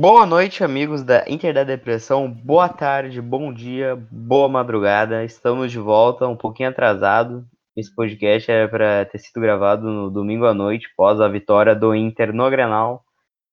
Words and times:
Boa 0.00 0.24
noite, 0.24 0.64
amigos 0.64 1.02
da 1.02 1.26
Inter 1.28 1.52
da 1.52 1.62
Depressão. 1.62 2.32
Boa 2.32 2.70
tarde, 2.70 3.20
bom 3.20 3.52
dia, 3.52 4.02
boa 4.10 4.48
madrugada. 4.48 5.22
Estamos 5.26 5.70
de 5.70 5.78
volta, 5.78 6.26
um 6.26 6.34
pouquinho 6.34 6.70
atrasado. 6.70 7.44
Esse 7.76 7.94
podcast 7.94 8.50
era 8.50 8.66
para 8.66 9.04
ter 9.04 9.18
sido 9.18 9.42
gravado 9.42 9.86
no 9.90 10.10
domingo 10.10 10.46
à 10.46 10.54
noite, 10.54 10.88
após 10.94 11.20
a 11.20 11.28
vitória 11.28 11.74
do 11.74 11.94
Inter 11.94 12.32
no 12.32 12.48
Grenal. 12.48 13.04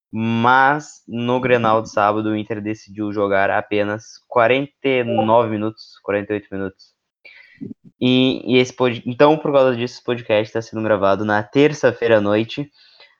Mas 0.09 1.03
no 1.05 1.37
Grenal 1.41 1.81
de 1.81 1.89
sábado, 1.89 2.29
o 2.29 2.37
Inter 2.37 2.61
decidiu 2.61 3.11
jogar 3.11 3.49
apenas 3.49 4.05
49 4.29 5.49
minutos, 5.49 5.99
48 6.01 6.47
minutos. 6.49 6.93
E, 7.99 8.53
e 8.53 8.57
esse 8.57 8.71
pod... 8.71 9.03
Então, 9.05 9.37
por 9.37 9.51
causa 9.51 9.75
disso, 9.75 9.95
esse 9.95 10.03
podcast 10.05 10.47
está 10.47 10.61
sendo 10.61 10.81
gravado 10.81 11.25
na 11.25 11.43
terça-feira 11.43 12.19
à 12.19 12.21
noite. 12.21 12.71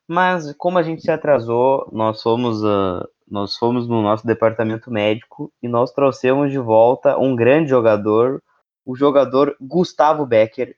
Mas 0.08 0.54
como 0.54 0.78
a 0.78 0.84
gente 0.84 1.02
se 1.02 1.12
atrasou, 1.12 1.90
nós 1.92 2.22
fomos, 2.22 2.64
uh, 2.64 3.06
nós 3.30 3.58
fomos 3.58 3.88
no 3.88 4.02
nosso 4.02 4.26
departamento 4.26 4.90
médico 4.90 5.52
e 5.62 5.68
nós 5.68 5.92
trouxemos 5.92 6.50
de 6.52 6.58
volta 6.58 7.18
um 7.18 7.36
grande 7.36 7.70
jogador, 7.70 8.42
o 8.86 8.96
jogador 8.96 9.56
Gustavo 9.60 10.26
Becker. 10.26 10.76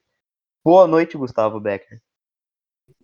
Boa 0.63 0.87
noite, 0.87 1.15
Gustavo 1.15 1.59
Becker. 1.59 2.01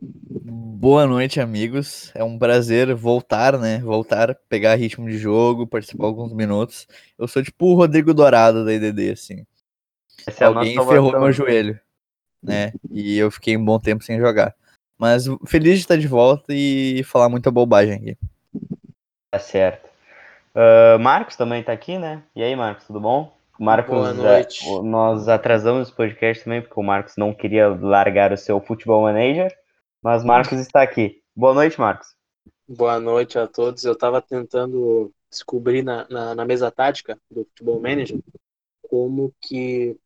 Boa 0.02 1.06
noite, 1.06 1.40
amigos. 1.40 2.12
É 2.16 2.24
um 2.24 2.38
prazer 2.38 2.94
voltar, 2.96 3.58
né? 3.60 3.80
Voltar, 3.80 4.36
pegar 4.50 4.76
ritmo 4.76 5.08
de 5.08 5.18
jogo, 5.18 5.68
participar 5.68 6.06
alguns 6.06 6.34
minutos. 6.34 6.88
Eu 7.18 7.28
sou 7.28 7.44
tipo 7.44 7.68
o 7.68 7.76
Rodrigo 7.76 8.14
Dourado 8.14 8.66
da 8.66 8.74
IDD, 8.74 9.12
assim. 9.12 9.46
Essa 10.26 10.46
é 10.46 10.48
Alguém 10.48 10.78
é 10.78 10.86
ferrou 10.86 11.12
meu 11.20 11.32
joelho, 11.32 11.80
né? 12.42 12.74
E 12.92 13.18
eu 13.18 13.30
fiquei 13.30 13.56
um 13.56 13.64
bom 13.64 13.80
tempo 13.80 14.04
sem 14.04 14.20
jogar. 14.20 14.56
Mas 14.98 15.26
feliz 15.46 15.76
de 15.76 15.82
estar 15.82 15.98
de 15.98 16.08
volta 16.08 16.54
e 16.54 17.04
falar 17.04 17.30
muita 17.30 17.52
bobagem 17.52 17.96
aqui. 17.96 18.18
Tá 19.36 19.40
certo. 19.40 19.90
Uh, 20.56 20.98
Marcos 20.98 21.36
também 21.36 21.62
tá 21.62 21.74
aqui, 21.74 21.98
né? 21.98 22.24
E 22.34 22.42
aí, 22.42 22.56
Marcos, 22.56 22.88
tudo 22.88 23.02
bom? 23.02 23.36
Marcos, 23.60 23.94
Boa 23.94 24.14
noite. 24.14 24.66
Uh, 24.66 24.82
nós 24.82 25.28
atrasamos 25.28 25.90
esse 25.90 25.98
podcast 25.98 26.46
também, 26.46 26.62
porque 26.62 26.80
o 26.80 26.84
Marcos 26.84 27.18
não 27.18 27.34
queria 27.34 27.68
largar 27.68 28.32
o 28.32 28.38
seu 28.38 28.62
futebol 28.62 29.02
manager, 29.02 29.54
mas 30.02 30.24
Marcos 30.24 30.58
está 30.58 30.82
aqui. 30.82 31.22
Boa 31.36 31.54
noite, 31.54 31.78
Marcos. 31.78 32.16
Boa 32.66 32.98
noite 32.98 33.38
a 33.38 33.46
todos. 33.46 33.84
Eu 33.84 33.92
estava 33.92 34.22
tentando 34.22 35.12
descobrir 35.30 35.84
na, 35.84 36.08
na, 36.10 36.34
na, 36.34 36.46
mesa 36.46 36.72
tática 36.72 37.20
do 37.30 37.44
futebol 37.44 37.82
manager 37.82 38.18
como 38.90 39.36
que 39.42 39.98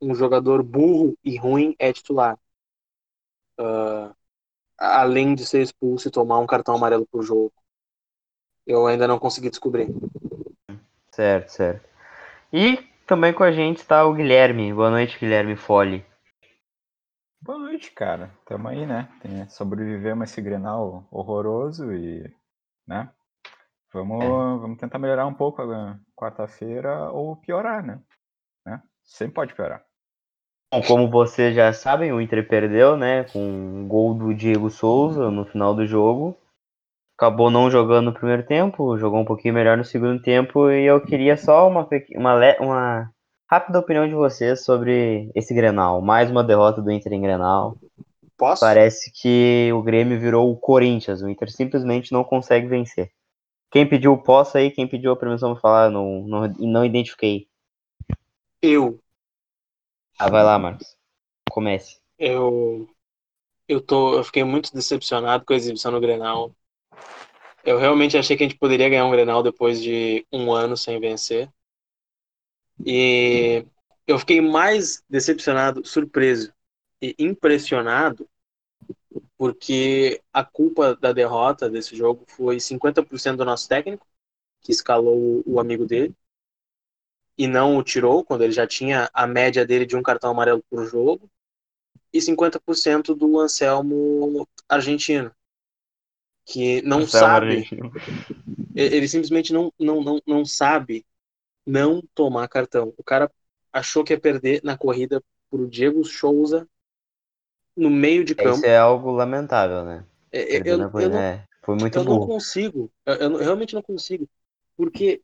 um 0.00 0.14
jogador 0.14 0.62
burro 0.62 1.18
e 1.24 1.36
ruim 1.36 1.74
é 1.76 1.92
titular. 1.92 2.38
Uh, 3.58 4.14
além 4.78 5.34
de 5.34 5.44
ser 5.44 5.60
expulso 5.60 6.06
e 6.06 6.12
tomar 6.12 6.38
um 6.38 6.46
cartão 6.46 6.76
amarelo 6.76 7.04
por 7.10 7.24
jogo. 7.24 7.52
Eu 8.70 8.86
ainda 8.86 9.08
não 9.08 9.18
consegui 9.18 9.50
descobrir. 9.50 9.88
Certo, 11.10 11.48
certo. 11.48 11.88
E 12.52 12.78
também 13.04 13.32
com 13.32 13.42
a 13.42 13.50
gente 13.50 13.78
está 13.78 14.06
o 14.06 14.14
Guilherme. 14.14 14.72
Boa 14.72 14.90
noite, 14.90 15.18
Guilherme 15.18 15.56
Fole. 15.56 16.06
Boa 17.42 17.58
noite, 17.58 17.90
cara. 17.90 18.30
Tamo 18.46 18.68
aí, 18.68 18.86
né? 18.86 19.08
Tem, 19.20 19.48
sobrevivemos 19.48 20.30
esse 20.30 20.40
Grenal 20.40 21.04
horroroso 21.10 21.92
e, 21.92 22.32
né? 22.86 23.10
Vamos, 23.92 24.22
é. 24.22 24.28
vamos 24.28 24.78
tentar 24.78 25.00
melhorar 25.00 25.26
um 25.26 25.34
pouco 25.34 25.60
quarta-feira 26.14 27.10
ou 27.10 27.34
piorar, 27.34 27.84
né? 27.84 28.00
né? 28.64 28.80
Sempre 29.02 29.34
pode 29.34 29.52
piorar. 29.52 29.84
Bom, 30.72 30.80
como 30.82 31.10
vocês 31.10 31.56
já 31.56 31.72
sabem, 31.72 32.12
o 32.12 32.20
Inter 32.20 32.46
perdeu, 32.46 32.96
né? 32.96 33.24
Com 33.24 33.40
um 33.40 33.88
gol 33.88 34.14
do 34.14 34.32
Diego 34.32 34.70
Souza 34.70 35.28
no 35.28 35.44
final 35.44 35.74
do 35.74 35.84
jogo. 35.84 36.38
Acabou 37.20 37.50
não 37.50 37.70
jogando 37.70 38.06
no 38.06 38.14
primeiro 38.14 38.46
tempo, 38.46 38.96
jogou 38.96 39.20
um 39.20 39.26
pouquinho 39.26 39.52
melhor 39.52 39.76
no 39.76 39.84
segundo 39.84 40.22
tempo. 40.22 40.70
E 40.70 40.86
eu 40.86 41.02
queria 41.02 41.36
só 41.36 41.68
uma, 41.68 41.86
uma, 42.14 42.56
uma 42.58 43.12
rápida 43.46 43.78
opinião 43.78 44.08
de 44.08 44.14
vocês 44.14 44.64
sobre 44.64 45.30
esse 45.34 45.52
Grenal. 45.52 46.00
Mais 46.00 46.30
uma 46.30 46.42
derrota 46.42 46.80
do 46.80 46.90
Inter 46.90 47.12
em 47.12 47.20
Grenal. 47.20 47.76
Posso? 48.38 48.60
Parece 48.60 49.12
que 49.12 49.70
o 49.70 49.82
Grêmio 49.82 50.18
virou 50.18 50.50
o 50.50 50.56
Corinthians. 50.56 51.20
O 51.20 51.28
Inter 51.28 51.50
simplesmente 51.50 52.10
não 52.10 52.24
consegue 52.24 52.66
vencer. 52.66 53.10
Quem 53.70 53.86
pediu 53.86 54.14
o 54.14 54.22
posso 54.22 54.56
aí, 54.56 54.70
quem 54.70 54.88
pediu 54.88 55.12
a 55.12 55.16
permissão 55.16 55.52
para 55.52 55.60
falar, 55.60 55.90
não, 55.90 56.22
não, 56.22 56.48
não 56.58 56.86
identifiquei. 56.86 57.48
Eu. 58.62 58.98
Ah, 60.18 60.30
vai 60.30 60.42
lá, 60.42 60.58
Marcos. 60.58 60.96
Comece. 61.50 61.98
Eu 62.18 62.88
eu 63.68 63.78
tô, 63.78 64.14
eu 64.14 64.24
fiquei 64.24 64.42
muito 64.42 64.72
decepcionado 64.72 65.44
com 65.44 65.52
a 65.52 65.56
exibição 65.56 65.92
no 65.92 66.00
Grenal. 66.00 66.56
Eu 67.64 67.78
realmente 67.78 68.16
achei 68.16 68.36
que 68.36 68.44
a 68.44 68.48
gente 68.48 68.58
poderia 68.58 68.88
ganhar 68.88 69.06
um 69.06 69.10
Grenal 69.10 69.42
depois 69.42 69.82
de 69.82 70.26
um 70.32 70.52
ano 70.52 70.76
sem 70.76 70.98
vencer. 70.98 71.50
E 72.84 73.64
eu 74.06 74.18
fiquei 74.18 74.40
mais 74.40 75.02
decepcionado, 75.08 75.86
surpreso 75.86 76.52
e 77.00 77.14
impressionado 77.18 78.28
porque 79.36 80.22
a 80.32 80.44
culpa 80.44 80.94
da 80.94 81.12
derrota 81.12 81.68
desse 81.68 81.96
jogo 81.96 82.24
foi 82.28 82.60
50% 82.60 83.36
do 83.36 83.44
nosso 83.44 83.66
técnico, 83.66 84.06
que 84.60 84.70
escalou 84.70 85.42
o 85.46 85.58
amigo 85.58 85.86
dele, 85.86 86.14
e 87.38 87.46
não 87.46 87.78
o 87.78 87.82
tirou 87.82 88.22
quando 88.22 88.42
ele 88.42 88.52
já 88.52 88.66
tinha 88.66 89.08
a 89.14 89.26
média 89.26 89.64
dele 89.64 89.86
de 89.86 89.96
um 89.96 90.02
cartão 90.02 90.30
amarelo 90.30 90.62
por 90.68 90.84
jogo, 90.84 91.30
e 92.12 92.20
50% 92.20 93.14
do 93.14 93.40
Anselmo 93.40 94.46
argentino, 94.68 95.34
que 96.50 96.82
não 96.82 97.00
Anselmo 97.00 97.28
sabe. 97.28 97.68
Ele 98.74 99.06
simplesmente 99.06 99.52
não, 99.52 99.72
não, 99.78 100.02
não, 100.02 100.20
não 100.26 100.44
sabe 100.44 101.06
não 101.64 102.02
tomar 102.12 102.48
cartão. 102.48 102.92
O 102.96 103.04
cara 103.04 103.30
achou 103.72 104.02
que 104.02 104.12
ia 104.12 104.20
perder 104.20 104.60
na 104.64 104.76
corrida 104.76 105.22
pro 105.48 105.68
Diego 105.68 106.04
Souza 106.04 106.66
no 107.76 107.88
meio 107.88 108.24
de 108.24 108.34
campo. 108.34 108.56
Isso 108.56 108.66
é 108.66 108.76
algo 108.76 109.12
lamentável, 109.12 109.84
né? 109.84 110.04
É, 110.32 110.56
é 110.56 110.60
eu, 110.64 110.80
eu, 110.80 111.00
eu, 111.00 111.10
não, 111.10 111.18
é, 111.18 111.44
foi 111.62 111.76
muito 111.76 111.96
eu 111.96 112.04
não 112.04 112.26
consigo. 112.26 112.90
Eu, 113.06 113.14
eu, 113.14 113.36
realmente 113.36 113.74
não 113.74 113.82
consigo. 113.82 114.28
Porque 114.76 115.22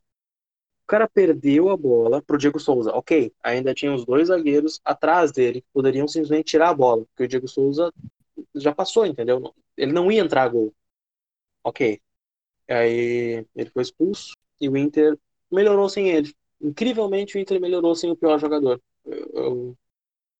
o 0.83 0.87
cara 0.87 1.09
perdeu 1.09 1.69
a 1.69 1.75
bola 1.75 2.21
pro 2.21 2.37
Diego 2.37 2.59
Souza. 2.59 2.91
Ok, 2.93 3.33
ainda 3.43 3.73
tinha 3.73 3.93
os 3.93 4.05
dois 4.05 4.29
zagueiros 4.29 4.79
atrás 4.85 5.33
dele 5.33 5.59
que 5.59 5.67
poderiam 5.73 6.07
simplesmente 6.07 6.45
tirar 6.45 6.69
a 6.69 6.73
bola, 6.73 7.05
porque 7.07 7.23
o 7.23 7.27
Diego 7.27 7.47
Souza 7.49 7.91
já 8.55 8.73
passou, 8.73 9.05
entendeu? 9.05 9.53
Ele 9.75 9.91
não 9.91 10.09
ia 10.09 10.21
entrar 10.21 10.43
a 10.43 10.47
gol. 10.47 10.73
Ok. 11.67 11.99
Aí 12.69 13.45
ele 13.53 13.69
foi 13.71 13.81
expulso 13.81 14.31
e 14.59 14.69
o 14.69 14.77
Inter 14.77 15.17
melhorou 15.51 15.89
sem 15.89 16.07
ele. 16.07 16.33
Incrivelmente 16.61 17.35
o 17.35 17.39
Inter 17.39 17.59
melhorou 17.59 17.93
sem 17.93 18.09
o 18.09 18.15
pior 18.15 18.39
jogador. 18.39 18.81
Eu, 19.05 19.29
eu, 19.33 19.77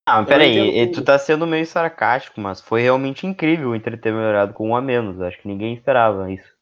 ah, 0.06 0.24
peraí, 0.24 0.90
tu 0.90 1.04
tá 1.04 1.20
sendo 1.20 1.46
meio 1.46 1.66
sarcástico, 1.66 2.40
mas 2.40 2.62
foi 2.62 2.82
realmente 2.82 3.28
incrível 3.28 3.72
o 3.72 3.76
Inter 3.76 4.00
ter 4.00 4.14
melhorado 4.14 4.54
com 4.54 4.70
um 4.70 4.76
a 4.76 4.82
menos. 4.82 5.20
Acho 5.20 5.42
que 5.42 5.50
ninguém 5.50 5.74
esperava 5.74 6.32
isso. 6.32 6.56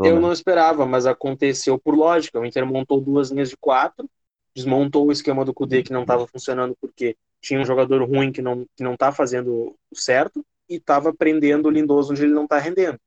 Eu 0.00 0.18
não 0.18 0.32
esperava, 0.32 0.86
mas 0.86 1.04
aconteceu 1.04 1.78
por 1.78 1.94
lógica. 1.94 2.40
O 2.40 2.44
Inter 2.44 2.64
montou 2.64 2.98
duas 3.00 3.30
linhas 3.30 3.50
de 3.50 3.56
quatro, 3.58 4.08
desmontou 4.54 5.06
o 5.06 5.12
esquema 5.12 5.44
do 5.44 5.52
Kudê 5.52 5.82
que 5.82 5.92
não 5.92 6.02
estava 6.02 6.26
funcionando 6.26 6.74
porque 6.80 7.16
tinha 7.42 7.60
um 7.60 7.64
jogador 7.66 8.02
ruim 8.02 8.32
que 8.32 8.40
não, 8.40 8.66
que 8.74 8.82
não 8.82 8.96
tá 8.96 9.12
fazendo 9.12 9.76
o 9.90 9.94
certo 9.94 10.42
e 10.68 10.76
estava 10.76 11.14
prendendo 11.14 11.66
o 11.66 11.70
Lindoso 11.70 12.12
onde 12.12 12.24
ele 12.24 12.32
não 12.32 12.44
está 12.44 12.58
rendendo. 12.58 12.98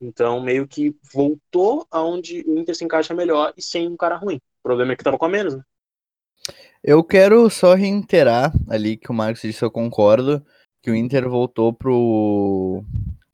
Então, 0.00 0.40
meio 0.40 0.66
que 0.66 0.94
voltou 1.12 1.86
aonde 1.90 2.44
o 2.46 2.58
Inter 2.58 2.74
se 2.74 2.84
encaixa 2.84 3.14
melhor 3.14 3.52
e 3.56 3.62
sem 3.62 3.88
um 3.88 3.96
cara 3.96 4.16
ruim. 4.16 4.36
O 4.36 4.62
problema 4.62 4.92
é 4.92 4.96
que 4.96 5.02
estava 5.02 5.18
com 5.18 5.24
a 5.24 5.28
menos, 5.28 5.56
né? 5.56 5.62
Eu 6.82 7.02
quero 7.02 7.48
só 7.48 7.74
reiterar 7.74 8.52
ali 8.68 8.96
que 8.96 9.10
o 9.10 9.14
Marcos 9.14 9.40
disse, 9.40 9.62
eu 9.62 9.70
concordo, 9.70 10.44
que 10.82 10.90
o 10.90 10.94
Inter 10.94 11.26
voltou 11.28 11.72
pro 11.72 12.84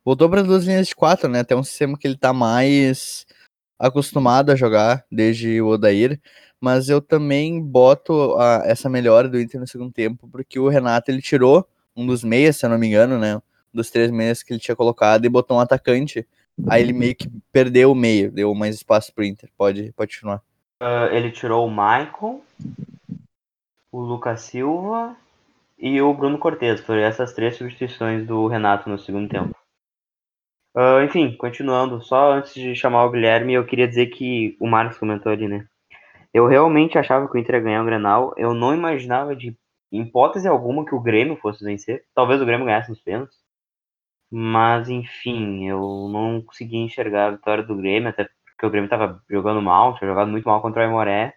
voltou 0.05 0.31
para 0.31 0.43
duas 0.43 0.65
linhas 0.65 0.87
de 0.87 0.95
quatro, 0.95 1.29
né? 1.29 1.41
Até 1.41 1.57
um 1.57 1.65
sistema 1.65 1.99
que 1.99 2.07
ele 2.07 2.17
tá 2.17 2.33
mais 2.33 3.27
acostumado 3.77 4.53
a 4.53 4.57
jogar 4.57 5.05
desde 5.11 5.61
o 5.61 5.69
Odair, 5.69 6.21
mas 6.61 6.89
eu 6.89 7.01
também 7.01 7.61
boto 7.61 8.37
a, 8.39 8.63
essa 8.67 8.89
melhora 8.89 9.29
do 9.29 9.41
Inter 9.41 9.61
no 9.61 9.67
segundo 9.67 9.93
tempo, 9.93 10.29
porque 10.29 10.61
o 10.61 10.69
Renato 10.69 11.11
ele 11.11 11.23
tirou 11.23 11.67
um 11.97 12.07
dos 12.07 12.23
meias, 12.23 12.57
se 12.57 12.67
eu 12.67 12.71
não 12.71 12.79
me 12.79 12.87
engano, 12.87 13.19
né? 13.19 13.41
Dos 13.75 13.91
três 13.91 14.11
meias 14.11 14.43
que 14.43 14.53
ele 14.53 14.61
tinha 14.61 14.77
colocado 14.77 15.25
e 15.25 15.29
botou 15.29 15.57
um 15.57 15.61
atacante. 15.61 16.27
Aí 16.69 16.83
ele 16.83 16.93
meio 16.93 17.15
que 17.15 17.29
perdeu 17.53 17.93
o 17.93 17.95
meio, 17.95 18.31
deu 18.31 18.55
mais 18.55 18.75
espaço 18.75 19.13
pro 19.15 19.25
Inter. 19.25 19.51
Pode, 19.57 19.93
pode 19.93 20.15
continuar. 20.15 20.43
Uh, 20.83 21.13
ele 21.13 21.31
tirou 21.31 21.67
o 21.67 21.71
Michael, 21.71 22.43
o 23.93 24.01
Lucas 24.01 24.43
Silva 24.43 25.17
e 25.79 26.01
o 26.01 26.13
Bruno 26.15 26.39
Cortes. 26.39 26.81
Foram 26.81 27.01
essas 27.01 27.33
três 27.33 27.57
substituições 27.57 28.27
do 28.27 28.47
Renato 28.47 28.89
no 28.89 28.99
segundo 28.99 29.29
tempo. 29.29 29.55
Uh, 30.75 31.03
enfim, 31.05 31.37
continuando, 31.37 32.01
só 32.01 32.33
antes 32.33 32.55
de 32.55 32.75
chamar 32.77 33.05
o 33.05 33.11
Guilherme, 33.11 33.55
eu 33.55 33.67
queria 33.67 33.89
dizer 33.89 34.07
que 34.07 34.57
o 34.61 34.69
Marcos 34.69 34.99
comentou 34.99 35.33
ali, 35.33 35.49
né? 35.49 35.67
Eu 36.33 36.47
realmente 36.47 36.97
achava 36.97 37.29
que 37.29 37.37
o 37.37 37.39
Inter 37.39 37.57
ia 37.57 37.61
ganhar 37.61 37.83
o 37.83 37.87
Grenal. 37.87 38.33
Eu 38.37 38.55
não 38.55 38.73
imaginava 38.73 39.35
de 39.35 39.57
hipótese 39.91 40.47
alguma 40.47 40.85
que 40.85 40.95
o 40.95 41.01
Grêmio 41.01 41.37
fosse 41.37 41.65
vencer. 41.65 42.05
Talvez 42.15 42.41
o 42.41 42.47
Grêmio 42.47 42.67
ganhasse 42.67 42.89
nos 42.89 43.01
pênaltis. 43.01 43.37
Mas 44.31 44.89
enfim, 44.89 45.69
eu 45.69 46.09
não 46.13 46.41
consegui 46.43 46.77
enxergar 46.77 47.27
a 47.27 47.31
vitória 47.33 47.65
do 47.65 47.77
Grêmio, 47.77 48.09
até 48.09 48.29
porque 48.45 48.67
o 48.67 48.71
Grêmio 48.71 48.91
tava 48.91 49.23
jogando 49.29 49.61
mal, 49.63 49.97
tinha 49.97 50.09
jogado 50.09 50.31
muito 50.31 50.45
mal 50.47 50.61
contra 50.63 50.83
o 50.83 50.85
Aimoré. 50.85 51.35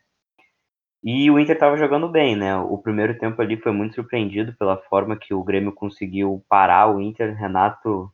E 1.03 1.29
o 1.29 1.39
Inter 1.39 1.57
tava 1.57 1.77
jogando 1.77 2.07
bem, 2.07 2.35
né? 2.35 2.55
O 2.55 2.77
primeiro 2.77 3.17
tempo 3.17 3.41
ali 3.41 3.57
foi 3.57 3.71
muito 3.71 3.95
surpreendido 3.95 4.53
pela 4.53 4.77
forma 4.77 5.17
que 5.17 5.33
o 5.33 5.43
Grêmio 5.43 5.73
conseguiu 5.73 6.43
parar 6.47 6.87
o 6.87 7.01
Inter. 7.01 7.35
Renato 7.35 8.11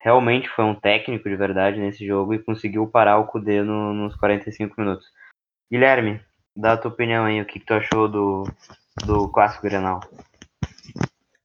realmente 0.00 0.48
foi 0.48 0.64
um 0.64 0.74
técnico 0.74 1.28
de 1.28 1.36
verdade 1.36 1.80
nesse 1.80 2.06
jogo 2.06 2.34
e 2.34 2.42
conseguiu 2.42 2.86
parar 2.86 3.18
o 3.18 3.26
Cudê 3.26 3.62
no, 3.62 3.92
nos 3.94 4.16
45 4.16 4.74
minutos. 4.80 5.06
Guilherme, 5.70 6.20
dá 6.56 6.74
a 6.74 6.76
tua 6.76 6.90
opinião 6.90 7.24
aí, 7.24 7.40
o 7.40 7.46
que, 7.46 7.60
que 7.60 7.66
tu 7.66 7.74
achou 7.74 8.08
do, 8.08 8.44
do 9.06 9.28
Clássico 9.28 9.62
Grenal? 9.62 10.00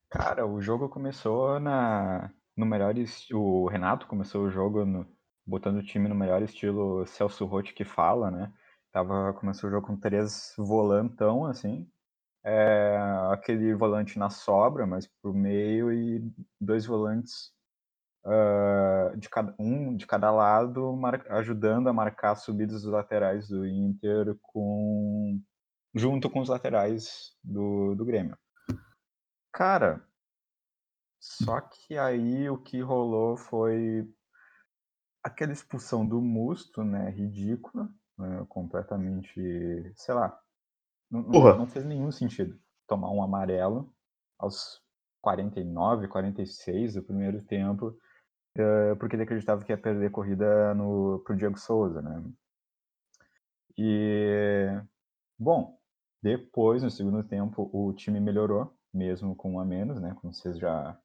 Cara, 0.09 0.45
o 0.47 0.61
jogo 0.61 0.87
começou 0.89 1.59
na, 1.59 2.31
no 2.55 2.65
melhor 2.65 2.95
O 3.33 3.67
Renato 3.67 4.07
começou 4.07 4.45
o 4.45 4.49
jogo 4.49 4.85
no, 4.85 5.05
botando 5.45 5.77
o 5.77 5.83
time 5.83 6.07
no 6.07 6.15
melhor 6.15 6.41
estilo 6.41 7.05
Celso 7.05 7.45
Rotti 7.45 7.73
que 7.73 7.83
fala, 7.83 8.31
né? 8.31 8.53
Tava, 8.91 9.33
começou 9.33 9.69
o 9.69 9.71
jogo 9.71 9.87
com 9.87 9.97
três 9.97 10.53
volantão, 10.57 11.45
assim. 11.45 11.89
É, 12.43 12.97
aquele 13.31 13.73
volante 13.75 14.17
na 14.17 14.29
sobra, 14.29 14.87
mas 14.87 15.07
por 15.21 15.33
meio, 15.33 15.91
e 15.91 16.23
dois 16.59 16.85
volantes 16.85 17.51
uh, 18.25 19.17
de 19.17 19.29
cada, 19.29 19.55
um 19.59 19.95
de 19.95 20.07
cada 20.07 20.31
lado, 20.31 20.95
mar, 20.95 21.25
ajudando 21.31 21.89
a 21.89 21.93
marcar 21.93 22.31
as 22.31 22.43
subidas 22.43 22.83
dos 22.83 22.91
laterais 22.91 23.49
do 23.49 23.65
Inter 23.67 24.35
com, 24.41 25.41
junto 25.95 26.29
com 26.29 26.39
os 26.41 26.49
laterais 26.49 27.33
do, 27.43 27.95
do 27.95 28.05
Grêmio. 28.05 28.37
Cara, 29.57 30.07
só 31.19 31.59
que 31.59 31.97
aí 31.97 32.47
o 32.47 32.59
que 32.59 32.79
rolou 32.79 33.35
foi 33.35 34.07
aquela 35.23 35.51
expulsão 35.51 36.05
do 36.05 36.21
Musto, 36.21 36.83
né, 36.83 37.09
ridícula, 37.09 37.89
né, 38.19 38.45
completamente, 38.47 39.41
sei 39.95 40.13
lá, 40.13 40.39
não, 41.09 41.23
não, 41.23 41.65
fez 41.65 41.83
nenhum 41.83 42.11
sentido 42.11 42.55
tomar 42.87 43.09
um 43.09 43.23
amarelo 43.23 43.91
aos 44.37 44.79
49, 45.21 46.07
46 46.07 46.93
do 46.93 47.01
primeiro 47.01 47.41
tempo, 47.41 47.97
uh, 48.59 48.95
porque 48.99 49.15
ele 49.15 49.23
acreditava 49.23 49.65
que 49.65 49.71
ia 49.71 49.77
perder 49.77 50.11
corrida 50.11 50.75
no, 50.75 51.23
pro 51.25 51.35
Diego 51.35 51.57
Souza, 51.57 51.99
né. 51.99 52.23
E, 53.75 54.67
bom, 55.35 55.81
depois, 56.21 56.83
no 56.83 56.91
segundo 56.91 57.23
tempo, 57.23 57.67
o 57.73 57.91
time 57.93 58.19
melhorou, 58.19 58.76
mesmo 58.97 59.35
com 59.35 59.53
um 59.53 59.59
a 59.59 59.65
menos, 59.65 60.01
né, 60.01 60.15
como 60.19 60.33
vocês 60.33 60.57
já, 60.57 60.99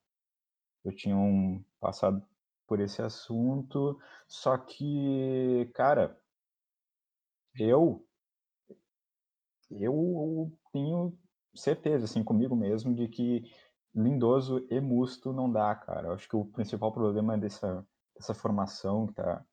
já 0.85 0.93
tinham 0.93 1.65
passado 1.81 2.27
por 2.67 2.81
esse 2.81 3.03
assunto, 3.03 3.99
só 4.27 4.56
que, 4.56 5.71
cara, 5.75 6.19
eu 7.59 8.05
eu 9.71 10.53
tenho 10.73 11.17
certeza, 11.55 12.05
assim, 12.05 12.23
comigo 12.23 12.55
mesmo, 12.56 12.94
de 12.94 13.09
que 13.09 13.44
Lindoso 13.94 14.67
e 14.71 14.81
Musto 14.81 15.33
não 15.33 15.50
dá, 15.50 15.75
cara. 15.75 16.09
Eu 16.09 16.12
acho 16.12 16.29
que 16.29 16.37
o 16.37 16.47
principal 16.47 16.93
problema 16.93 17.37
dessa, 17.37 17.87
dessa 18.17 18.35
formação 18.35 19.06
que 19.06 19.12
está 19.12 19.44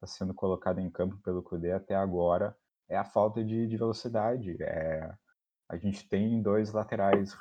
tá 0.00 0.06
sendo 0.06 0.32
colocada 0.34 0.80
em 0.80 0.90
campo 0.90 1.16
pelo 1.18 1.42
Cudê 1.42 1.72
até 1.72 1.94
agora 1.94 2.56
é 2.88 2.96
a 2.96 3.04
falta 3.04 3.44
de, 3.44 3.66
de 3.66 3.76
velocidade. 3.76 4.56
É, 4.62 5.12
a 5.68 5.76
gente 5.76 6.08
tem 6.08 6.40
dois 6.40 6.72
laterais 6.72 7.36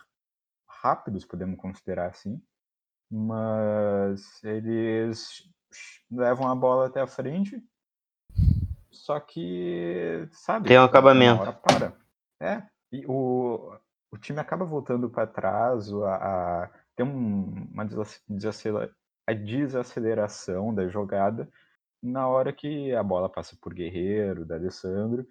rápidos, 0.82 1.26
podemos 1.26 1.58
considerar 1.58 2.08
assim, 2.08 2.42
mas 3.10 4.44
eles 4.44 5.50
levam 6.10 6.48
a 6.50 6.56
bola 6.56 6.88
até 6.88 7.02
a 7.02 7.08
frente, 7.08 7.62
só 8.92 9.20
que, 9.20 10.28
sabe? 10.32 10.68
Tem 10.68 10.80
um 10.80 10.84
acabamento. 10.84 11.42
Hora 11.42 11.54
para. 11.54 11.94
É, 12.40 12.64
e 12.92 13.06
o, 13.08 13.76
o 14.12 14.18
time 14.18 14.40
acaba 14.40 14.66
voltando 14.66 15.10
para 15.10 15.28
trás, 15.28 15.92
a, 15.92 16.16
a, 16.16 16.70
tem 16.96 17.06
um, 17.06 17.68
uma 17.72 17.86
desacelera, 18.28 18.94
a 19.26 19.34
desaceleração 19.34 20.74
da 20.74 20.88
jogada 20.88 21.50
na 22.02 22.28
hora 22.28 22.54
que 22.54 22.94
a 22.94 23.04
bola 23.04 23.30
passa 23.30 23.58
por 23.62 23.74
Guerreiro, 23.74 24.46
da 24.46 24.56
Alessandro, 24.56 25.28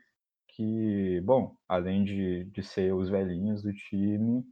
que, 0.49 1.21
bom, 1.23 1.57
além 1.69 2.05
de, 2.05 2.45
de 2.45 2.63
ser 2.63 2.93
os 2.93 3.09
velhinhos 3.09 3.63
do 3.63 3.73
time, 3.73 4.45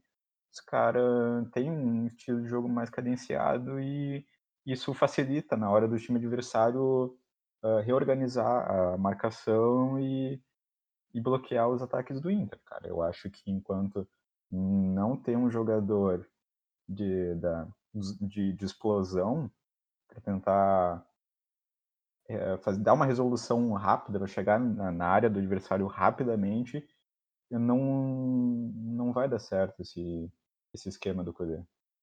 os 0.55 0.61
caras 0.61 1.51
têm 1.51 1.71
um 1.71 2.07
estilo 2.07 2.43
de 2.43 2.49
jogo 2.49 2.69
mais 2.69 2.89
cadenciado 2.89 3.81
e 3.81 4.25
isso 4.65 4.95
facilita 4.95 5.57
na 5.57 5.69
hora 5.69 5.89
do 5.89 5.99
time 5.99 6.19
adversário 6.19 7.19
uh, 7.63 7.81
reorganizar 7.85 8.71
a 8.71 8.97
marcação 8.97 9.99
e, 9.99 10.41
e 11.13 11.21
bloquear 11.21 11.69
os 11.69 11.83
ataques 11.83 12.21
do 12.21 12.31
Inter, 12.31 12.61
cara. 12.65 12.87
Eu 12.87 13.03
acho 13.03 13.29
que 13.31 13.51
enquanto 13.51 14.09
não 14.49 15.17
tem 15.17 15.37
um 15.37 15.51
jogador 15.51 16.25
de, 16.89 17.35
da, 17.35 17.67
de, 17.93 18.53
de 18.53 18.65
explosão 18.65 19.51
para 20.07 20.21
tentar 20.21 21.05
é, 22.29 22.57
fazer, 22.59 22.81
dar 22.81 22.93
uma 22.93 23.07
resolução 23.07 23.73
rápida 23.73 24.19
para 24.19 24.29
chegar 24.29 24.61
na, 24.61 24.93
na, 24.93 25.07
área 25.07 25.29
do 25.29 25.41
adversário 25.41 25.87
rapidamente, 25.87 26.87
não, 27.51 27.79
não 28.75 29.13
vai 29.13 29.29
dar 29.29 29.39
certo 29.39 29.81
esse, 29.81 30.31
esse 30.75 30.89
esquema 30.89 31.23
do 31.23 31.33
Cudê. 31.33 31.63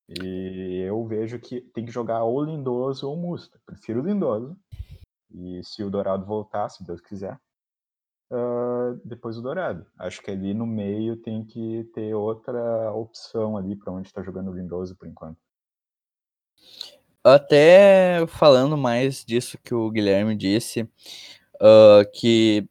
E 0.10 0.84
eu 0.86 1.06
vejo 1.06 1.40
que 1.40 1.62
tem 1.62 1.86
que 1.86 1.92
jogar 1.92 2.24
ou 2.24 2.44
Lindoso 2.44 3.10
ou 3.10 3.16
Musta. 3.16 3.60
Prefiro 3.66 4.02
o 4.02 4.06
Lindoso. 4.06 4.58
E 5.34 5.62
se 5.64 5.84
o 5.84 5.90
Dourado 5.90 6.26
voltar, 6.26 6.68
se 6.70 6.84
Deus 6.84 7.00
quiser, 7.00 7.40
uh, 8.32 9.00
depois 9.06 9.38
o 9.38 9.42
Dourado. 9.42 9.86
Acho 9.98 10.22
que 10.22 10.32
ali 10.32 10.54
no 10.54 10.66
meio 10.66 11.16
tem 11.16 11.46
que 11.46 11.90
ter 11.94 12.14
outra 12.14 12.92
opção 12.94 13.56
ali 13.56 13.76
para 13.76 13.94
onde 13.94 14.08
está 14.08 14.22
jogando 14.22 14.52
o 14.52 14.54
Lindoso 14.54 14.96
por 14.96 15.08
enquanto. 15.08 15.40
Até 17.24 18.26
falando 18.28 18.76
mais 18.76 19.24
disso 19.24 19.58
que 19.64 19.74
o 19.74 19.92
Guilherme 19.92 20.36
disse, 20.36 20.82
uh, 20.82 22.04
que 22.14 22.68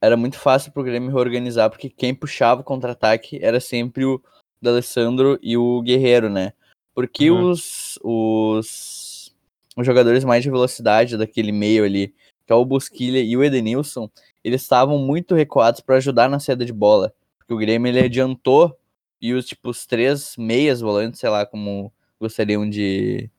era 0.00 0.16
muito 0.16 0.38
fácil 0.38 0.72
pro 0.72 0.84
Grêmio 0.84 1.10
reorganizar, 1.10 1.68
porque 1.68 1.90
quem 1.90 2.14
puxava 2.14 2.60
o 2.60 2.64
contra-ataque 2.64 3.38
era 3.42 3.60
sempre 3.60 4.04
o 4.04 4.22
D'Alessandro 4.62 5.38
e 5.42 5.56
o 5.56 5.82
Guerreiro, 5.82 6.28
né? 6.28 6.52
Porque 6.94 7.30
uhum. 7.30 7.50
os, 7.50 7.98
os, 8.02 9.34
os 9.76 9.86
jogadores 9.86 10.24
mais 10.24 10.42
de 10.42 10.50
velocidade 10.50 11.16
daquele 11.16 11.52
meio 11.52 11.84
ali, 11.84 12.14
que 12.46 12.52
é 12.52 12.54
o 12.54 12.64
Busquilha 12.64 13.20
e 13.20 13.36
o 13.36 13.42
Edenilson, 13.42 14.08
eles 14.44 14.62
estavam 14.62 14.98
muito 14.98 15.34
recuados 15.34 15.80
para 15.80 15.96
ajudar 15.96 16.28
na 16.28 16.38
saída 16.38 16.64
de 16.64 16.72
bola. 16.72 17.12
Porque 17.38 17.54
o 17.54 17.58
Grêmio 17.58 17.88
ele 17.88 18.00
adiantou 18.00 18.76
e 19.20 19.32
os, 19.32 19.46
tipo, 19.46 19.70
os 19.70 19.86
três 19.86 20.34
meias 20.36 20.80
volantes, 20.80 21.20
sei 21.20 21.30
lá 21.30 21.46
como 21.46 21.92
gostariam 22.20 22.68
de, 22.68 23.30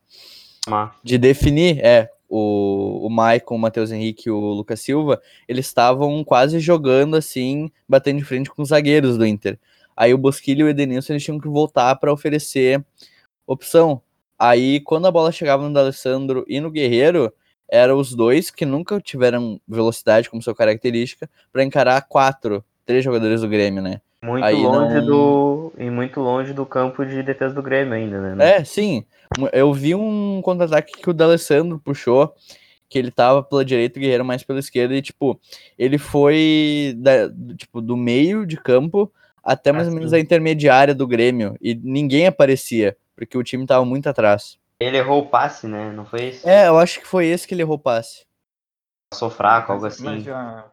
de 1.04 1.18
definir, 1.18 1.80
é, 1.80 2.10
o, 2.30 3.06
o 3.06 3.10
Maicon, 3.10 3.56
o 3.56 3.60
Matheus 3.60 3.92
Henrique 3.92 4.28
e 4.28 4.32
o 4.32 4.40
Lucas 4.40 4.82
Silva, 4.82 5.22
eles 5.48 5.68
estavam 5.68 6.24
quase 6.24 6.60
jogando 6.60 7.16
assim, 7.16 7.70
batendo 7.88 8.20
de 8.20 8.26
frente 8.26 8.50
com 8.50 8.62
os 8.62 8.70
zagueiros 8.70 9.18
do 9.18 9.26
Inter. 9.26 9.60
Aí 9.96 10.14
o 10.14 10.18
Bosquilha 10.18 10.62
e 10.62 10.64
o 10.64 10.70
Edenilson 10.70 11.14
eles 11.14 11.24
tinham 11.24 11.40
que 11.40 11.48
voltar 11.48 11.96
para 11.96 12.12
oferecer 12.12 12.84
opção. 13.46 14.02
Aí 14.38 14.80
quando 14.80 15.08
a 15.08 15.12
bola 15.12 15.32
chegava 15.32 15.68
no 15.68 15.74
D'Alessandro 15.74 16.44
e 16.48 16.60
no 16.60 16.72
Guerreiro, 16.72 17.32
eram 17.70 17.98
os 17.98 18.14
dois 18.14 18.52
que 18.52 18.66
nunca 18.66 19.00
tiveram 19.00 19.60
velocidade 19.68 20.30
como 20.30 20.42
sua 20.42 20.56
característica 20.56 21.30
para 21.52 21.64
encarar 21.64 22.02
quatro, 22.02 22.64
três 22.86 23.04
jogadores 23.04 23.42
do 23.42 23.50
Grêmio, 23.50 23.82
né? 23.82 24.02
Muito 24.22 24.46
Aí 24.46 24.56
longe 24.56 24.96
não... 24.96 25.06
do 25.06 25.74
e 25.78 25.90
muito 25.90 26.20
longe 26.22 26.54
do 26.54 26.66
campo 26.66 27.06
de 27.06 27.22
defesa 27.22 27.54
do 27.54 27.62
Grêmio 27.62 27.94
ainda, 27.94 28.36
né? 28.36 28.58
É, 28.58 28.64
sim. 28.64 29.04
Eu 29.52 29.74
vi 29.74 29.96
um 29.96 30.42
contra-ataque 30.42 30.94
que 30.94 31.10
o 31.10 31.14
D'Alessandro 31.14 31.80
puxou, 31.80 32.34
que 32.88 33.00
ele 33.00 33.12
tava 33.12 33.42
pela 33.44 33.66
direita, 33.66 33.98
o 33.98 34.02
Guerreiro 34.02 34.24
mais 34.24 34.44
pela 34.44 34.60
esquerda 34.60 34.96
e 34.96 35.02
tipo, 35.02 35.40
ele 35.78 35.98
foi 35.98 36.94
da, 36.98 37.30
tipo 37.58 37.82
do 37.82 37.98
meio 37.98 38.46
de 38.46 38.56
campo 38.56 39.12
até 39.44 39.72
mais 39.72 39.88
ou 39.88 39.94
menos 39.94 40.14
a 40.14 40.20
intermediária 40.20 40.96
do 40.96 41.08
Grêmio 41.08 41.58
e 41.62 41.76
ninguém 41.76 42.28
aparecia, 42.28 42.98
porque 43.16 43.38
o 43.38 43.44
time 43.44 43.66
tava 43.66 43.84
muito 43.84 44.08
atrás. 44.08 44.58
Ele 44.80 44.98
errou 44.98 45.22
o 45.22 45.30
passe, 45.30 45.68
né? 45.68 45.92
Não 45.92 46.06
foi 46.06 46.30
isso? 46.30 46.48
É, 46.48 46.68
eu 46.68 46.78
acho 46.78 47.00
que 47.00 47.08
foi 47.08 47.28
esse 47.28 47.48
que 47.48 47.54
ele 47.54 47.62
errou 47.62 47.76
o 47.76 47.80
passe. 47.80 48.26
Passou 49.12 49.30
fraco, 49.30 49.72
algo 49.72 49.86
assim. 49.86 50.04
Mas 50.04 50.24
já, 50.24 50.72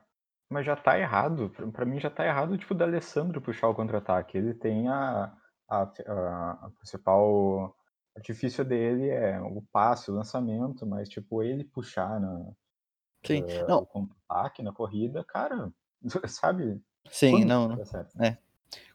mas 0.49 0.67
já 0.67 0.77
tá 0.77 0.99
errado. 0.99 1.53
Pra 1.73 1.85
mim 1.85 2.01
já 2.01 2.11
tá 2.11 2.25
errado, 2.27 2.57
tipo, 2.57 2.75
da 2.75 2.85
Alessandro 2.85 3.41
puxar 3.41 3.69
o 3.69 3.75
contra-ataque. 3.75 4.39
Ele 4.39 4.55
tem 4.55 4.89
a, 4.89 5.33
a, 5.69 5.83
a, 5.83 6.51
a 6.63 6.71
principal 6.79 7.77
artifício 8.17 8.65
dele 8.65 9.09
é 9.09 9.41
o 9.41 9.63
passe, 9.73 10.11
o 10.11 10.15
lançamento, 10.15 10.87
mas 10.87 11.09
tipo, 11.09 11.43
ele 11.43 11.65
puxar 11.65 12.21
na, 12.21 12.51
Sim, 13.25 13.43
uh, 13.43 13.69
não. 13.69 13.79
o 13.81 13.87
contra-ataque 13.87 14.63
na 14.63 14.73
corrida, 14.73 15.25
cara, 15.25 15.73
sabe? 16.27 16.81
Sim, 17.11 17.45
não, 17.45 17.69
não. 17.69 17.83
É. 18.21 18.37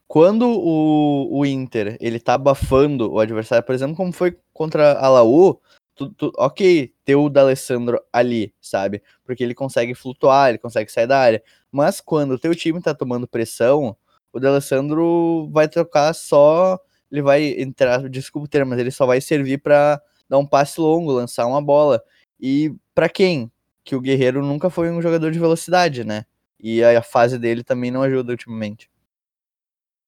Quando 0.08 0.48
o, 0.48 1.40
o 1.40 1.46
Inter 1.46 1.98
ele 2.00 2.20
tá 2.20 2.36
abafando 2.36 3.12
o 3.12 3.20
adversário, 3.20 3.66
por 3.66 3.74
exemplo, 3.74 3.96
como 3.96 4.12
foi 4.14 4.38
contra 4.54 4.94
a 5.00 5.10
Laú, 5.10 5.60
tu, 5.96 6.10
tu, 6.14 6.32
ok, 6.38 6.94
ter 7.04 7.16
o 7.16 7.30
D'Alessandro 7.30 8.00
ali, 8.14 8.54
sabe? 8.62 9.02
Porque 9.24 9.44
ele 9.44 9.56
consegue 9.56 9.96
flutuar, 9.96 10.50
ele 10.50 10.58
consegue 10.60 10.92
sair 10.92 11.08
da 11.08 11.20
área. 11.20 11.44
Mas 11.72 12.00
quando 12.02 12.32
o 12.32 12.40
teu 12.40 12.54
time 12.56 12.82
tá 12.82 12.94
tomando 12.94 13.28
pressão, 13.28 13.98
o 14.32 14.40
D'Alessandro 14.40 15.50
vai 15.52 15.68
trocar 15.68 16.14
só. 16.14 16.80
Ele 17.12 17.22
vai 17.22 17.44
entrar, 17.60 18.08
desculpa 18.10 18.46
o 18.46 18.50
termo, 18.50 18.72
mas 18.72 18.80
ele 18.80 18.92
só 18.92 19.06
vai 19.06 19.22
servir 19.22 19.60
para 19.60 20.02
dar 20.30 20.38
um 20.38 20.46
passe 20.46 20.80
longo, 20.80 21.12
lançar 21.12 21.46
uma 21.48 21.62
bola. 21.62 22.02
E 22.40 22.74
para 22.94 23.10
quem? 23.10 23.52
Que 23.84 23.96
o 23.96 24.02
Guerreiro 24.02 24.44
nunca 24.44 24.70
foi 24.70 24.92
um 24.92 25.02
jogador 25.02 25.32
de 25.32 25.40
velocidade, 25.40 26.04
né? 26.04 26.26
E 26.60 26.84
a 26.84 27.02
fase 27.04 27.38
dele 27.40 27.64
também 27.64 27.92
não 27.92 28.02
ajuda 28.04 28.32
ultimamente. 28.32 28.90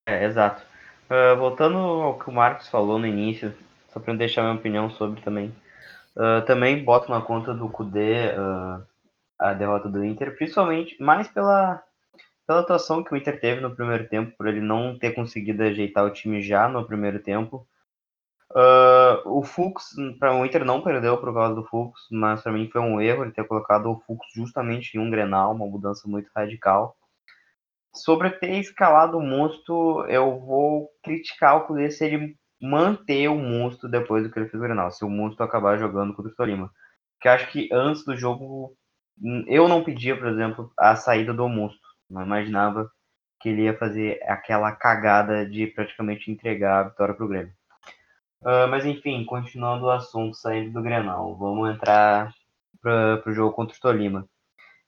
É, 0.07 0.23
exato. 0.23 0.63
Uh, 1.09 1.37
voltando 1.37 1.77
ao 1.77 2.17
que 2.17 2.29
o 2.29 2.33
Marcos 2.33 2.69
falou 2.69 2.97
no 2.97 3.05
início, 3.05 3.53
só 3.89 3.99
para 3.99 4.13
deixar 4.13 4.41
minha 4.41 4.55
opinião 4.55 4.89
sobre 4.89 5.21
também. 5.21 5.53
Uh, 6.15 6.45
também 6.45 6.81
boto 6.81 7.11
na 7.11 7.19
conta 7.19 7.53
do 7.53 7.67
Kudê 7.67 8.31
uh, 8.31 8.81
a 9.37 9.53
derrota 9.53 9.89
do 9.89 10.03
Inter, 10.05 10.33
principalmente 10.37 10.95
mais 11.03 11.27
pela, 11.27 11.83
pela 12.47 12.61
atuação 12.61 13.03
que 13.03 13.13
o 13.13 13.17
Inter 13.17 13.37
teve 13.39 13.59
no 13.59 13.75
primeiro 13.75 14.07
tempo, 14.07 14.33
por 14.37 14.47
ele 14.47 14.61
não 14.61 14.97
ter 14.97 15.11
conseguido 15.11 15.61
ajeitar 15.63 16.05
o 16.05 16.13
time 16.13 16.41
já 16.41 16.69
no 16.69 16.87
primeiro 16.87 17.19
tempo. 17.19 17.67
Uh, 18.51 19.19
o 19.25 19.43
Fux, 19.43 19.89
para 20.17 20.33
o 20.33 20.45
Inter 20.45 20.63
não 20.63 20.81
perdeu 20.81 21.17
por 21.17 21.33
causa 21.33 21.53
do 21.53 21.65
Fux, 21.65 21.99
mas 22.09 22.41
para 22.41 22.53
mim 22.53 22.69
foi 22.71 22.79
um 22.79 23.01
erro 23.01 23.25
ele 23.25 23.33
ter 23.33 23.45
colocado 23.45 23.91
o 23.91 23.99
Fux 24.07 24.25
justamente 24.33 24.95
em 24.95 25.01
um 25.01 25.11
Grenal, 25.11 25.53
uma 25.53 25.67
mudança 25.67 26.07
muito 26.07 26.29
radical. 26.33 26.95
Sobre 28.03 28.29
ter 28.31 28.59
escalado 28.59 29.17
o 29.17 29.21
Musto, 29.21 30.05
eu 30.07 30.39
vou 30.39 30.89
criticar 31.03 31.57
o 31.57 31.65
Kudê 31.65 31.89
se 31.89 32.05
ele 32.05 32.35
manter 32.61 33.27
o 33.27 33.35
Musto 33.35 33.87
depois 33.87 34.23
do 34.23 34.31
que 34.31 34.39
ele 34.39 34.49
fez 34.49 34.61
o 34.61 34.65
Grenal, 34.65 34.91
se 34.91 35.03
o 35.05 35.09
Musto 35.09 35.43
acabar 35.43 35.77
jogando 35.77 36.13
contra 36.13 36.31
o 36.31 36.35
Tolima. 36.35 36.71
Porque 37.13 37.29
acho 37.29 37.51
que 37.51 37.69
antes 37.71 38.05
do 38.05 38.15
jogo, 38.15 38.75
eu 39.47 39.67
não 39.67 39.83
pedia, 39.83 40.15
por 40.15 40.27
exemplo, 40.27 40.71
a 40.77 40.95
saída 40.95 41.33
do 41.33 41.47
Musto. 41.49 41.79
Não 42.09 42.23
imaginava 42.23 42.89
que 43.39 43.49
ele 43.49 43.63
ia 43.63 43.77
fazer 43.77 44.19
aquela 44.23 44.71
cagada 44.71 45.45
de 45.45 45.67
praticamente 45.67 46.31
entregar 46.31 46.79
a 46.79 46.89
vitória 46.89 47.13
para 47.13 47.25
o 47.25 47.27
Grêmio. 47.27 47.53
Uh, 48.41 48.67
mas 48.69 48.85
enfim, 48.85 49.25
continuando 49.25 49.85
o 49.85 49.91
assunto, 49.91 50.37
saindo 50.37 50.71
do 50.71 50.81
Grenal, 50.81 51.35
vamos 51.37 51.69
entrar 51.69 52.31
para 52.81 53.23
o 53.25 53.33
jogo 53.33 53.53
contra 53.53 53.75
o 53.75 53.79
Tolima. 53.79 54.27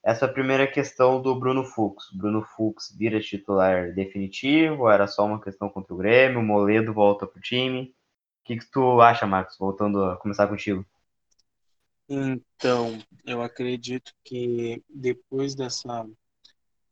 Essa 0.03 0.27
primeira 0.27 0.65
questão 0.65 1.21
do 1.21 1.37
Bruno 1.37 1.63
Fux. 1.63 2.09
Bruno 2.13 2.41
Fux 2.41 2.95
vira 2.97 3.19
titular 3.19 3.93
definitivo? 3.93 4.89
Era 4.89 5.07
só 5.07 5.25
uma 5.25 5.41
questão 5.41 5.69
contra 5.69 5.93
o 5.93 5.97
Grêmio? 5.97 6.39
O 6.39 6.43
Moledo 6.43 6.93
volta 6.93 7.27
pro 7.27 7.41
time? 7.41 7.93
O 8.41 8.45
que, 8.45 8.57
que 8.57 8.71
tu 8.71 9.01
acha, 9.01 9.27
Marcos? 9.27 9.57
Voltando 9.57 10.03
a 10.05 10.17
começar 10.17 10.47
contigo. 10.47 10.85
Então, 12.07 12.97
eu 13.25 13.41
acredito 13.43 14.15
que 14.23 14.81
depois 14.89 15.53
dessa 15.53 16.09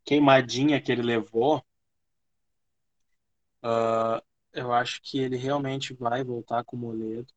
queimadinha 0.06 0.80
que 0.80 0.92
ele 0.92 1.02
levou, 1.02 1.58
uh, 3.64 4.22
eu 4.54 4.72
acho 4.72 5.02
que 5.02 5.18
ele 5.20 5.38
realmente 5.38 5.94
vai 5.94 6.24
voltar 6.24 6.64
com 6.64 6.76
o 6.76 6.80
Moledo. 6.80 7.34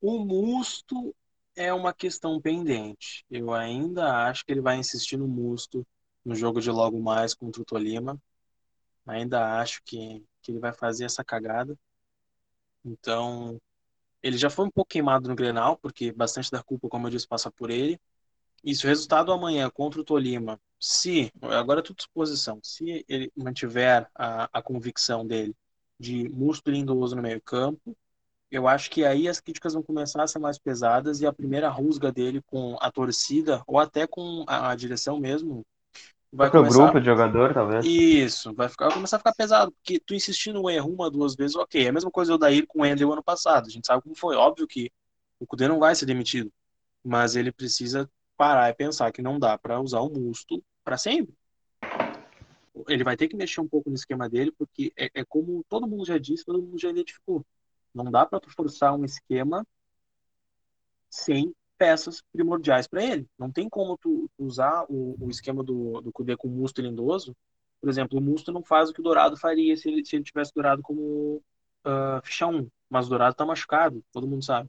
O 0.00 0.24
Musto 0.24 1.14
é 1.58 1.74
uma 1.74 1.92
questão 1.92 2.40
pendente. 2.40 3.24
Eu 3.28 3.52
ainda 3.52 4.28
acho 4.28 4.44
que 4.44 4.52
ele 4.52 4.60
vai 4.60 4.76
insistir 4.76 5.16
no 5.16 5.26
Musto 5.26 5.84
no 6.24 6.34
jogo 6.34 6.60
de 6.60 6.70
logo 6.70 7.00
mais 7.00 7.34
contra 7.34 7.60
o 7.60 7.64
Tolima. 7.64 8.20
Ainda 9.06 9.60
acho 9.60 9.82
que, 9.84 10.24
que 10.40 10.52
ele 10.52 10.60
vai 10.60 10.72
fazer 10.72 11.04
essa 11.04 11.24
cagada. 11.24 11.76
Então, 12.84 13.60
ele 14.22 14.38
já 14.38 14.48
foi 14.48 14.66
um 14.66 14.70
pouco 14.70 14.90
queimado 14.90 15.28
no 15.28 15.34
Grenal, 15.34 15.76
porque 15.76 16.12
bastante 16.12 16.50
da 16.50 16.62
culpa, 16.62 16.88
como 16.88 17.06
eu 17.08 17.10
disse, 17.10 17.26
passa 17.26 17.50
por 17.50 17.70
ele. 17.70 18.00
E 18.62 18.74
se 18.74 18.84
o 18.84 18.88
resultado 18.88 19.32
amanhã 19.32 19.68
contra 19.70 20.00
o 20.00 20.04
Tolima, 20.04 20.60
se, 20.78 21.32
agora 21.42 21.80
é 21.80 21.82
tudo 21.82 21.96
disposição, 21.96 22.60
se 22.62 23.04
ele 23.08 23.32
mantiver 23.36 24.08
a, 24.14 24.48
a 24.52 24.62
convicção 24.62 25.26
dele 25.26 25.54
de 25.98 26.28
Musto 26.28 26.70
Lindoso 26.70 27.16
no 27.16 27.22
meio 27.22 27.40
campo, 27.40 27.96
eu 28.50 28.66
acho 28.66 28.90
que 28.90 29.04
aí 29.04 29.28
as 29.28 29.40
críticas 29.40 29.74
vão 29.74 29.82
começar 29.82 30.22
a 30.22 30.26
ser 30.26 30.38
mais 30.38 30.58
pesadas 30.58 31.20
e 31.20 31.26
a 31.26 31.32
primeira 31.32 31.68
rusga 31.68 32.10
dele 32.10 32.42
com 32.46 32.76
a 32.80 32.90
torcida, 32.90 33.62
ou 33.66 33.78
até 33.78 34.06
com 34.06 34.44
a, 34.46 34.70
a 34.70 34.74
direção 34.74 35.20
mesmo, 35.20 35.64
vai 36.32 36.50
Pro 36.50 36.60
começar... 36.60 36.82
grupo 36.84 37.00
de 37.00 37.06
jogador, 37.06 37.52
talvez. 37.52 37.84
Isso, 37.84 38.54
vai, 38.54 38.68
ficar, 38.68 38.86
vai 38.86 38.94
começar 38.94 39.16
a 39.16 39.20
ficar 39.20 39.34
pesado, 39.34 39.72
porque 39.72 40.00
tu 40.00 40.14
insistir 40.14 40.52
no 40.52 40.68
erro 40.70 40.90
uma, 40.90 41.10
duas 41.10 41.34
vezes, 41.34 41.56
ok. 41.56 41.84
É 41.84 41.88
a 41.88 41.92
mesma 41.92 42.10
coisa 42.10 42.34
o 42.34 42.38
Daír 42.38 42.66
com 42.66 42.80
o 42.80 42.86
Endel 42.86 43.12
ano 43.12 43.22
passado. 43.22 43.66
A 43.66 43.70
gente 43.70 43.86
sabe 43.86 44.02
como 44.02 44.14
foi. 44.14 44.36
Óbvio 44.36 44.66
que 44.66 44.90
o 45.38 45.46
Cudê 45.46 45.68
não 45.68 45.78
vai 45.78 45.94
ser 45.94 46.06
demitido, 46.06 46.50
mas 47.04 47.36
ele 47.36 47.52
precisa 47.52 48.10
parar 48.36 48.70
e 48.70 48.74
pensar 48.74 49.12
que 49.12 49.20
não 49.20 49.38
dá 49.38 49.58
para 49.58 49.80
usar 49.80 50.00
o 50.00 50.08
Musto 50.08 50.62
para 50.84 50.96
sempre. 50.96 51.34
Ele 52.86 53.04
vai 53.04 53.16
ter 53.16 53.28
que 53.28 53.36
mexer 53.36 53.60
um 53.60 53.68
pouco 53.68 53.90
no 53.90 53.96
esquema 53.96 54.28
dele, 54.28 54.52
porque 54.56 54.92
é, 54.96 55.10
é 55.12 55.24
como 55.24 55.64
todo 55.68 55.86
mundo 55.86 56.06
já 56.06 56.16
disse, 56.16 56.44
todo 56.44 56.62
mundo 56.62 56.78
já 56.78 56.90
identificou. 56.90 57.44
Não 57.94 58.10
dá 58.10 58.26
para 58.26 58.40
tu 58.40 58.50
forçar 58.50 58.94
um 58.94 59.04
esquema 59.04 59.66
sem 61.08 61.54
peças 61.76 62.22
primordiais 62.32 62.86
para 62.86 63.02
ele. 63.02 63.26
Não 63.38 63.50
tem 63.50 63.68
como 63.68 63.96
tu 63.96 64.28
usar 64.38 64.84
o, 64.88 65.16
o 65.20 65.30
esquema 65.30 65.62
do, 65.62 66.00
do 66.00 66.12
Kudê 66.12 66.36
com 66.36 66.48
Musto 66.48 66.82
Lindoso. 66.82 67.36
Por 67.80 67.88
exemplo, 67.88 68.18
o 68.18 68.22
Musto 68.22 68.52
não 68.52 68.62
faz 68.62 68.90
o 68.90 68.92
que 68.92 69.00
o 69.00 69.04
Dourado 69.04 69.36
faria 69.36 69.76
se 69.76 69.88
ele, 69.88 70.04
se 70.04 70.16
ele 70.16 70.24
tivesse 70.24 70.52
Dourado 70.52 70.82
como 70.82 71.42
uh, 71.86 72.20
ficha 72.24 72.46
1. 72.46 72.68
Mas 72.90 73.06
o 73.06 73.10
Dourado 73.10 73.36
tá 73.36 73.46
machucado, 73.46 74.02
todo 74.12 74.26
mundo 74.26 74.44
sabe. 74.44 74.68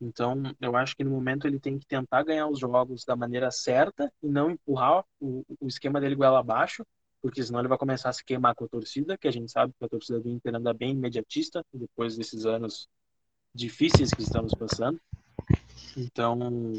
Então, 0.00 0.42
eu 0.60 0.76
acho 0.76 0.96
que 0.96 1.04
no 1.04 1.10
momento 1.10 1.46
ele 1.46 1.60
tem 1.60 1.78
que 1.78 1.86
tentar 1.86 2.24
ganhar 2.24 2.48
os 2.48 2.58
jogos 2.58 3.04
da 3.04 3.14
maneira 3.14 3.50
certa 3.50 4.12
e 4.22 4.28
não 4.28 4.50
empurrar 4.50 5.04
o, 5.20 5.44
o 5.60 5.68
esquema 5.68 6.00
dele 6.00 6.16
goela 6.16 6.40
abaixo, 6.40 6.84
porque 7.22 7.42
senão 7.42 7.60
ele 7.60 7.68
vai 7.68 7.78
começar 7.78 8.08
a 8.08 8.12
se 8.12 8.24
queimar 8.24 8.54
com 8.54 8.64
a 8.64 8.68
torcida, 8.68 9.16
que 9.16 9.28
a 9.28 9.30
gente 9.30 9.50
sabe 9.50 9.72
que 9.78 9.84
a 9.84 9.88
torcida 9.88 10.18
do 10.18 10.28
Inter 10.28 10.56
anda 10.56 10.74
bem 10.74 10.90
imediatista 10.90 11.64
depois 11.72 12.16
desses 12.16 12.44
anos 12.44 12.88
difíceis 13.54 14.12
que 14.12 14.22
estamos 14.22 14.52
passando. 14.54 15.00
Então, 15.96 16.72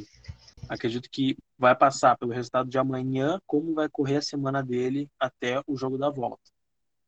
acredito 0.67 1.09
que 1.09 1.37
vai 1.57 1.73
passar 1.73 2.17
pelo 2.17 2.33
resultado 2.33 2.69
de 2.69 2.77
amanhã, 2.77 3.39
como 3.47 3.73
vai 3.73 3.87
correr 3.87 4.17
a 4.17 4.21
semana 4.21 4.61
dele 4.61 5.09
até 5.17 5.61
o 5.65 5.77
jogo 5.77 5.97
da 5.97 6.09
volta. 6.09 6.51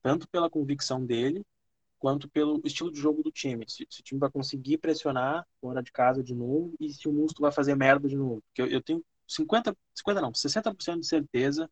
Tanto 0.01 0.29
pela 0.29 0.49
convicção 0.49 1.05
dele, 1.05 1.43
quanto 1.99 2.29
pelo 2.29 2.61
estilo 2.63 2.91
de 2.91 2.99
jogo 2.99 3.21
do 3.21 3.31
time. 3.31 3.65
Se, 3.67 3.85
se, 3.89 3.99
o 3.99 4.03
time 4.03 4.19
vai 4.19 4.31
conseguir 4.31 4.77
pressionar 4.77 5.45
fora 5.59 5.83
de 5.83 5.91
casa 5.91 6.23
de 6.23 6.33
novo 6.33 6.73
e 6.79 6.93
se 6.93 7.09
o 7.09 7.11
Musto 7.11 7.41
vai 7.41 7.51
fazer 7.51 7.75
merda 7.75 8.07
de 8.07 8.15
novo. 8.15 8.41
Porque 8.43 8.61
eu, 8.61 8.67
eu 8.67 8.81
tenho 8.81 9.03
50, 9.27 9.75
50 9.93 10.21
não, 10.21 10.31
60% 10.31 10.99
de 10.99 11.07
certeza 11.07 11.69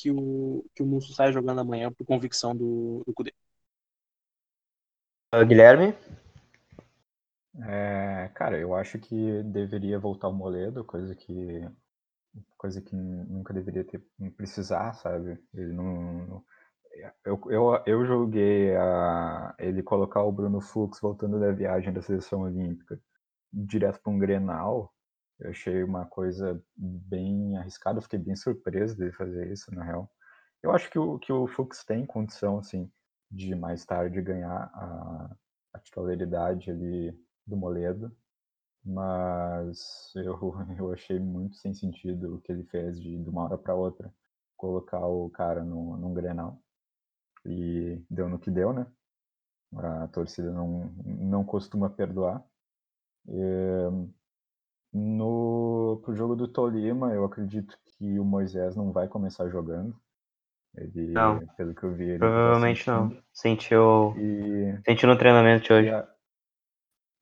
que 0.00 0.10
o, 0.10 0.64
que 0.74 0.82
o 0.82 0.86
Musto 0.86 1.12
sai 1.12 1.32
jogando 1.32 1.60
amanhã 1.60 1.90
por 1.90 2.04
convicção 2.04 2.54
do, 2.54 3.02
do 3.06 3.14
Cudê. 3.14 3.32
Uh, 5.34 5.44
Guilherme? 5.46 5.94
É, 7.64 8.30
cara, 8.34 8.58
eu 8.58 8.74
acho 8.74 8.98
que 8.98 9.42
deveria 9.44 9.98
voltar 9.98 10.28
o 10.28 10.32
Moledo, 10.32 10.84
coisa 10.84 11.14
que 11.14 11.66
coisa 12.58 12.82
que 12.82 12.94
nunca 12.94 13.54
deveria 13.54 13.82
ter 13.82 14.02
precisar, 14.36 14.92
sabe? 14.92 15.38
Ele 15.54 15.72
não, 15.72 16.44
eu, 17.24 17.40
eu, 17.48 17.82
eu 17.86 18.06
julguei 18.06 18.76
a, 18.76 19.54
ele 19.58 19.82
colocar 19.82 20.22
o 20.22 20.32
Bruno 20.32 20.60
Fux 20.60 21.00
voltando 21.00 21.40
da 21.40 21.50
viagem 21.52 21.92
da 21.92 22.02
seleção 22.02 22.42
olímpica 22.42 23.00
direto 23.52 24.00
para 24.02 24.12
um 24.12 24.18
Grenal. 24.18 24.92
Eu 25.38 25.50
achei 25.50 25.82
uma 25.82 26.06
coisa 26.06 26.62
bem 26.76 27.56
arriscada, 27.58 28.00
fiquei 28.00 28.18
bem 28.18 28.34
surpreso 28.36 28.96
dele 28.96 29.12
fazer 29.12 29.52
isso, 29.52 29.74
na 29.74 29.84
real. 29.84 30.10
Eu 30.62 30.72
acho 30.72 30.90
que 30.90 30.98
o, 30.98 31.18
que 31.18 31.32
o 31.32 31.46
Fux 31.46 31.84
tem 31.84 32.06
condição, 32.06 32.58
assim, 32.58 32.90
de 33.30 33.54
mais 33.54 33.84
tarde 33.84 34.22
ganhar 34.22 34.70
a, 34.74 35.36
a 35.74 35.78
titularidade 35.80 36.70
ali 36.70 37.12
do 37.46 37.56
Moledo, 37.56 38.16
mas 38.84 40.12
eu, 40.16 40.54
eu 40.78 40.92
achei 40.92 41.18
muito 41.18 41.56
sem 41.56 41.74
sentido 41.74 42.36
o 42.36 42.40
que 42.40 42.52
ele 42.52 42.64
fez 42.64 43.00
de, 43.00 43.18
de 43.22 43.28
uma 43.28 43.44
hora 43.44 43.58
para 43.58 43.74
outra 43.74 44.12
colocar 44.56 45.06
o 45.06 45.28
cara 45.30 45.62
no, 45.62 45.96
num 45.96 46.14
Grenal 46.14 46.60
e 47.44 48.02
deu 48.10 48.28
no 48.28 48.38
que 48.38 48.50
deu, 48.50 48.72
né? 48.72 48.86
A 49.76 50.08
torcida 50.08 50.50
não, 50.50 50.86
não 51.04 51.44
costuma 51.44 51.90
perdoar. 51.90 52.42
E, 53.28 54.08
no 54.96 56.00
pro 56.02 56.14
jogo 56.14 56.34
do 56.34 56.48
Tolima, 56.48 57.12
eu 57.12 57.24
acredito 57.24 57.78
que 57.84 58.18
o 58.18 58.24
Moisés 58.24 58.74
não 58.74 58.92
vai 58.92 59.06
começar 59.06 59.48
jogando. 59.48 59.94
Ele, 60.74 61.12
não. 61.12 61.46
pelo 61.56 61.74
que 61.74 61.84
eu 61.84 61.92
vi, 61.92 62.04
ele 62.04 62.18
tá 62.18 62.26
provavelmente 62.26 62.86
não. 62.86 63.16
Sentiu, 63.32 64.14
e, 64.18 64.78
sentiu 64.84 65.08
no 65.08 65.18
treinamento 65.18 65.64
de 65.64 65.72
hoje. 65.72 65.88
E, 65.88 65.90
a, 65.90 66.08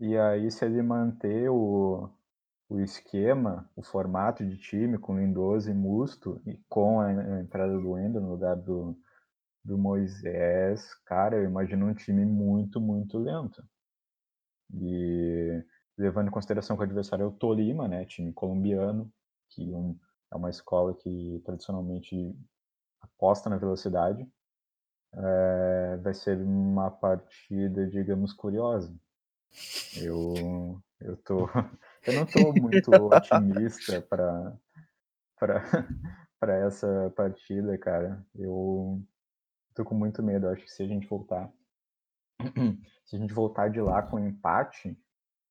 e 0.00 0.18
aí, 0.18 0.50
se 0.50 0.64
ele 0.64 0.82
manter 0.82 1.48
o, 1.50 2.10
o 2.68 2.80
esquema, 2.80 3.68
o 3.76 3.82
formato 3.82 4.44
de 4.44 4.56
time 4.56 4.98
com 4.98 5.18
Lindoso 5.18 5.70
e 5.70 5.74
Musto 5.74 6.40
e 6.46 6.58
com 6.68 7.00
a 7.00 7.12
entrada 7.40 7.72
do 7.78 7.98
Endo 7.98 8.20
no 8.20 8.30
lugar 8.30 8.56
do, 8.56 8.96
do 9.64 9.78
Moisés, 9.78 10.94
cara, 11.06 11.36
eu 11.36 11.44
imagino 11.44 11.86
um 11.86 11.94
time 11.94 12.24
muito, 12.24 12.80
muito 12.80 13.18
lento. 13.18 13.64
E 14.72 15.64
levando 15.96 16.28
em 16.28 16.30
consideração 16.30 16.76
que 16.76 16.82
o 16.82 16.84
adversário 16.84 17.24
é 17.24 17.26
o 17.26 17.32
Tolima, 17.32 17.86
né, 17.88 18.04
time 18.04 18.32
colombiano, 18.32 19.10
que 19.50 19.72
um, 19.72 19.98
é 20.32 20.36
uma 20.36 20.50
escola 20.50 20.94
que 20.94 21.40
tradicionalmente 21.44 22.36
aposta 23.00 23.48
na 23.48 23.56
velocidade. 23.56 24.28
É, 25.16 25.96
vai 25.98 26.12
ser 26.12 26.38
uma 26.38 26.90
partida, 26.90 27.86
digamos, 27.86 28.32
curiosa. 28.32 28.92
Eu, 29.96 30.82
eu, 31.00 31.16
tô, 31.18 31.46
eu 32.06 32.14
não 32.14 32.24
estou 32.24 32.52
muito 32.54 32.90
otimista 33.06 34.00
para 34.02 34.56
para 35.38 35.62
essa 36.66 37.12
partida, 37.16 37.78
cara. 37.78 38.26
Eu 38.34 39.00
tô 39.74 39.84
com 39.84 39.94
muito 39.94 40.20
medo. 40.22 40.46
Eu 40.46 40.50
acho 40.50 40.64
que 40.64 40.72
se 40.72 40.82
a 40.82 40.86
gente 40.86 41.06
voltar 41.06 41.52
se 43.06 43.16
a 43.16 43.18
gente 43.18 43.32
voltar 43.32 43.68
de 43.68 43.80
lá 43.80 44.02
com 44.02 44.18
empate, 44.18 44.98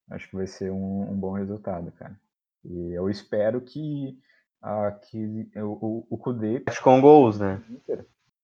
acho 0.10 0.30
que 0.30 0.36
vai 0.36 0.48
ser 0.48 0.72
um, 0.72 1.12
um 1.12 1.20
bom 1.20 1.32
resultado, 1.32 1.92
cara. 1.94 2.20
E 2.64 2.94
eu 2.94 3.10
espero 3.10 3.62
que, 3.62 4.18
uh, 4.64 5.00
que 5.02 5.50
o, 5.58 6.06
o 6.10 6.18
Kudê... 6.18 6.64
Acho 6.68 6.84
com 6.84 7.02
gols, 7.02 7.40
né? 7.40 7.62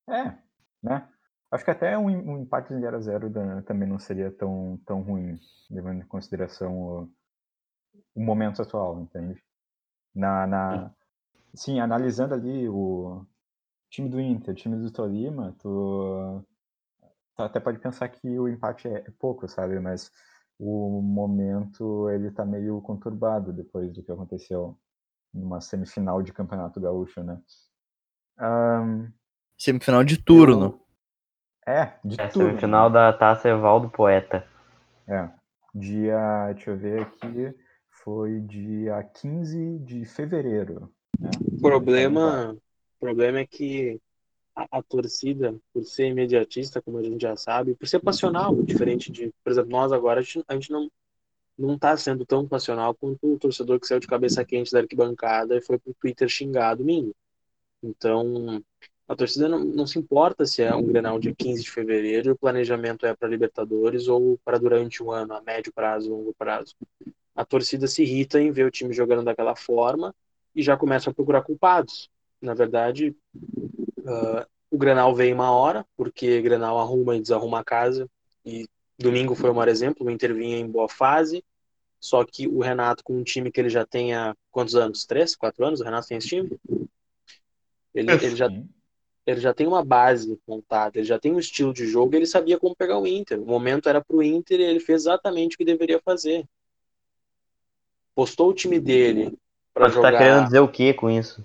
É, 0.08 0.36
né? 0.82 1.08
Acho 1.52 1.66
que 1.66 1.72
até 1.72 1.98
um, 1.98 2.06
um 2.06 2.38
empate 2.40 2.74
0x0 2.74 3.64
também 3.64 3.88
não 3.88 3.98
seria 3.98 4.32
tão, 4.32 4.80
tão 4.86 5.02
ruim, 5.02 5.40
levando 5.70 6.02
em 6.02 6.08
consideração 6.08 6.78
o, 6.78 7.12
o 8.14 8.22
momento 8.22 8.62
atual, 8.62 9.02
entende? 9.02 9.42
Na, 10.14 10.46
na, 10.46 10.92
sim, 11.54 11.80
analisando 11.80 12.36
ali 12.36 12.68
o 12.70 13.26
time 13.90 14.10
do 14.10 14.20
Inter, 14.20 14.54
o 14.54 14.58
time 14.58 14.76
do 14.76 14.92
Tolima, 14.92 15.56
tu 15.60 16.46
até 17.36 17.60
pode 17.60 17.80
pensar 17.80 18.10
que 18.10 18.38
o 18.38 18.48
empate 18.48 18.88
é, 18.88 19.00
é 19.00 19.12
pouco, 19.18 19.48
sabe? 19.48 19.80
Mas 19.80 20.12
o 20.60 21.02
momento 21.02 22.10
ele 22.10 22.30
tá 22.32 22.46
meio 22.46 22.82
conturbado 22.82 23.54
depois 23.54 23.94
do 23.94 24.04
que 24.04 24.12
aconteceu 24.12 24.78
numa 25.34 25.62
semifinal 25.62 26.22
de 26.22 26.34
campeonato 26.34 26.82
gaúcho, 26.82 27.24
né? 27.24 27.40
Um, 28.40 29.10
semifinal 29.58 30.04
de 30.04 30.18
turno. 30.18 30.82
Eu... 31.66 31.74
É, 31.74 31.94
de 32.04 32.20
é, 32.20 32.28
turno. 32.28 32.50
Semifinal 32.50 32.90
da 32.90 33.14
Taça 33.14 33.48
Evaldo 33.48 33.90
Poeta. 33.90 34.46
É. 35.08 35.30
Dia, 35.74 36.52
deixa 36.54 36.72
eu 36.72 36.78
ver 36.78 37.02
aqui, 37.04 37.56
foi 38.04 38.42
dia 38.42 39.02
15 39.04 39.80
de 39.80 40.04
fevereiro. 40.04 40.92
Né? 41.18 41.30
O 41.54 41.62
problema, 41.62 42.58
problema 43.00 43.40
é 43.40 43.46
que 43.46 44.02
a, 44.72 44.82
torcida, 44.82 45.56
por 45.74 45.84
ser 45.86 46.08
imediatista, 46.08 46.82
como 46.82 46.98
a 46.98 47.04
gente 47.04 47.22
já 47.22 47.36
sabe, 47.36 47.76
por 47.76 47.88
ser 47.88 48.00
passional, 48.00 48.56
diferente 48.64 49.12
de, 49.12 49.34
por 49.44 49.52
exemplo, 49.52 49.72
nós 49.72 49.92
agora, 49.92 50.20
a 50.20 50.24
gente, 50.24 50.44
a 50.48 50.54
gente 50.54 50.72
não 50.72 50.90
não 51.58 51.76
está 51.76 51.96
sendo 51.98 52.26
tão 52.26 52.48
passional 52.48 52.96
quanto 52.96 53.34
o 53.34 53.38
torcedor 53.38 53.80
que 53.80 53.88
saiu 53.88 54.00
de 54.00 54.08
cabeça 54.08 54.46
quente 54.46 54.72
da 54.72 54.80
arquibancada 54.80 55.58
e 55.58 55.62
foi 55.62 55.78
pro 55.78 55.94
Twitter 55.94 56.30
xingar 56.30 56.76
domingo. 56.76 57.14
Então, 57.84 58.64
a 59.08 59.16
torcida 59.16 59.50
não, 59.50 59.60
não 59.60 59.86
se 59.86 60.00
importa 60.00 60.46
se 60.46 60.62
é 60.62 60.74
um 60.74 60.86
Grenal 60.86 61.20
de 61.20 61.34
15 61.34 61.64
de 61.64 61.72
fevereiro 61.72 62.30
e 62.30 62.32
o 62.32 62.38
planejamento 62.38 63.06
é 63.06 63.14
para 63.14 63.28
Libertadores 63.28 64.08
ou 64.08 64.40
para 64.46 64.58
durante 64.58 65.04
um 65.04 65.12
ano, 65.12 65.34
a 65.34 65.42
médio 65.42 65.74
prazo, 65.74 66.12
longo 66.12 66.34
prazo. 66.38 66.76
A 67.36 67.44
torcida 67.44 67.88
se 67.88 68.04
irrita 68.04 68.42
em 68.42 68.52
ver 68.52 68.66
o 68.66 68.72
time 68.72 68.94
jogando 68.94 69.24
daquela 69.24 69.56
forma 69.56 70.16
e 70.56 70.62
já 70.62 70.78
começa 70.78 71.10
a 71.10 71.14
procurar 71.14 71.42
culpados. 71.42 72.10
Na 72.42 72.54
verdade, 72.54 73.16
Uh, 74.00 74.46
o 74.72 74.78
Grenal 74.78 75.16
veio 75.16 75.34
uma 75.34 75.52
hora, 75.52 75.86
porque 75.98 76.42
Grenal 76.42 76.80
arruma 76.80 77.16
e 77.16 77.22
desarruma 77.22 77.60
a 77.60 77.64
casa. 77.64 78.10
E 78.46 78.68
domingo 78.98 79.36
foi 79.36 79.50
o 79.50 79.56
maior 79.56 79.70
exemplo, 79.70 80.06
o 80.06 80.12
Inter 80.12 80.34
vinha 80.34 80.58
em 80.58 80.68
boa 80.68 80.88
fase. 80.88 81.44
Só 82.00 82.24
que 82.24 82.48
o 82.48 82.62
Renato, 82.62 83.04
com 83.04 83.18
um 83.18 83.24
time 83.24 83.52
que 83.52 83.60
ele 83.60 83.70
já 83.70 83.86
tem 83.86 84.14
há 84.14 84.36
quantos 84.52 84.76
anos? 84.76 85.06
Três, 85.06 85.36
quatro 85.36 85.66
anos? 85.66 85.82
O 85.82 85.84
Renato 85.84 86.08
tem 86.08 86.18
esse 86.18 86.28
time? 86.28 86.50
Ele, 87.94 88.12
ele, 88.12 88.36
já, 88.36 88.48
ele 89.26 89.42
já 89.42 89.54
tem 89.54 89.68
uma 89.68 89.84
base 89.84 90.40
montada, 90.48 90.98
ele 90.98 91.06
já 91.06 91.20
tem 91.20 91.34
um 91.34 91.40
estilo 91.40 91.74
de 91.74 91.86
jogo, 91.86 92.16
ele 92.16 92.26
sabia 92.26 92.58
como 92.58 92.76
pegar 92.76 93.00
o 93.00 93.08
Inter. 93.08 93.42
O 93.42 93.46
momento 93.46 93.90
era 93.90 94.02
pro 94.02 94.24
Inter 94.24 94.60
e 94.60 94.64
ele 94.64 94.80
fez 94.80 95.02
exatamente 95.02 95.56
o 95.56 95.58
que 95.58 95.66
deveria 95.66 96.00
fazer. 96.00 96.46
Postou 98.16 98.50
o 98.50 98.54
time 98.54 98.80
dele 98.80 99.38
para 99.74 99.86
tá 99.88 99.92
jogar. 99.92 100.12
Tá 100.12 100.18
querendo 100.18 100.46
dizer 100.46 100.60
o 100.60 100.68
que 100.68 100.94
com 100.94 101.10
isso? 101.10 101.44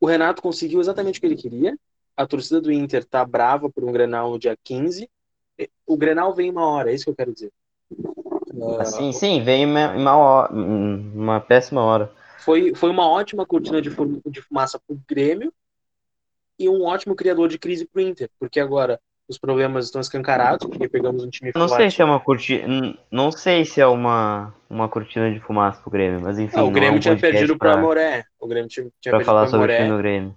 O 0.00 0.06
Renato 0.06 0.42
conseguiu 0.42 0.80
exatamente 0.80 1.18
o 1.18 1.20
que 1.20 1.26
ele 1.26 1.36
queria. 1.36 1.78
A 2.16 2.26
torcida 2.26 2.60
do 2.60 2.72
Inter 2.72 3.04
tá 3.04 3.24
brava 3.24 3.70
por 3.70 3.84
um 3.84 3.92
Grenal 3.92 4.30
no 4.30 4.38
dia 4.38 4.56
15. 4.64 5.08
O 5.86 5.96
Grenal 5.96 6.34
vem 6.34 6.50
uma 6.50 6.66
hora, 6.66 6.90
é 6.90 6.94
isso 6.94 7.04
que 7.04 7.10
eu 7.10 7.16
quero 7.16 7.32
dizer. 7.32 7.52
Uh, 7.90 8.84
sim, 8.84 9.12
sim, 9.12 9.42
vem 9.42 9.64
uma, 9.66 9.92
uma, 9.92 10.48
uma 10.50 11.40
péssima 11.40 11.82
hora. 11.82 12.12
Foi, 12.38 12.74
foi 12.74 12.90
uma 12.90 13.08
ótima 13.08 13.46
cortina 13.46 13.80
de, 13.82 13.90
de 13.90 14.42
fumaça 14.42 14.80
pro 14.86 15.00
Grêmio 15.08 15.52
e 16.58 16.68
um 16.68 16.82
ótimo 16.84 17.14
criador 17.14 17.48
de 17.48 17.58
crise 17.58 17.86
pro 17.86 18.00
Inter, 18.00 18.30
porque 18.38 18.58
agora 18.58 19.00
os 19.28 19.38
problemas 19.38 19.84
estão 19.84 20.00
escancarados, 20.00 20.66
porque 20.66 20.88
pegamos 20.88 21.22
um 21.22 21.28
time 21.28 21.52
não 21.54 21.68
forte. 21.68 21.82
sei 21.82 21.90
se 21.90 22.00
é 22.00 22.04
uma 22.04 22.18
cortina, 22.18 22.98
não 23.10 23.30
sei 23.30 23.64
se 23.64 23.80
é 23.80 23.86
uma, 23.86 24.54
uma 24.70 24.88
cortina 24.88 25.30
de 25.30 25.38
fumaça 25.40 25.80
pro 25.82 25.90
Grêmio, 25.90 26.20
mas 26.22 26.38
enfim. 26.38 26.58
Ah, 26.58 26.64
o 26.64 26.70
Grêmio 26.70 26.94
é 26.94 26.96
um 26.96 27.00
tinha 27.00 27.16
perdido 27.16 27.56
pra... 27.58 27.72
pro 27.72 27.80
Amoré. 27.80 28.24
O 28.40 28.48
Grêmio 28.48 28.68
tinha, 28.68 28.88
tinha 29.00 29.14
pra 29.14 29.24
falar 29.24 29.46
sobre 29.48 29.74
o 29.90 29.98
Grêmio. 29.98 30.34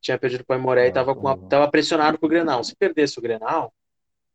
Tinha 0.00 0.18
perdido 0.18 0.44
pro 0.44 0.56
Amoré 0.56 0.88
e 0.88 0.92
tava, 0.92 1.14
com 1.14 1.26
a, 1.26 1.36
tava 1.36 1.68
pressionado 1.70 2.18
pro 2.18 2.28
Grenal. 2.28 2.62
Se 2.62 2.76
perdesse 2.76 3.18
o 3.18 3.22
Grenal, 3.22 3.72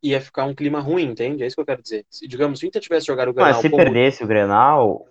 ia 0.02 0.20
ficar 0.20 0.44
um 0.44 0.54
clima 0.54 0.80
ruim, 0.80 1.04
entende? 1.04 1.44
É 1.44 1.46
isso 1.46 1.56
que 1.56 1.62
eu 1.62 1.66
quero 1.66 1.80
dizer. 1.80 2.04
Se, 2.10 2.26
digamos, 2.26 2.58
se 2.58 2.66
o 2.66 2.68
Inter 2.68 2.82
tivesse 2.82 3.06
jogado 3.06 3.28
o 3.28 3.32
Grenal. 3.32 3.52
Mas 3.52 3.62
se 3.62 3.70
como... 3.70 3.82
perdesse 3.82 4.24
o 4.24 4.26
Grenal, 4.26 5.06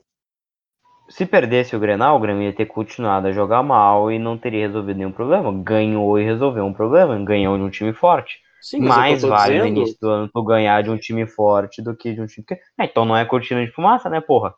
se 1.09 1.25
perdesse 1.25 1.75
o 1.75 1.79
Grenal, 1.79 2.17
o 2.17 2.19
Grêmio 2.19 2.43
ia 2.43 2.53
ter 2.53 2.65
continuado 2.65 3.27
a 3.27 3.31
jogar 3.31 3.63
mal 3.63 4.11
e 4.11 4.19
não 4.19 4.37
teria 4.37 4.67
resolvido 4.67 4.97
nenhum 4.97 5.11
problema. 5.11 5.53
Ganhou 5.63 6.19
e 6.19 6.25
resolveu 6.25 6.65
um 6.65 6.73
problema. 6.73 7.17
Ganhou 7.23 7.57
de 7.57 7.63
um 7.63 7.69
time 7.69 7.93
forte. 7.93 8.43
Sim, 8.63 8.79
mais 8.79 9.21
vale 9.23 9.55
dizendo... 9.55 9.61
no 9.61 9.67
início 9.67 9.97
do 9.99 10.09
ano 10.09 10.29
tu 10.33 10.41
ganhar 10.41 10.81
de 10.81 10.89
um 10.89 10.97
time 10.97 11.27
forte 11.27 11.81
do 11.81 11.93
que 11.93 12.13
de 12.13 12.21
um 12.21 12.25
time. 12.25 12.45
É, 12.79 12.85
então 12.85 13.03
não 13.03 13.15
é 13.15 13.25
cortina 13.25 13.63
de 13.63 13.69
fumaça, 13.73 14.09
né, 14.09 14.21
porra? 14.21 14.55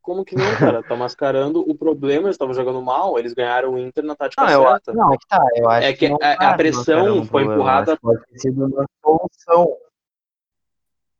Como 0.00 0.24
que 0.24 0.34
não, 0.34 0.56
cara? 0.56 0.82
Tá 0.82 0.96
mascarando 0.96 1.60
o 1.60 1.74
problema, 1.74 2.22
eles 2.22 2.36
estavam 2.36 2.54
jogando 2.54 2.80
mal, 2.80 3.18
eles 3.18 3.34
ganharam 3.34 3.74
o 3.74 3.78
Inter 3.78 4.02
na 4.02 4.16
tática 4.16 4.46
não, 4.46 4.62
certa. 4.62 4.92
Eu, 4.92 4.94
não, 4.94 5.12
é 5.12 5.18
que 5.18 5.28
tá, 5.28 5.46
eu 5.56 5.68
acho 5.68 5.86
é 5.86 5.92
que, 5.92 6.08
que 6.08 6.24
a, 6.24 6.32
a, 6.32 6.56
pressão 6.56 7.16
foi 7.16 7.44
problema, 7.44 7.54
empurrada. 7.54 7.98
Pode 7.98 8.24
ter 8.24 8.38
sido 8.38 8.64
uma 8.64 8.86
solução. 9.04 9.76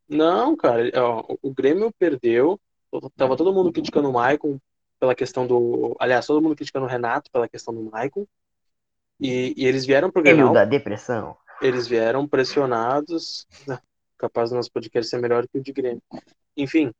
Não, 0.08 0.56
cara, 0.56 0.90
ó, 0.96 1.36
o 1.42 1.52
Grêmio 1.52 1.92
perdeu. 1.98 2.58
Tava 3.18 3.36
todo 3.36 3.52
mundo 3.52 3.70
criticando 3.70 4.08
o 4.08 4.12
Maicon 4.14 4.58
pela 4.98 5.14
questão 5.14 5.46
do. 5.46 5.94
Aliás, 6.00 6.26
todo 6.26 6.40
mundo 6.40 6.56
criticando 6.56 6.86
o 6.86 6.88
Renato 6.88 7.30
pela 7.30 7.46
questão 7.46 7.74
do 7.74 7.82
Maicon. 7.82 8.26
E, 9.20 9.52
e 9.58 9.66
eles 9.66 9.84
vieram 9.84 10.10
pro 10.10 10.22
Grêmio. 10.22 10.54
da 10.54 10.64
depressão 10.64 11.36
eles 11.60 11.86
vieram 11.86 12.26
pressionados. 12.26 13.46
Né, 13.66 13.78
capaz 14.18 14.50
do 14.50 14.56
nosso 14.56 14.70
podcast 14.70 15.10
ser 15.10 15.20
melhor 15.20 15.46
que 15.48 15.58
o 15.58 15.62
de 15.62 15.72
Grêmio. 15.72 16.02
Enfim, 16.56 16.92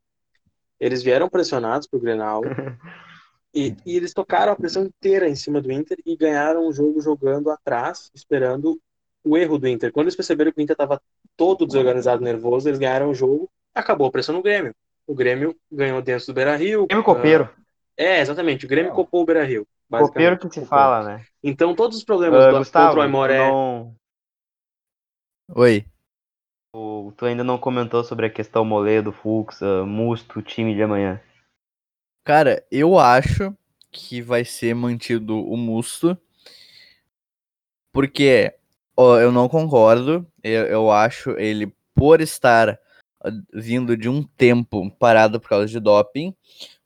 eles 0.79 1.03
vieram 1.03 1.29
pressionados 1.29 1.87
pro 1.87 2.01
Grenal. 2.01 2.41
e, 3.55 3.77
e, 3.85 3.97
eles 3.97 4.15
tocaram 4.15 4.53
a 4.53 4.57
pressão 4.57 4.85
inteira 4.85 5.29
em 5.29 5.37
cima 5.37 5.61
do 5.61 5.71
Inter 5.71 5.99
e 6.05 6.17
ganharam 6.17 6.67
o 6.67 6.73
jogo 6.73 7.01
jogando 7.01 7.51
atrás, 7.51 8.11
esperando 8.15 8.81
o 9.23 9.37
erro 9.37 9.59
do 9.59 9.69
Inter. 9.69 9.93
Quando 9.93 10.07
eles 10.07 10.17
perceberam 10.17 10.51
que 10.51 10.61
o 10.61 10.63
Inter 10.63 10.75
estava 10.75 11.01
todo 11.37 11.67
desorganizado, 11.67 12.25
nervoso, 12.25 12.69
eles 12.69 12.79
ganharam 12.79 13.11
o 13.11 13.15
jogo, 13.15 13.51
acabou 13.75 14.07
a 14.07 14.11
pressão 14.11 14.35
no 14.35 14.43
Grêmio. 14.43 14.75
O 15.07 15.15
Grêmio 15.15 15.55
ganhou 15.71 16.01
dentro 16.01 16.27
do 16.27 16.35
Beira 16.35 16.57
Rio. 16.57 16.87
Grêmio 16.87 17.05
copeiro. 17.05 17.45
Uh, 17.45 17.61
é, 17.97 18.21
exatamente. 18.21 18.65
O 18.65 18.69
Grêmio 18.69 18.93
copou 18.93 19.23
o 19.23 19.27
Beira 19.27 19.45
Rio. 19.45 19.67
Copeiro 19.91 20.39
que 20.39 20.49
se 20.55 20.65
fala, 20.65 21.03
né? 21.03 21.25
Então 21.43 21.75
todos 21.75 21.99
os 21.99 22.05
problemas 22.05 22.45
uh, 22.45 22.51
do 22.53 22.59
Gustavo, 22.59 22.87
contra 22.87 23.01
o 23.01 23.03
Aimoré. 23.03 23.39
Não, 23.39 23.95
Oi. 25.53 25.85
O, 26.73 27.13
tu 27.17 27.27
ainda 27.27 27.43
não 27.43 27.59
comentou 27.59 28.05
sobre 28.05 28.27
a 28.27 28.31
questão 28.31 28.65
Moledo, 28.65 29.11
Fux, 29.11 29.61
uh, 29.61 29.85
Musto, 29.85 30.41
time 30.41 30.77
de 30.77 30.83
amanhã. 30.83 31.21
Cara, 32.25 32.65
eu 32.71 32.97
acho 32.97 33.53
que 33.91 34.23
vai 34.23 34.45
ser 34.45 34.77
mantido 34.77 35.37
o 35.37 35.57
Musto. 35.57 36.17
Porque 37.93 38.55
ó, 38.97 39.19
eu 39.19 39.33
não 39.33 39.49
concordo. 39.49 40.25
Eu, 40.41 40.67
eu 40.67 40.91
acho 40.93 41.31
ele, 41.31 41.75
por 41.97 42.21
estar 42.21 42.79
vindo 43.53 43.97
de 43.97 44.09
um 44.09 44.23
tempo 44.23 44.89
parado 44.93 45.41
por 45.41 45.49
causa 45.49 45.67
de 45.67 45.81
doping, 45.81 46.33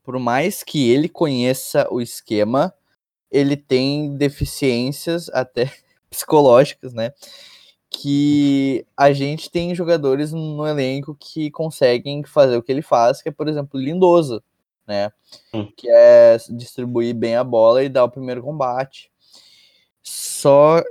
por 0.02 0.18
mais 0.18 0.62
que 0.62 0.90
ele 0.90 1.08
conheça 1.08 1.86
o 1.90 2.00
esquema, 2.00 2.72
ele 3.30 3.58
tem 3.58 4.16
deficiências 4.16 5.28
até 5.28 5.70
psicológicas, 6.08 6.94
né? 6.94 7.12
Que 8.00 8.84
a 8.96 9.12
gente 9.12 9.50
tem 9.50 9.74
jogadores 9.74 10.32
no 10.32 10.66
elenco 10.66 11.16
que 11.18 11.50
conseguem 11.50 12.24
fazer 12.24 12.56
o 12.56 12.62
que 12.62 12.72
ele 12.72 12.82
faz, 12.82 13.22
que 13.22 13.28
é, 13.28 13.32
por 13.32 13.48
exemplo, 13.48 13.78
Lindoso, 13.78 14.42
né? 14.86 15.12
Hum. 15.52 15.70
Que 15.76 15.88
é 15.88 16.36
distribuir 16.50 17.14
bem 17.14 17.36
a 17.36 17.44
bola 17.44 17.84
e 17.84 17.88
dar 17.88 18.04
o 18.04 18.10
primeiro 18.10 18.42
combate. 18.42 19.10
Só 20.02 20.82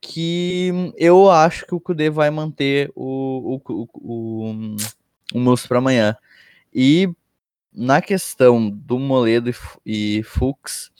que 0.00 0.92
eu 0.96 1.30
acho 1.30 1.66
que 1.66 1.74
o 1.74 1.80
Kudê 1.80 2.10
vai 2.10 2.30
manter 2.30 2.92
o, 2.94 3.60
o, 3.66 3.88
o, 3.94 4.46
um 5.34 5.40
Musto 5.40 5.68
para 5.68 5.78
amanhã. 5.78 6.16
E 6.72 7.08
na 7.72 8.02
questão 8.02 8.70
do 8.70 8.98
Moledo 8.98 9.50
e, 9.50 10.18
e 10.18 10.22
Fux, 10.22 10.90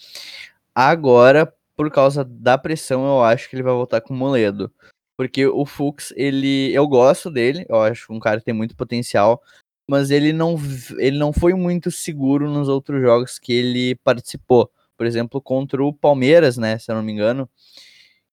agora, 0.75 1.53
por 1.77 1.91
causa 1.91 2.25
da 2.25 2.57
pressão, 2.57 3.05
eu 3.07 3.23
acho 3.23 3.49
que 3.49 3.57
ele 3.57 3.63
vai 3.63 3.75
voltar 3.75 4.01
com 4.01 4.15
o 4.15 4.17
Moledo. 4.17 4.73
Porque 5.21 5.47
o 5.47 5.67
Fux, 5.67 6.15
ele. 6.17 6.73
Eu 6.73 6.89
gosto 6.89 7.31
dele, 7.31 7.67
eu 7.69 7.79
acho 7.83 8.11
um 8.11 8.19
cara 8.19 8.39
que 8.39 8.47
tem 8.47 8.55
muito 8.55 8.75
potencial, 8.75 9.43
mas 9.87 10.11
ele 10.11 10.33
não, 10.33 10.57
ele 10.97 11.19
não 11.19 11.31
foi 11.31 11.53
muito 11.53 11.91
seguro 11.91 12.49
nos 12.49 12.71
outros 12.71 13.03
jogos 13.03 13.39
que 13.39 13.53
ele 13.53 13.97
participou. 13.97 14.71
Por 14.97 15.05
exemplo, 15.05 15.39
contra 15.39 15.85
o 15.85 15.93
Palmeiras, 15.93 16.57
né? 16.57 16.79
Se 16.79 16.91
eu 16.91 16.95
não 16.95 17.03
me 17.03 17.13
engano. 17.13 17.47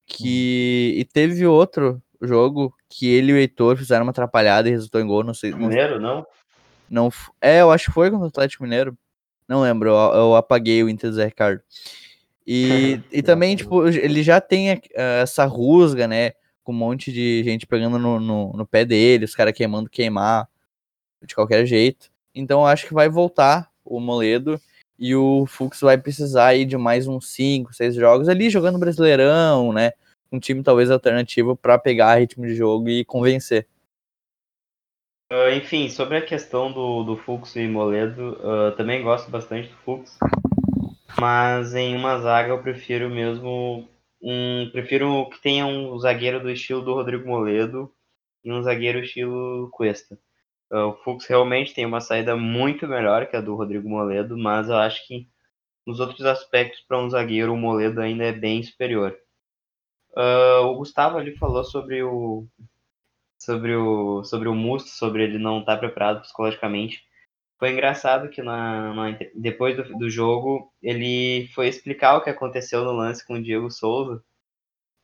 Que. 0.05 0.93
E 0.95 1.03
teve 1.03 1.45
outro 1.45 2.01
jogo 2.21 2.73
que 2.87 3.05
ele 3.09 3.33
e 3.33 3.35
o 3.35 3.37
Heitor 3.37 3.75
fizeram 3.75 4.05
uma 4.05 4.11
atrapalhada 4.11 4.69
e 4.69 4.71
resultou 4.71 5.01
em 5.01 5.07
gol. 5.07 5.25
Não 5.25 5.33
sei. 5.33 5.53
Mineiro, 5.53 5.99
não? 5.99 6.25
Não, 6.89 7.11
é, 7.41 7.59
eu 7.59 7.69
acho 7.69 7.87
que 7.87 7.91
foi 7.91 8.09
contra 8.09 8.27
o 8.27 8.29
Atlético 8.29 8.63
Mineiro. 8.63 8.97
Não 9.45 9.59
lembro, 9.59 9.89
eu, 9.89 9.95
eu 9.95 10.35
apaguei 10.37 10.81
o 10.85 10.89
Inter 10.89 11.11
Zé 11.11 11.25
Ricardo. 11.25 11.61
E, 12.47 13.01
e 13.11 13.21
também, 13.21 13.57
tipo, 13.57 13.85
ele 13.89 14.23
já 14.23 14.39
tem 14.39 14.73
uh, 14.73 14.81
essa 14.95 15.43
rusga, 15.43 16.07
né? 16.07 16.31
Com 16.67 16.73
um 16.73 16.75
monte 16.75 17.13
de 17.13 17.45
gente 17.45 17.65
pegando 17.65 17.97
no, 17.97 18.19
no, 18.19 18.51
no 18.51 18.67
pé 18.67 18.83
dele, 18.83 19.23
os 19.23 19.33
caras 19.33 19.53
queimando 19.53 19.89
queimar 19.89 20.49
de 21.25 21.33
qualquer 21.33 21.65
jeito. 21.65 22.11
Então 22.35 22.59
eu 22.59 22.65
acho 22.65 22.85
que 22.85 22.93
vai 22.93 23.07
voltar 23.07 23.71
o 23.85 24.01
Moledo 24.01 24.59
e 24.99 25.15
o 25.15 25.45
Fux 25.45 25.79
vai 25.79 25.97
precisar 25.97 26.47
aí 26.47 26.65
de 26.65 26.75
mais 26.75 27.07
uns 27.07 27.29
5, 27.29 27.73
6 27.73 27.95
jogos 27.95 28.27
ali 28.27 28.49
jogando 28.49 28.77
Brasileirão, 28.77 29.71
né? 29.71 29.93
Um 30.29 30.39
time 30.39 30.61
talvez 30.61 30.91
alternativo 30.91 31.55
para 31.55 31.79
pegar 31.79 32.15
ritmo 32.15 32.45
de 32.45 32.53
jogo 32.53 32.89
e 32.89 33.05
convencer. 33.05 33.65
Uh, 35.31 35.55
enfim, 35.55 35.87
sobre 35.87 36.17
a 36.17 36.21
questão 36.21 36.69
do, 36.73 37.05
do 37.05 37.15
Fux 37.15 37.55
e 37.55 37.65
Moledo, 37.65 38.37
uh, 38.41 38.75
também 38.75 39.01
gosto 39.01 39.31
bastante 39.31 39.69
do 39.69 39.75
Fux, 39.85 40.19
mas 41.17 41.73
em 41.73 41.95
uma 41.95 42.19
zaga 42.19 42.49
eu 42.49 42.61
prefiro 42.61 43.09
mesmo 43.09 43.87
prefiro 44.71 45.29
que 45.29 45.41
tenha 45.41 45.65
um 45.65 45.97
zagueiro 45.99 46.41
do 46.41 46.49
estilo 46.49 46.81
do 46.81 46.93
Rodrigo 46.93 47.27
Moledo 47.27 47.93
e 48.43 48.51
um 48.51 48.61
zagueiro 48.63 48.99
estilo 48.99 49.69
Cuesta. 49.71 50.17
Uh, 50.71 50.87
o 50.89 50.93
Fux 50.97 51.25
realmente 51.25 51.73
tem 51.73 51.85
uma 51.85 52.01
saída 52.01 52.35
muito 52.35 52.87
melhor 52.87 53.27
que 53.27 53.37
a 53.37 53.41
do 53.41 53.55
Rodrigo 53.55 53.87
Moledo, 53.87 54.37
mas 54.37 54.69
eu 54.69 54.75
acho 54.75 55.05
que 55.07 55.27
nos 55.85 55.99
outros 56.01 56.25
aspectos 56.25 56.81
para 56.81 56.99
um 56.99 57.09
zagueiro 57.09 57.53
o 57.53 57.57
Moledo 57.57 58.01
ainda 58.01 58.25
é 58.25 58.33
bem 58.33 58.61
superior. 58.61 59.17
Uh, 60.11 60.65
o 60.65 60.75
Gustavo 60.75 61.17
ali 61.17 61.37
falou 61.37 61.63
sobre 61.63 62.03
o 62.03 62.45
sobre 63.39 63.75
o 63.75 64.23
sobre 64.25 64.49
o 64.49 64.55
Musto, 64.55 64.89
sobre 64.89 65.23
ele 65.23 65.37
não 65.37 65.59
estar 65.59 65.75
tá 65.75 65.79
preparado 65.79 66.21
psicologicamente. 66.21 67.06
Foi 67.59 67.71
engraçado 67.71 68.29
que 68.29 68.41
na, 68.41 68.93
na 68.93 69.17
depois 69.35 69.75
do, 69.75 69.97
do 69.97 70.09
jogo 70.09 70.71
ele 70.81 71.47
foi 71.55 71.67
explicar 71.67 72.17
o 72.17 72.21
que 72.21 72.29
aconteceu 72.29 72.83
no 72.83 72.91
lance 72.91 73.25
com 73.25 73.35
o 73.35 73.43
Diego 73.43 73.71
Souza 73.71 74.23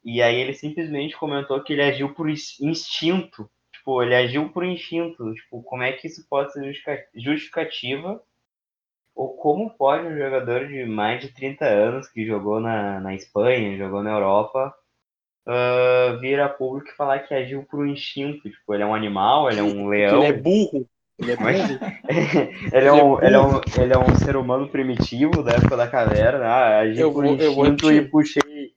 e 0.03 0.21
aí 0.21 0.35
ele 0.35 0.53
simplesmente 0.53 1.17
comentou 1.17 1.63
que 1.63 1.73
ele 1.73 1.81
agiu 1.81 2.13
por 2.13 2.29
instinto 2.29 3.49
tipo, 3.83 4.01
ele 4.01 4.15
agiu 4.15 4.49
por 4.49 4.63
instinto. 4.63 5.33
Tipo, 5.33 5.61
como 5.63 5.83
é 5.83 5.91
que 5.91 6.07
isso 6.07 6.25
pode 6.29 6.53
ser 6.53 6.73
justificativa? 7.13 8.21
Ou 9.15 9.35
como 9.35 9.69
pode 9.77 10.07
um 10.07 10.17
jogador 10.17 10.67
de 10.67 10.85
mais 10.85 11.21
de 11.21 11.31
30 11.31 11.65
anos 11.65 12.07
que 12.07 12.25
jogou 12.25 12.59
na, 12.59 12.99
na 12.99 13.13
Espanha, 13.13 13.77
jogou 13.77 14.01
na 14.01 14.11
Europa, 14.11 14.73
uh, 15.47 16.19
vir 16.19 16.39
a 16.39 16.49
público 16.49 16.89
e 16.89 16.95
falar 16.95 17.19
que 17.19 17.33
agiu 17.33 17.63
por 17.63 17.85
instinto? 17.85 18.49
Tipo, 18.49 18.73
ele 18.73 18.83
é 18.83 18.85
um 18.85 18.95
animal, 18.95 19.51
ele 19.51 19.59
é 19.59 19.63
um 19.63 19.87
leão. 19.87 20.23
Ele 20.23 20.25
é 20.25 20.33
burro. 20.33 20.89
Ele 21.19 21.31
é 21.31 21.35
burro. 21.35 21.51
ele, 22.73 22.87
é 22.87 22.93
um, 22.93 23.21
ele, 23.21 23.35
é 23.35 23.39
um, 23.39 23.61
ele 23.81 23.93
é 23.93 23.97
um 23.97 24.15
ser 24.17 24.35
humano 24.35 24.67
primitivo 24.69 25.43
da 25.43 25.53
época 25.53 25.77
da 25.77 25.87
caverna. 25.87 26.45
Ah, 26.45 26.79
agi 26.79 26.99
eu 26.99 27.11
por 27.11 27.25
vou, 27.25 27.35
instinto 27.35 27.91
e 27.91 28.09
puxei 28.09 28.73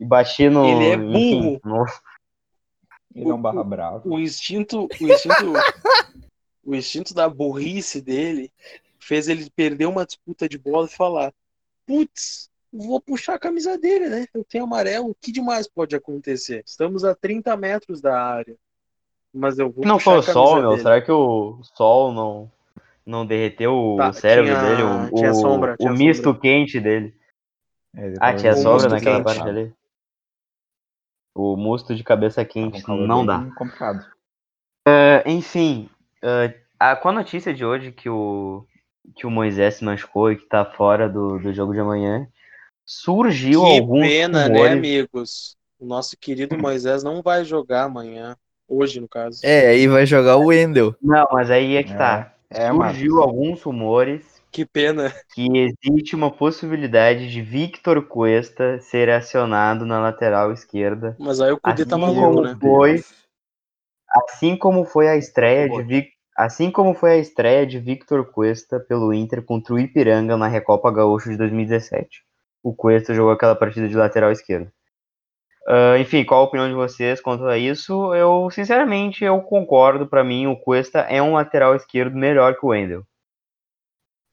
e 0.00 0.04
bati 0.04 0.48
no. 0.48 0.64
Ele 0.64 0.88
é 0.88 0.96
burro. 0.96 1.60
No... 1.64 1.86
Ele 3.14 3.30
é 3.30 3.34
um 3.34 3.40
barra 3.40 3.62
bravo. 3.62 4.10
O 4.10 4.18
instinto, 4.18 4.88
o 5.00 5.06
instinto, 5.06 5.52
o 6.64 6.74
instinto 6.74 7.14
da 7.14 7.28
burrice 7.28 8.00
dele 8.00 8.50
fez 8.98 9.28
ele 9.28 9.48
perder 9.50 9.86
uma 9.86 10.06
disputa 10.06 10.48
de 10.48 10.58
bola 10.58 10.86
e 10.86 10.94
falar: 10.94 11.32
putz, 11.86 12.50
vou 12.72 13.00
puxar 13.00 13.34
a 13.34 13.38
camisa 13.38 13.78
dele, 13.78 14.08
né? 14.08 14.26
Eu 14.34 14.44
tenho 14.44 14.64
amarelo, 14.64 15.10
o 15.10 15.14
que 15.14 15.30
demais 15.30 15.68
pode 15.68 15.94
acontecer? 15.94 16.64
Estamos 16.66 17.04
a 17.04 17.14
30 17.14 17.56
metros 17.56 18.00
da 18.00 18.20
área. 18.20 18.56
Mas 19.34 19.58
eu 19.58 19.70
vou 19.70 19.84
Não 19.84 19.98
foi 19.98 20.18
o 20.18 20.22
sol, 20.22 20.60
meu. 20.60 20.78
Será 20.78 21.00
que 21.00 21.10
o 21.10 21.58
sol 21.74 22.12
não, 22.12 22.50
não 23.04 23.26
derreteu 23.26 23.96
tá, 23.98 24.10
o 24.10 24.12
cérebro 24.12 24.52
tinha, 24.52 24.62
dele? 24.62 24.82
O, 24.82 25.14
tinha 25.16 25.34
sombra, 25.34 25.76
o 25.80 25.90
misto 25.90 26.24
sombra. 26.24 26.40
quente 26.40 26.78
dele. 26.78 27.14
É, 27.96 28.14
ah, 28.20 28.34
tinha 28.34 28.54
sombra 28.54 28.88
naquela 28.88 29.16
quente. 29.16 29.24
parte 29.24 29.48
ali. 29.48 29.74
O 31.34 31.56
musto 31.56 31.96
de 31.96 32.04
cabeça 32.04 32.44
quente 32.44 32.80
tá 32.82 32.94
não 32.94 33.26
dá. 33.26 33.44
Complicado. 33.56 34.06
Uh, 34.86 35.26
enfim, 35.26 35.90
uh, 36.22 36.54
a, 36.78 36.94
com 36.94 37.08
a 37.08 37.12
notícia 37.12 37.52
de 37.52 37.64
hoje 37.64 37.90
que 37.90 38.08
o, 38.08 38.64
que 39.16 39.26
o 39.26 39.30
Moisés 39.30 39.76
se 39.76 39.84
machucou 39.84 40.30
e 40.30 40.36
que 40.36 40.46
tá 40.46 40.64
fora 40.64 41.08
do, 41.08 41.40
do 41.40 41.52
jogo 41.52 41.72
de 41.72 41.80
amanhã, 41.80 42.28
surgiu 42.84 43.64
que 43.64 43.78
alguns 43.78 44.06
pena, 44.06 44.48
né, 44.48 44.68
amigos? 44.68 45.56
O 45.78 45.86
nosso 45.86 46.16
querido 46.16 46.56
Moisés 46.56 47.02
não 47.02 47.20
vai 47.20 47.44
jogar 47.44 47.84
amanhã. 47.84 48.36
Hoje, 48.68 49.00
no 49.00 49.08
caso. 49.08 49.40
É, 49.42 49.68
aí 49.68 49.86
vai 49.86 50.06
jogar 50.06 50.36
o 50.36 50.46
Wendel. 50.46 50.94
Não, 51.00 51.26
mas 51.32 51.50
aí 51.50 51.76
é 51.76 51.82
que 51.82 51.94
tá. 51.94 52.34
É, 52.50 52.66
é 52.66 52.72
surgiu 52.72 53.22
alguns 53.22 53.62
rumores 53.62 54.34
que 54.54 54.64
pena. 54.64 55.12
Que 55.34 55.48
existe 55.84 56.14
uma 56.14 56.30
possibilidade 56.30 57.28
de 57.28 57.42
Victor 57.42 58.06
Cuesta 58.06 58.78
ser 58.78 59.10
acionado 59.10 59.84
na 59.84 59.98
lateral 60.00 60.52
esquerda. 60.52 61.16
Mas 61.18 61.40
aí 61.40 61.50
o 61.50 61.60
Cudê 61.60 61.82
assim 61.82 61.90
tá 61.90 61.98
maluco, 61.98 62.42
né? 62.42 62.56
Foi, 62.60 63.02
assim 64.08 64.56
como 64.56 64.84
foi 64.84 65.08
a 65.08 65.16
estreia 65.16 65.68
de 65.68 65.82
Vic, 65.82 66.12
assim 66.36 66.70
como 66.70 66.94
foi 66.94 67.14
a 67.14 67.18
estreia 67.18 67.66
de 67.66 67.80
Victor 67.80 68.30
Cuesta 68.30 68.78
pelo 68.78 69.12
Inter 69.12 69.42
contra 69.42 69.74
o 69.74 69.78
Ipiranga 69.78 70.36
na 70.36 70.46
Recopa 70.46 70.90
Gaúcho 70.92 71.30
de 71.30 71.36
2017. 71.36 72.22
O 72.62 72.72
Cuesta 72.72 73.12
jogou 73.12 73.32
aquela 73.32 73.56
partida 73.56 73.88
de 73.88 73.96
lateral 73.96 74.30
esquerdo. 74.30 74.70
Uh, 75.66 75.96
enfim, 75.98 76.24
qual 76.24 76.42
a 76.42 76.44
opinião 76.44 76.68
de 76.68 76.74
vocês 76.74 77.20
quanto 77.20 77.46
a 77.46 77.56
isso? 77.56 78.14
Eu, 78.14 78.50
sinceramente, 78.50 79.24
eu 79.24 79.40
concordo. 79.40 80.06
Para 80.06 80.22
mim, 80.22 80.46
o 80.46 80.56
Cuesta 80.56 81.00
é 81.00 81.22
um 81.22 81.34
lateral 81.34 81.74
esquerdo 81.74 82.14
melhor 82.14 82.54
que 82.54 82.66
o 82.66 82.68
Wendel. 82.68 83.04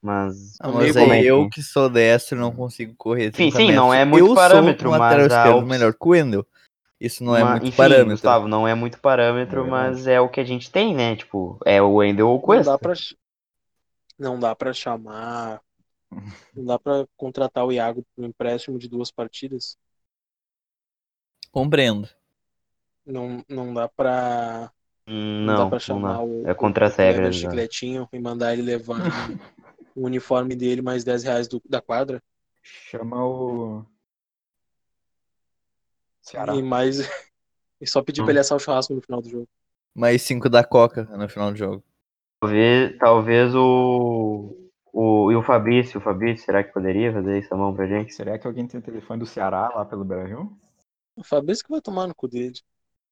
Mas, 0.02 0.56
ah, 0.60 0.68
mas 0.68 0.96
aí 0.96 1.24
eu 1.24 1.48
que 1.48 1.62
sou 1.62 1.88
destro 1.88 2.36
não 2.36 2.50
consigo 2.50 2.92
correr. 2.98 3.32
Sim, 3.34 3.52
sim, 3.52 3.72
não 3.72 3.94
é 3.94 4.04
muito 4.04 4.30
eu 4.30 4.34
parâmetro, 4.34 4.88
sou 4.88 4.96
um 4.96 4.98
mas 4.98 5.32
a 5.32 5.54
op... 5.54 5.64
melhor 5.64 5.92
que 5.94 6.04
o 6.04 6.08
Wendel. 6.08 6.46
Isso 7.00 7.24
não 7.24 7.36
é 7.36 7.44
muito 7.44 7.66
enfim, 7.66 7.76
parâmetro. 7.76 8.10
Gustavo, 8.10 8.48
não 8.48 8.66
é 8.66 8.74
muito 8.74 9.00
parâmetro, 9.00 9.64
é 9.64 9.70
mas 9.70 10.06
é 10.06 10.20
o 10.20 10.28
que 10.28 10.40
a 10.40 10.44
gente 10.44 10.70
tem, 10.70 10.94
né? 10.94 11.16
Tipo, 11.16 11.58
é 11.64 11.80
o 11.80 11.94
Wendel 11.94 12.28
ou 12.28 12.36
o 12.36 12.40
Cuesta. 12.40 12.70
Não 12.70 12.72
dá 12.72 12.78
pra, 12.78 12.94
não 14.18 14.40
dá 14.40 14.56
pra 14.56 14.72
chamar. 14.72 15.60
Não 16.54 16.66
dá 16.66 16.78
pra 16.78 17.06
contratar 17.16 17.64
o 17.64 17.72
Iago 17.72 18.04
por 18.14 18.22
um 18.22 18.28
empréstimo 18.28 18.78
de 18.78 18.86
duas 18.86 19.10
partidas. 19.10 19.78
Compreendo. 21.52 22.08
Não, 23.04 23.44
não 23.46 23.74
dá 23.74 23.86
pra. 23.86 24.72
Não, 25.06 25.14
não 25.14 25.56
dá 25.56 25.66
pra 25.68 25.78
chamar 25.78 26.14
não. 26.14 26.42
o. 26.42 26.48
É 26.48 26.54
contra 26.54 26.86
as 26.86 26.96
regras. 26.96 27.36
O 27.36 27.38
chicletinho 27.38 28.08
e 28.10 28.18
mandar 28.18 28.54
ele 28.54 28.62
levar 28.62 28.96
o 29.94 30.06
uniforme 30.06 30.56
dele 30.56 30.80
mais 30.80 31.04
10 31.04 31.24
reais 31.24 31.46
do, 31.46 31.62
da 31.68 31.80
quadra. 31.80 32.22
Chama 32.62 33.22
o. 33.24 33.84
Ceará. 36.22 36.54
E 36.54 36.62
mais. 36.62 36.98
e 37.78 37.86
só 37.86 38.02
pedir 38.02 38.22
hum. 38.22 38.24
pra 38.24 38.32
ele 38.32 38.40
assar 38.40 38.56
o 38.56 38.60
churrasco 38.60 38.94
no 38.94 39.02
final 39.02 39.20
do 39.20 39.28
jogo. 39.28 39.48
Mais 39.94 40.22
5 40.22 40.48
da 40.48 40.64
Coca 40.64 41.04
no 41.04 41.28
final 41.28 41.52
do 41.52 41.58
jogo. 41.58 41.84
Talvez, 42.40 42.96
talvez 42.98 43.54
o. 43.54 44.56
O, 44.94 45.32
e 45.32 45.36
o 45.36 45.42
Fabrício, 45.42 45.98
o 45.98 46.02
Fabrício, 46.02 46.44
será 46.44 46.62
que 46.62 46.72
poderia 46.72 47.10
fazer 47.10 47.38
isso 47.38 47.52
a 47.52 47.56
mão 47.56 47.74
pra 47.74 47.86
gente? 47.86 48.14
Será 48.14 48.38
que 48.38 48.46
alguém 48.46 48.66
tem 48.66 48.78
o 48.78 48.82
telefone 48.82 49.20
do 49.20 49.26
Ceará 49.26 49.70
lá 49.74 49.86
pelo 49.86 50.04
Brasil? 50.04 50.54
O 51.16 51.24
Fabrício 51.24 51.64
que 51.64 51.70
vai 51.70 51.80
tomar 51.80 52.06
no 52.06 52.14
cu 52.14 52.28
dele. 52.28 52.54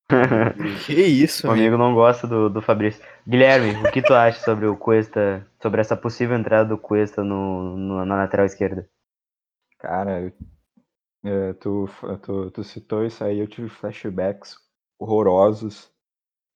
que 0.86 0.92
isso, 0.92 1.46
O 1.46 1.50
amigo 1.50 1.76
não 1.76 1.94
gosta 1.94 2.26
do, 2.26 2.48
do 2.50 2.60
Fabrício. 2.60 3.02
Guilherme, 3.26 3.72
o 3.86 3.92
que 3.92 4.02
tu 4.02 4.12
acha 4.12 4.40
sobre 4.40 4.66
o 4.66 4.76
Cuesta, 4.76 5.46
sobre 5.62 5.80
essa 5.80 5.96
possível 5.96 6.36
entrada 6.36 6.68
do 6.68 6.78
Cuesta 6.78 7.22
no, 7.22 7.76
no 7.76 8.04
na 8.04 8.16
lateral 8.16 8.46
esquerda? 8.46 8.88
Cara, 9.78 10.32
é, 11.24 11.52
tu, 11.54 11.88
tu, 12.22 12.50
tu 12.50 12.64
citou 12.64 13.04
isso 13.04 13.22
aí, 13.22 13.38
eu 13.38 13.46
tive 13.46 13.68
flashbacks 13.68 14.56
horrorosos 14.98 15.90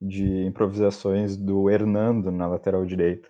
de 0.01 0.45
improvisações 0.45 1.37
do 1.37 1.71
Hernando 1.71 2.31
na 2.31 2.47
lateral 2.47 2.85
direita. 2.85 3.29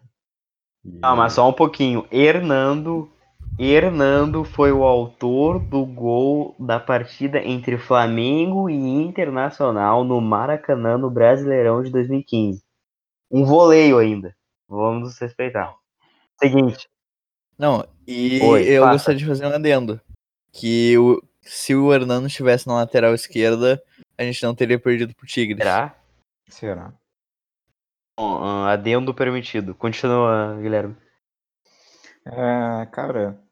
E... 0.85 0.99
Ah, 1.03 1.15
mas 1.15 1.35
só 1.35 1.49
um 1.49 1.53
pouquinho. 1.53 2.07
Hernando 2.11 3.11
Hernando 3.59 4.45
foi 4.45 4.73
o 4.73 4.83
autor 4.83 5.61
do 5.61 5.87
gol 5.87 6.57
da 6.59 6.81
partida 6.81 7.39
entre 7.39 7.79
Flamengo 7.79 8.69
e 8.69 8.75
Internacional 8.75 10.03
no 10.03 10.21
Maracanã 10.21 10.99
no 10.99 11.09
Brasileirão 11.09 11.83
de 11.83 11.91
2015. 11.91 12.63
um 13.31 13.45
voleio 13.45 13.99
ainda. 13.99 14.37
Vamos 14.69 15.03
nos 15.03 15.19
respeitar. 15.19 15.75
Seguinte. 16.41 16.89
Não, 17.57 17.87
e 18.07 18.41
Oi, 18.43 18.69
eu 18.69 18.83
faça. 18.83 18.93
gostaria 18.93 19.19
de 19.19 19.27
fazer 19.27 19.47
um 19.47 19.55
adendo. 19.55 20.01
Que 20.53 20.99
o, 20.99 21.23
se 21.43 21.75
o 21.75 21.93
Hernando 21.93 22.27
estivesse 22.27 22.67
na 22.67 22.75
lateral 22.75 23.15
esquerda, 23.15 23.81
a 24.19 24.25
gente 24.25 24.43
não 24.43 24.55
teria 24.55 24.79
perdido 24.79 25.15
pro 25.15 25.27
Tigres. 25.27 25.59
Será? 25.59 25.97
Será? 26.49 26.93
Bom, 28.19 28.43
ah, 28.43 28.73
adendo 28.73 29.15
permitido. 29.15 29.75
Continua, 29.75 30.59
Guilherme. 30.61 30.97
É, 32.27 32.87
cara. 32.87 33.44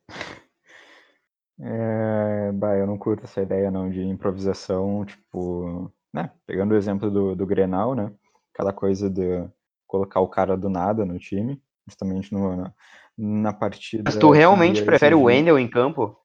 É, 1.61 2.53
bah, 2.53 2.77
eu 2.77 2.87
não 2.87 2.99
curto 2.99 3.25
essa 3.25 3.41
ideia 3.41 3.71
não 3.71 3.89
de 3.89 4.03
improvisação, 4.03 5.05
tipo, 5.05 5.93
né? 6.13 6.31
Pegando 6.47 6.73
o 6.73 6.77
exemplo 6.77 7.11
do, 7.11 7.37
do 7.37 7.47
Grenal, 7.47 7.95
né? 7.95 8.13
Aquela 8.53 8.73
coisa 8.73 9.09
de 9.09 9.49
colocar 9.87 10.21
o 10.21 10.29
cara 10.29 10.57
do 10.57 10.69
nada 10.69 11.05
no 11.05 11.19
time, 11.19 11.63
justamente 11.87 12.33
no, 12.33 12.73
na, 13.17 13.53
partida. 13.53 14.03
Mas 14.07 14.17
tu 14.17 14.31
realmente 14.31 14.83
prefere 14.83 15.15
o 15.15 15.25
Wendel 15.25 15.59
em 15.59 15.69
campo? 15.69 16.17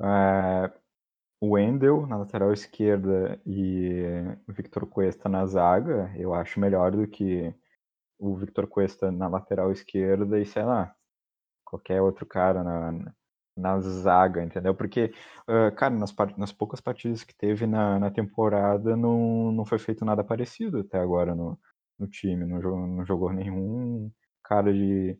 é, 0.00 0.72
o 1.40 1.50
Wendel 1.50 2.06
na 2.06 2.16
lateral 2.16 2.52
esquerda 2.52 3.40
e 3.46 4.02
o 4.48 4.52
Victor 4.52 4.86
Cuesta 4.86 5.28
na 5.28 5.46
zaga, 5.46 6.10
eu 6.16 6.34
acho 6.34 6.60
melhor 6.60 6.92
do 6.92 7.06
que 7.06 7.54
o 8.18 8.34
Victor 8.36 8.66
Cuesta 8.66 9.10
na 9.12 9.28
lateral 9.28 9.70
esquerda 9.70 10.40
e 10.40 10.46
sei 10.46 10.64
lá, 10.64 10.94
qualquer 11.66 12.02
outro 12.02 12.26
cara 12.26 12.64
na, 12.64 12.92
na- 13.58 13.80
zaga, 13.80 14.44
entendeu? 14.44 14.74
Porque, 14.74 15.12
ah, 15.48 15.70
cara, 15.72 15.94
nas, 15.94 16.14
nas 16.38 16.52
poucas 16.52 16.80
partidas 16.80 17.24
que 17.24 17.34
teve 17.36 17.66
na, 17.66 17.98
na 18.00 18.10
temporada 18.10 18.96
não, 18.96 19.52
não 19.52 19.66
foi 19.66 19.78
feito 19.78 20.04
nada 20.04 20.24
parecido 20.24 20.80
até 20.80 20.98
agora 21.00 21.34
no, 21.34 21.58
no 21.98 22.08
time. 22.08 22.44
Não 22.46 22.60
jogou, 22.62 22.86
não 22.86 23.06
jogou 23.06 23.32
nenhum 23.32 24.10
cara 24.44 24.72
de. 24.74 25.18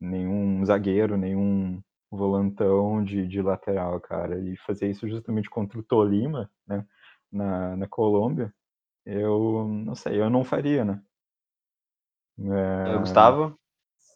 nenhum 0.00 0.64
zagueiro, 0.64 1.16
nenhum 1.16 1.82
volantão 2.10 3.04
de, 3.04 3.26
de 3.26 3.42
lateral, 3.42 4.00
cara. 4.00 4.38
E 4.40 4.56
fazer 4.58 4.90
isso 4.90 5.08
justamente 5.08 5.50
contra 5.50 5.78
o 5.78 5.82
Tolima, 5.82 6.50
né? 6.66 6.86
Na, 7.32 7.76
na 7.76 7.88
Colômbia, 7.88 8.52
eu 9.06 9.68
não 9.68 9.94
sei, 9.96 10.20
eu 10.20 10.30
não 10.30 10.44
faria, 10.44 10.84
né? 10.84 11.02
É, 12.38 12.98
Ah, 12.98 12.98
Gustavo? 12.98 13.59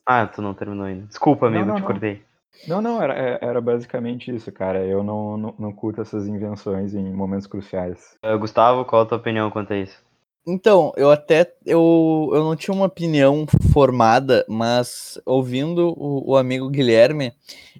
Ah, 0.06 0.26
tu 0.26 0.42
não 0.42 0.54
terminou 0.54 0.84
ainda. 0.84 1.06
Desculpa, 1.06 1.46
amigo, 1.46 1.66
não, 1.66 1.74
te 1.76 1.80
não. 1.80 1.86
cortei. 1.86 2.22
Não, 2.66 2.80
não, 2.80 3.02
era, 3.02 3.14
é- 3.14 3.38
era 3.42 3.60
basicamente 3.60 4.34
isso, 4.34 4.50
cara. 4.52 4.84
Eu 4.84 5.02
não, 5.02 5.36
não, 5.36 5.54
não 5.58 5.72
curto 5.72 6.00
essas 6.00 6.26
invenções 6.26 6.94
em 6.94 7.12
momentos 7.12 7.46
cruciais. 7.46 8.16
Ah, 8.22 8.36
Gustavo, 8.36 8.84
qual 8.84 9.02
a 9.02 9.06
tua 9.06 9.18
opinião 9.18 9.50
quanto 9.50 9.72
a 9.72 9.76
isso? 9.76 10.02
Então, 10.46 10.92
eu 10.96 11.10
até 11.10 11.54
eu, 11.64 12.30
eu 12.34 12.44
não 12.44 12.54
tinha 12.54 12.74
uma 12.74 12.84
opinião 12.86 13.46
formada, 13.72 14.44
mas 14.46 15.18
ouvindo 15.24 15.94
o, 15.96 16.32
o 16.32 16.36
amigo 16.36 16.68
Guilherme, 16.68 17.32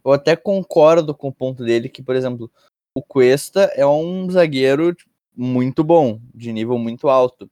eu 0.02 0.12
até 0.12 0.34
concordo 0.34 1.14
com 1.14 1.28
o 1.28 1.32
ponto 1.32 1.62
dele 1.62 1.90
que, 1.90 2.02
por 2.02 2.16
exemplo, 2.16 2.50
o 2.94 3.02
Cuesta 3.02 3.70
é 3.74 3.86
um 3.86 4.30
zagueiro 4.30 4.96
muito 5.36 5.84
bom, 5.84 6.18
de 6.34 6.52
nível 6.52 6.78
muito 6.78 7.08
alto. 7.08 7.50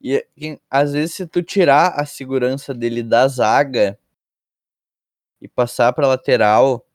E 0.00 0.24
às 0.70 0.92
vezes 0.92 1.14
se 1.14 1.26
tu 1.26 1.42
tirar 1.42 1.88
a 2.00 2.06
segurança 2.06 2.72
dele 2.72 3.02
da 3.02 3.26
zaga 3.28 3.98
e 5.44 5.48
passar 5.48 5.92
para 5.92 6.08
lateral, 6.08 6.86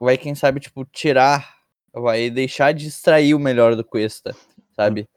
vai 0.00 0.16
quem 0.16 0.34
sabe 0.34 0.60
tipo 0.60 0.84
tirar, 0.84 1.56
vai 1.92 2.30
deixar 2.30 2.72
de 2.72 2.86
extrair 2.86 3.34
o 3.34 3.38
melhor 3.38 3.74
do 3.74 3.84
Cuesta, 3.84 4.34
sabe? 4.76 5.08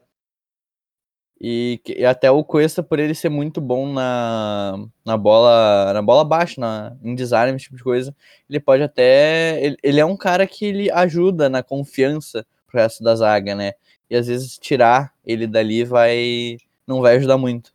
E, 1.40 1.80
e 1.86 2.04
até 2.04 2.28
o 2.32 2.42
Cuesta, 2.42 2.82
por 2.82 2.98
ele 2.98 3.14
ser 3.14 3.28
muito 3.28 3.60
bom 3.60 3.92
na, 3.92 4.76
na 5.06 5.16
bola 5.16 5.92
na 5.92 6.02
bola 6.02 6.24
baixa, 6.24 6.60
na, 6.60 6.96
em 7.00 7.14
desarme, 7.14 7.54
esse 7.54 7.66
tipo 7.66 7.76
de 7.76 7.84
coisa, 7.84 8.14
ele 8.50 8.58
pode 8.58 8.82
até. 8.82 9.64
Ele, 9.64 9.76
ele 9.80 10.00
é 10.00 10.04
um 10.04 10.16
cara 10.16 10.44
que 10.46 10.64
ele 10.64 10.90
ajuda 10.90 11.48
na 11.48 11.62
confiança 11.62 12.44
pro 12.66 12.80
resto 12.80 13.04
da 13.04 13.14
zaga, 13.14 13.54
né? 13.54 13.74
E 14.10 14.16
às 14.16 14.26
vezes 14.26 14.58
tirar 14.58 15.14
ele 15.24 15.46
dali 15.46 15.84
vai. 15.84 16.56
não 16.86 17.00
vai 17.00 17.16
ajudar 17.16 17.38
muito. 17.38 17.72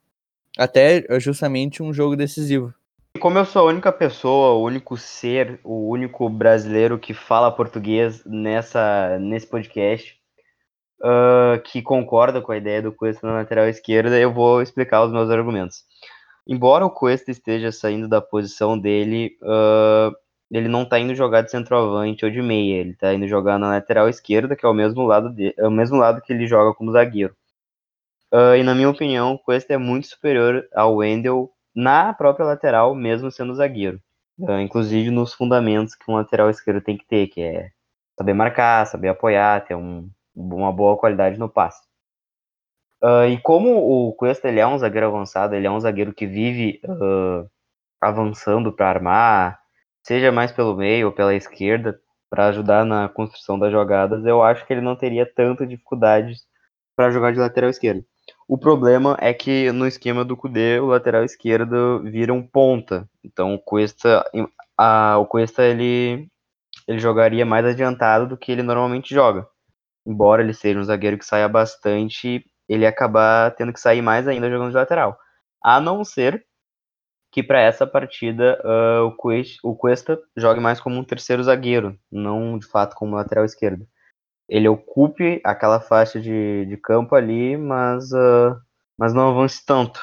Até 0.58 1.06
é 1.10 1.20
justamente 1.22 1.82
um 1.82 1.94
jogo 1.94 2.18
decisivo. 2.18 2.74
Como 3.20 3.38
eu 3.38 3.46
sou 3.46 3.62
a 3.62 3.72
única 3.72 3.92
pessoa, 3.92 4.54
o 4.56 4.64
único 4.64 4.98
ser, 4.98 5.60
o 5.64 5.88
único 5.90 6.28
brasileiro 6.30 6.98
que 6.98 7.14
fala 7.14 7.52
português 7.52 8.26
nessa, 8.26 9.20
nesse 9.20 9.48
podcast, 9.48 10.20
ah, 11.02 11.62
que 11.64 11.82
concorda 11.82 12.42
com 12.42 12.52
a 12.52 12.58
ideia 12.58 12.82
do 12.82 12.92
Cuesta 12.92 13.28
na 13.28 13.36
lateral 13.36 13.68
esquerda, 13.70 14.20
eu 14.20 14.34
vou 14.34 14.62
explicar 14.62 15.04
os 15.04 15.12
meus 15.12 15.30
argumentos. 15.30 15.86
Embora 16.48 16.86
o 16.86 16.90
Cuesta 16.92 17.32
esteja 17.32 17.72
saindo 17.72 18.08
da 18.10 18.20
posição 18.20 18.78
dele, 18.78 19.38
ah, 19.44 20.12
ele 20.52 20.68
não 20.68 20.84
tá 20.84 21.00
indo 21.00 21.16
jogar 21.16 21.42
de 21.42 21.52
centroavante 21.52 22.26
ou 22.26 22.32
de 22.32 22.42
meia, 22.42 22.82
ele 22.82 22.96
tá 22.96 23.14
indo 23.14 23.28
jogar 23.28 23.60
na 23.60 23.70
lateral 23.70 24.10
esquerda, 24.10 24.56
que 24.56 24.66
é 24.66 24.70
o 24.70 24.74
mesmo 24.74 25.04
lado, 25.06 25.30
de, 25.30 25.54
é 25.58 25.68
o 25.68 25.72
mesmo 25.72 25.98
lado 25.98 26.22
que 26.22 26.34
ele 26.34 26.48
joga 26.48 26.74
como 26.74 26.92
zagueiro. 26.92 27.36
Ah, 28.32 28.58
e 28.58 28.64
na 28.64 28.74
minha 28.76 28.90
opinião, 28.90 29.34
o 29.34 29.40
Cuesta 29.40 29.74
é 29.74 29.78
muito 29.78 30.08
superior 30.08 30.68
ao 30.74 30.96
Wendel 30.96 31.54
na 31.76 32.14
própria 32.14 32.46
lateral, 32.46 32.96
mesmo 32.96 33.32
sendo 33.32 33.56
zagueiro. 33.56 34.00
Ah, 34.48 34.62
inclusive 34.62 35.12
nos 35.12 35.34
fundamentos 35.34 35.96
que 35.96 36.10
um 36.10 36.16
lateral 36.16 36.50
esquerdo 36.50 36.82
tem 36.82 36.98
que 36.98 37.06
ter, 37.06 37.28
que 37.28 37.42
é 37.42 37.70
saber 38.18 38.34
marcar, 38.34 38.86
saber 38.88 39.10
apoiar, 39.10 39.66
ter 39.66 39.76
um, 39.76 40.10
uma 40.36 40.72
boa 40.72 40.98
qualidade 40.98 41.38
no 41.38 41.50
passe. 41.50 41.82
Ah, 43.02 43.28
e 43.28 43.40
como 43.42 43.70
o 43.78 44.14
Cuesta 44.14 44.48
ele 44.48 44.60
é 44.60 44.68
um 44.68 44.78
zagueiro 44.78 45.08
avançado, 45.08 45.56
ele 45.56 45.68
é 45.68 45.72
um 45.72 45.80
zagueiro 45.80 46.14
que 46.14 46.26
vive 46.26 46.82
ah, 46.88 47.46
avançando 48.02 48.74
para 48.74 48.90
armar, 48.90 49.60
seja 50.04 50.32
mais 50.32 50.52
pelo 50.52 50.76
meio 50.76 51.08
ou 51.08 51.14
pela 51.14 51.36
esquerda, 51.36 52.00
para 52.30 52.48
ajudar 52.48 52.84
na 52.86 53.08
construção 53.10 53.60
das 53.60 53.72
jogadas, 53.72 54.26
eu 54.26 54.42
acho 54.42 54.66
que 54.66 54.74
ele 54.74 54.82
não 54.82 54.96
teria 54.96 55.26
tanta 55.26 55.68
dificuldade 55.68 56.36
para 56.96 57.12
jogar 57.12 57.32
de 57.32 57.40
lateral 57.40 57.70
esquerdo. 57.70 58.04
O 58.48 58.58
problema 58.58 59.18
é 59.22 59.34
que 59.34 59.72
no 59.72 59.88
esquema 59.88 60.26
do 60.26 60.36
Kudê, 60.36 60.80
o 60.80 60.88
lateral 60.88 61.24
esquerdo 61.24 62.04
vira 62.04 62.34
um 62.34 62.46
ponta. 62.46 63.10
Então 63.24 63.54
o 63.54 63.60
Cuesta, 63.60 64.26
a, 64.78 65.18
o 65.18 65.26
Cuesta 65.26 65.64
ele, 65.64 66.28
ele 66.88 67.00
jogaria 67.00 67.46
mais 67.46 67.66
adiantado 67.66 68.28
do 68.28 68.38
que 68.38 68.52
ele 68.52 68.64
normalmente 68.64 69.14
joga. 69.14 69.48
Embora 70.06 70.42
ele 70.42 70.54
seja 70.54 70.80
um 70.80 70.84
zagueiro 70.84 71.18
que 71.18 71.26
saia 71.26 71.48
bastante, 71.48 72.46
ele 72.68 72.86
acabar 72.86 73.52
tendo 73.56 73.72
que 73.72 73.80
sair 73.80 74.02
mais 74.02 74.28
ainda 74.28 74.50
jogando 74.50 74.72
de 74.72 74.76
lateral. 74.76 75.18
A 75.64 75.80
não 75.80 76.04
ser 76.04 76.46
que 77.32 77.42
para 77.42 77.62
essa 77.62 77.88
partida 77.88 78.62
ah, 78.64 79.04
o, 79.06 79.16
Cuesta, 79.16 79.58
o 79.64 79.76
Cuesta 79.76 80.20
jogue 80.36 80.60
mais 80.60 80.80
como 80.82 80.98
um 80.98 81.04
terceiro 81.04 81.44
zagueiro, 81.44 81.98
não 82.12 82.60
de 82.60 82.68
fato 82.68 82.96
como 82.96 83.16
lateral 83.16 83.46
esquerdo 83.46 83.88
ele 84.54 84.70
ocupe 84.70 85.42
aquela 85.44 85.80
faixa 85.80 86.22
de, 86.22 86.66
de 86.68 86.78
campo 86.78 87.16
ali, 87.16 87.58
mas, 87.58 88.12
uh, 88.12 88.56
mas 88.96 89.12
não 89.12 89.30
avance 89.30 89.66
tanto. 89.66 90.00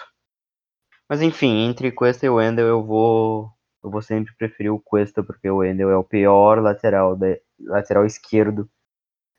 Mas 1.09 1.23
enfim, 1.23 1.69
entre 1.69 1.93
Cuesta 1.93 2.27
e 2.27 2.29
Wendel 2.29 2.67
eu 2.67 2.85
vou 2.85 3.49
eu 3.83 3.91
vou 3.91 4.03
sempre 4.03 4.35
preferir 4.37 4.73
o 4.73 4.81
Cuesta, 4.81 5.23
porque 5.23 5.49
o 5.49 5.59
Wendel 5.59 5.89
é 5.91 5.97
o 5.97 6.03
pior 6.03 6.61
lateral, 6.61 7.17
de, 7.17 7.41
lateral 7.61 8.05
esquerdo 8.05 8.69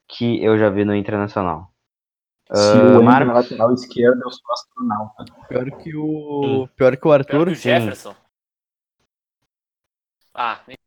que 0.08 0.42
eu 0.42 0.58
já 0.58 0.70
vi 0.70 0.86
no 0.86 0.96
Internacional. 0.96 1.68
Se 2.54 2.78
Ah, 2.78 2.98
o 2.98 3.04
Marcos? 3.04 3.28
na 3.28 3.34
lateral 3.34 3.74
esquerda, 3.74 4.22
eu 4.24 4.32
sou 4.32 4.54
astronauta. 4.54 5.26
Pior 5.50 5.72
que 5.72 5.96
o. 5.96 6.70
Pior 6.76 6.96
que 6.96 7.08
o 7.08 7.12
Arthur. 7.12 7.32
Pior 7.32 7.46
que 7.48 7.52
o 7.52 7.56
sim. 7.56 7.70
Jefferson. 7.70 8.16
Ah, 10.34 10.62
nem- 10.66 10.78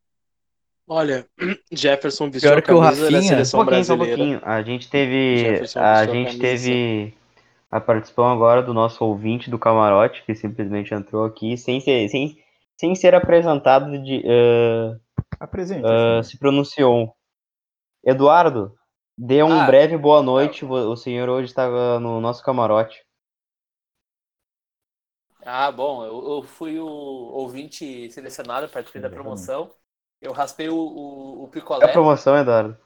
Olha, 0.87 1.27
Jefferson 1.73 2.31
vestiu 2.31 2.51
Pior 2.51 2.59
a 2.59 2.63
que 2.63 2.73
o 2.73 2.81
camisa 2.81 3.11
da 3.11 3.19
um 3.19 3.23
seleção 3.23 3.61
pouquinho, 3.61 3.85
só 3.85 3.95
um 3.95 3.97
brasileira. 3.97 4.17
pouquinho. 4.17 4.41
A 4.45 4.63
gente 4.63 4.91
teve. 4.91 5.63
A 5.77 6.01
a 6.01 6.07
gente 6.07 6.29
camisa. 6.31 6.41
teve 6.41 7.15
a 7.71 7.81
participação 7.81 8.31
agora 8.33 8.63
do 8.63 8.75
nosso 8.75 9.05
ouvinte 9.05 9.51
do 9.51 9.59
camarote, 9.59 10.25
que 10.25 10.35
simplesmente 10.35 10.95
entrou 10.95 11.25
aqui 11.25 11.57
sem 11.57 11.81
ser, 11.81 12.09
sem, 12.09 12.37
sem 12.79 12.95
ser 12.95 13.15
apresentado 13.15 13.87
de. 14.03 14.23
ah, 14.29 14.99
Apresente. 15.41 15.87
ah, 15.87 16.19
assim. 16.19 16.31
se 16.31 16.39
pronunciou. 16.39 17.15
Eduardo, 18.05 18.75
dê 19.19 19.43
um 19.43 19.51
Ah, 19.51 19.67
breve 19.67 19.97
boa 19.99 20.23
noite. 20.23 20.65
vo- 20.65 20.77
O 20.93 20.97
senhor 20.97 21.29
hoje 21.29 21.49
está 21.49 21.69
no 22.01 22.21
nosso 22.21 22.43
camarote. 22.45 22.99
Ah, 25.47 25.71
bom, 25.71 26.05
eu, 26.05 26.37
eu 26.39 26.43
fui 26.43 26.79
o 26.81 26.87
ouvinte 26.87 28.11
selecionado 28.11 28.67
para 28.67 28.75
participar 28.83 29.01
da 29.01 29.11
promoção. 29.11 29.75
Eu 30.25 30.33
raspei 30.33 30.71
o, 30.71 30.75
o, 30.75 31.45
o 31.45 31.47
É 31.47 31.51
picolé. 31.51 31.85
a 31.85 31.93
promoção, 31.93 32.35
Eduardo. 32.39 32.79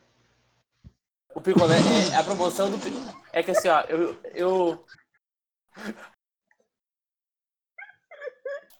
O 1.33 1.40
picolé 1.40 1.77
é 2.12 2.16
a 2.16 2.24
promoção 2.24 2.68
do. 2.68 2.77
É 3.33 3.44
que 3.44 3.53
assim, 3.53 3.68
ó, 3.68 3.81
eu. 3.83 4.20
Eu, 4.35 4.85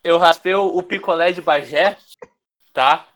eu 0.03 0.19
raspei 0.19 0.57
o, 0.57 0.83
picolé 0.83 1.31
de 1.31 1.41
Bagé, 1.41 1.97
tá? 2.73 3.07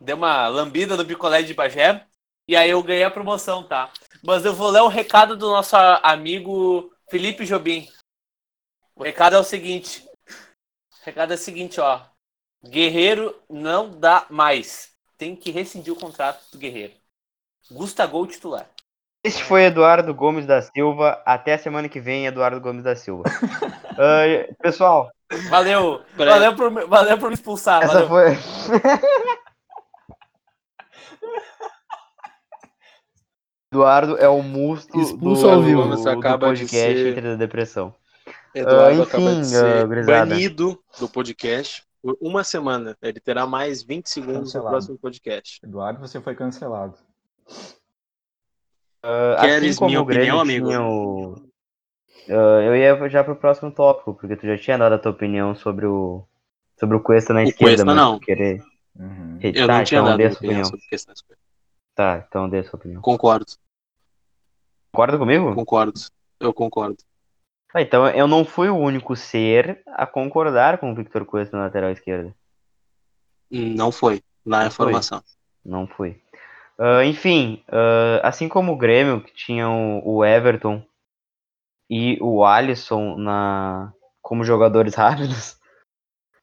Dei 0.00 0.12
uma 0.16 0.48
lambida 0.48 0.96
no 0.96 1.06
picolé 1.06 1.44
de 1.44 1.54
Bagé. 1.54 2.04
E 2.48 2.56
aí 2.56 2.70
eu 2.70 2.82
ganhei 2.82 3.04
a 3.04 3.10
promoção, 3.12 3.62
tá? 3.62 3.92
Mas 4.24 4.44
eu 4.44 4.52
vou 4.52 4.70
ler 4.70 4.80
o 4.80 4.88
recado 4.88 5.36
do 5.36 5.50
nosso 5.50 5.76
amigo 6.02 6.92
Felipe 7.08 7.46
Jobim. 7.46 7.88
O 8.96 9.04
recado 9.04 9.36
é 9.36 9.38
o 9.38 9.44
seguinte. 9.44 10.04
O 10.26 11.04
recado 11.04 11.30
é 11.30 11.36
o 11.36 11.38
seguinte, 11.38 11.80
ó. 11.80 12.11
Guerreiro 12.64 13.34
não 13.48 13.90
dá 13.90 14.26
mais. 14.30 14.90
Tem 15.18 15.34
que 15.36 15.50
rescindir 15.50 15.92
o 15.92 15.96
contrato 15.98 16.44
do 16.52 16.58
Guerreiro. 16.58 16.92
Gustavo 17.70 18.26
titular. 18.26 18.68
Este 19.24 19.42
foi 19.44 19.64
Eduardo 19.64 20.12
Gomes 20.14 20.46
da 20.46 20.60
Silva. 20.62 21.22
Até 21.24 21.54
a 21.54 21.58
semana 21.58 21.88
que 21.88 22.00
vem, 22.00 22.26
Eduardo 22.26 22.60
Gomes 22.60 22.82
da 22.84 22.96
Silva. 22.96 23.24
Ah, 23.94 24.54
pessoal, 24.62 25.10
Valeu. 25.50 26.02
Valeu, 26.16 26.56
por, 26.56 26.70
me- 26.70 26.86
valeu 26.86 27.18
por 27.18 27.28
me 27.28 27.34
expulsar. 27.34 27.82
essa 27.82 28.06
valeu. 28.06 28.08
foi. 28.08 28.32
Eduardo 33.72 34.16
é 34.18 34.28
o 34.28 34.42
musto 34.42 34.98
Expulso 35.00 35.42
do, 35.42 35.50
ao 35.50 35.62
vivo. 35.62 35.96
do, 35.96 36.08
acaba 36.08 36.52
de 36.52 36.60
podcast 36.60 36.94
ser- 36.94 37.06
Entre 37.08 37.22
da 37.22 37.34
Depressão. 37.36 37.94
Eduardo 38.54 39.00
Ah, 39.00 39.04
acaba 39.04 39.22
enfim, 39.24 39.40
de 39.40 39.46
ser 39.46 39.64
ah, 39.76 39.84
gurizada. 39.86 40.26
banido 40.26 40.78
do 41.00 41.08
podcast 41.08 41.82
por 42.02 42.18
uma 42.20 42.42
semana. 42.42 42.96
Ele 43.00 43.20
terá 43.20 43.46
mais 43.46 43.82
20 43.82 44.08
segundos 44.08 44.52
Cancelado. 44.52 44.64
no 44.66 44.70
próximo 44.72 44.98
podcast. 44.98 45.60
Eduardo, 45.64 46.00
você 46.00 46.20
foi 46.20 46.34
cancelado. 46.34 46.98
Ah, 49.02 49.36
Queres 49.40 49.70
assim 49.70 49.78
como 49.78 49.88
minha 49.88 50.00
o 50.00 50.04
opinião, 50.04 50.40
amigo? 50.40 50.68
o... 50.68 51.34
Ah, 52.28 52.62
eu 52.62 52.76
ia 52.76 53.08
já 53.08 53.24
pro 53.24 53.36
próximo 53.36 53.70
tópico, 53.70 54.14
porque 54.14 54.36
tu 54.36 54.46
já 54.46 54.58
tinha 54.58 54.78
dado 54.78 54.94
a 54.94 54.98
tua 54.98 55.12
opinião 55.12 55.54
sobre 55.54 55.86
o 55.86 56.24
sobre 56.78 56.96
o 56.96 57.00
Cuesta 57.00 57.32
na 57.32 57.40
O 57.40 57.42
esquerda, 57.44 57.64
Cuesta 57.64 57.84
mas 57.84 57.96
não. 57.96 58.18
querer... 58.18 58.60
Uhum. 58.98 59.38
Eu 59.40 59.66
tá, 59.66 59.78
não 59.78 59.84
tinha 59.84 60.00
então 60.00 60.04
dado 60.04 60.18
dê 60.18 60.30
sua 60.30 60.38
opinião 60.38 60.64
sobre. 60.64 61.36
Tá, 61.94 62.24
então 62.28 62.48
dê 62.48 62.58
a 62.58 62.64
sua 62.64 62.76
opinião. 62.76 63.00
Concordo, 63.00 63.46
Concorda 64.92 65.18
comigo? 65.18 65.54
concordo. 65.54 66.00
Eu 66.40 66.52
concordo. 66.52 66.96
Ah, 67.74 67.80
então 67.80 68.06
eu 68.08 68.26
não 68.26 68.44
fui 68.44 68.68
o 68.68 68.76
único 68.76 69.16
ser 69.16 69.82
a 69.86 70.06
concordar 70.06 70.78
com 70.78 70.92
o 70.92 70.94
Victor 70.94 71.24
Cuesta 71.24 71.56
na 71.56 71.64
lateral 71.64 71.90
esquerda. 71.90 72.34
Não 73.50 73.90
foi 73.90 74.22
na 74.44 74.64
Não 74.64 74.70
foi. 74.70 74.86
informação. 74.86 75.22
Não 75.64 75.86
fui. 75.86 76.20
Ah, 76.78 77.04
enfim, 77.04 77.62
ah, 77.68 78.20
assim 78.22 78.48
como 78.48 78.72
o 78.72 78.76
Grêmio, 78.76 79.22
que 79.22 79.32
tinha 79.34 79.68
o, 79.68 80.16
o 80.16 80.24
Everton 80.24 80.84
e 81.88 82.18
o 82.20 82.44
Alisson 82.44 83.16
na, 83.16 83.92
como 84.20 84.44
jogadores 84.44 84.94
rápidos, 84.96 85.58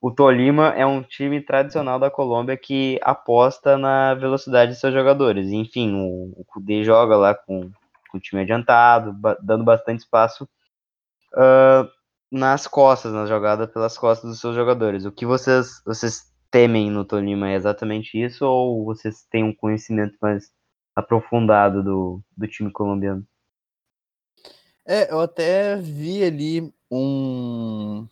o 0.01 0.09
Tolima 0.11 0.69
é 0.69 0.85
um 0.85 1.03
time 1.03 1.41
tradicional 1.41 1.99
da 1.99 2.09
Colômbia 2.09 2.55
que 2.55 2.99
aposta 3.03 3.77
na 3.77 4.13
velocidade 4.15 4.71
de 4.71 4.79
seus 4.79 4.93
jogadores. 4.93 5.49
Enfim, 5.51 5.93
o, 5.93 6.33
o 6.39 6.45
Kudê 6.45 6.83
joga 6.83 7.17
lá 7.17 7.35
com, 7.35 7.69
com 8.09 8.17
o 8.17 8.21
time 8.21 8.41
adiantado, 8.41 9.11
ba- 9.13 9.37
dando 9.41 9.63
bastante 9.63 9.99
espaço 9.99 10.47
ah, 11.35 11.87
nas 12.31 12.67
costas, 12.67 13.11
na 13.11 13.25
jogada 13.25 13.67
pelas 13.67 13.97
costas 13.97 14.29
dos 14.29 14.39
seus 14.39 14.55
jogadores. 14.55 15.05
O 15.05 15.11
que 15.11 15.25
vocês, 15.25 15.81
vocês 15.85 16.31
temem 16.51 16.89
no 16.89 17.05
Tolima 17.05 17.49
é 17.49 17.55
exatamente 17.55 18.21
isso 18.21 18.45
ou 18.45 18.85
vocês 18.85 19.25
têm 19.29 19.43
um 19.43 19.53
conhecimento 19.53 20.15
mais 20.21 20.51
aprofundado 20.95 21.83
do, 21.83 22.21
do 22.35 22.47
time 22.47 22.71
colombiano? 22.71 23.25
É, 24.85 25.11
eu 25.11 25.19
até 25.19 25.75
vi 25.75 26.23
ali 26.23 26.73
um, 26.89 28.07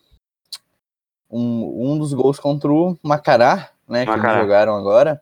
um, 1.30 1.93
um 1.93 1.97
dos 1.97 2.13
gols 2.13 2.39
contra 2.39 2.71
o 2.71 2.97
Macará, 3.01 3.71
né? 3.88 4.06
Que 4.06 4.12
Macará. 4.12 4.34
eles 4.34 4.43
jogaram 4.43 4.75
agora. 4.75 5.21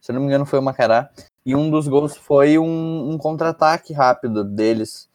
Se 0.00 0.10
eu 0.10 0.14
não 0.14 0.20
me 0.20 0.26
engano, 0.28 0.44
foi 0.44 0.58
o 0.58 0.62
Macará. 0.62 1.10
E 1.46 1.56
um 1.56 1.70
dos 1.70 1.88
gols 1.88 2.16
foi 2.16 2.58
um, 2.58 3.10
um 3.10 3.18
contra-ataque 3.18 3.92
rápido 3.92 4.44
deles. 4.44 5.08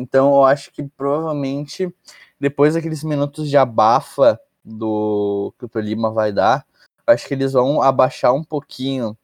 Então 0.00 0.34
eu 0.34 0.44
acho 0.44 0.72
que 0.72 0.82
provavelmente, 0.82 1.94
depois 2.38 2.74
daqueles 2.74 3.04
minutos 3.04 3.48
de 3.48 3.56
abafa 3.56 4.40
do 4.64 5.52
que 5.58 5.64
o 5.66 5.68
Tolima 5.68 6.10
vai 6.10 6.32
dar, 6.32 6.66
acho 7.06 7.26
que 7.28 7.34
eles 7.34 7.52
vão 7.52 7.82
abaixar 7.82 8.32
um 8.34 8.42
pouquinho 8.44 9.16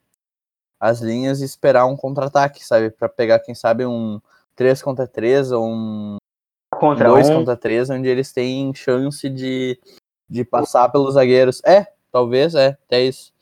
as 0.79 1.01
linhas 1.01 1.41
e 1.41 1.45
esperar 1.45 1.87
um 1.87 1.97
contra-ataque, 1.97 2.65
sabe? 2.65 2.91
Pra 2.91 3.09
pegar, 3.09 3.39
quem 3.41 3.55
sabe, 3.55 3.87
um 3.87 4.21
3 4.55 4.83
contra 4.83 5.07
3 5.07 5.51
ou 5.51 5.67
um 5.67 6.17
Contra 6.79 7.09
2 7.09 7.31
um, 7.31 7.35
contra 7.37 7.57
3, 7.57 7.89
onde 7.89 8.09
eles 8.09 8.33
têm 8.33 8.75
chance 8.75 9.29
de, 9.31 9.81
de 10.29 10.45
passar 10.45 10.91
pelos 10.91 11.15
zagueiros. 11.15 11.63
É, 11.65 11.87
talvez, 12.13 12.55
é, 12.55 12.77
é 12.91 13.03
isso. 13.05 13.33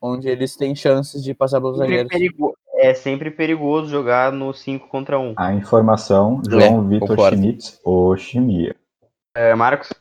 Onde 0.00 0.28
eles 0.28 0.54
têm 0.56 0.76
chances 0.76 1.24
de 1.24 1.34
passar 1.34 1.60
pelos 1.60 1.78
sempre 1.78 1.88
zagueiros. 1.88 2.12
perigo- 2.12 2.56
é 2.76 2.94
sempre 2.94 3.30
perigoso 3.30 3.88
jogar 3.88 4.32
no 4.32 4.52
5 4.52 4.88
contra 4.88 5.18
1. 5.18 5.34
A 5.36 5.52
informação, 5.54 6.40
João 6.48 6.86
Vitor 6.88 7.08
concordo. 7.08 7.36
Schmitz, 7.36 7.80
o 7.84 8.16
Chimia. 8.16 8.76
É, 9.34 9.54
Marcos? 9.54 9.92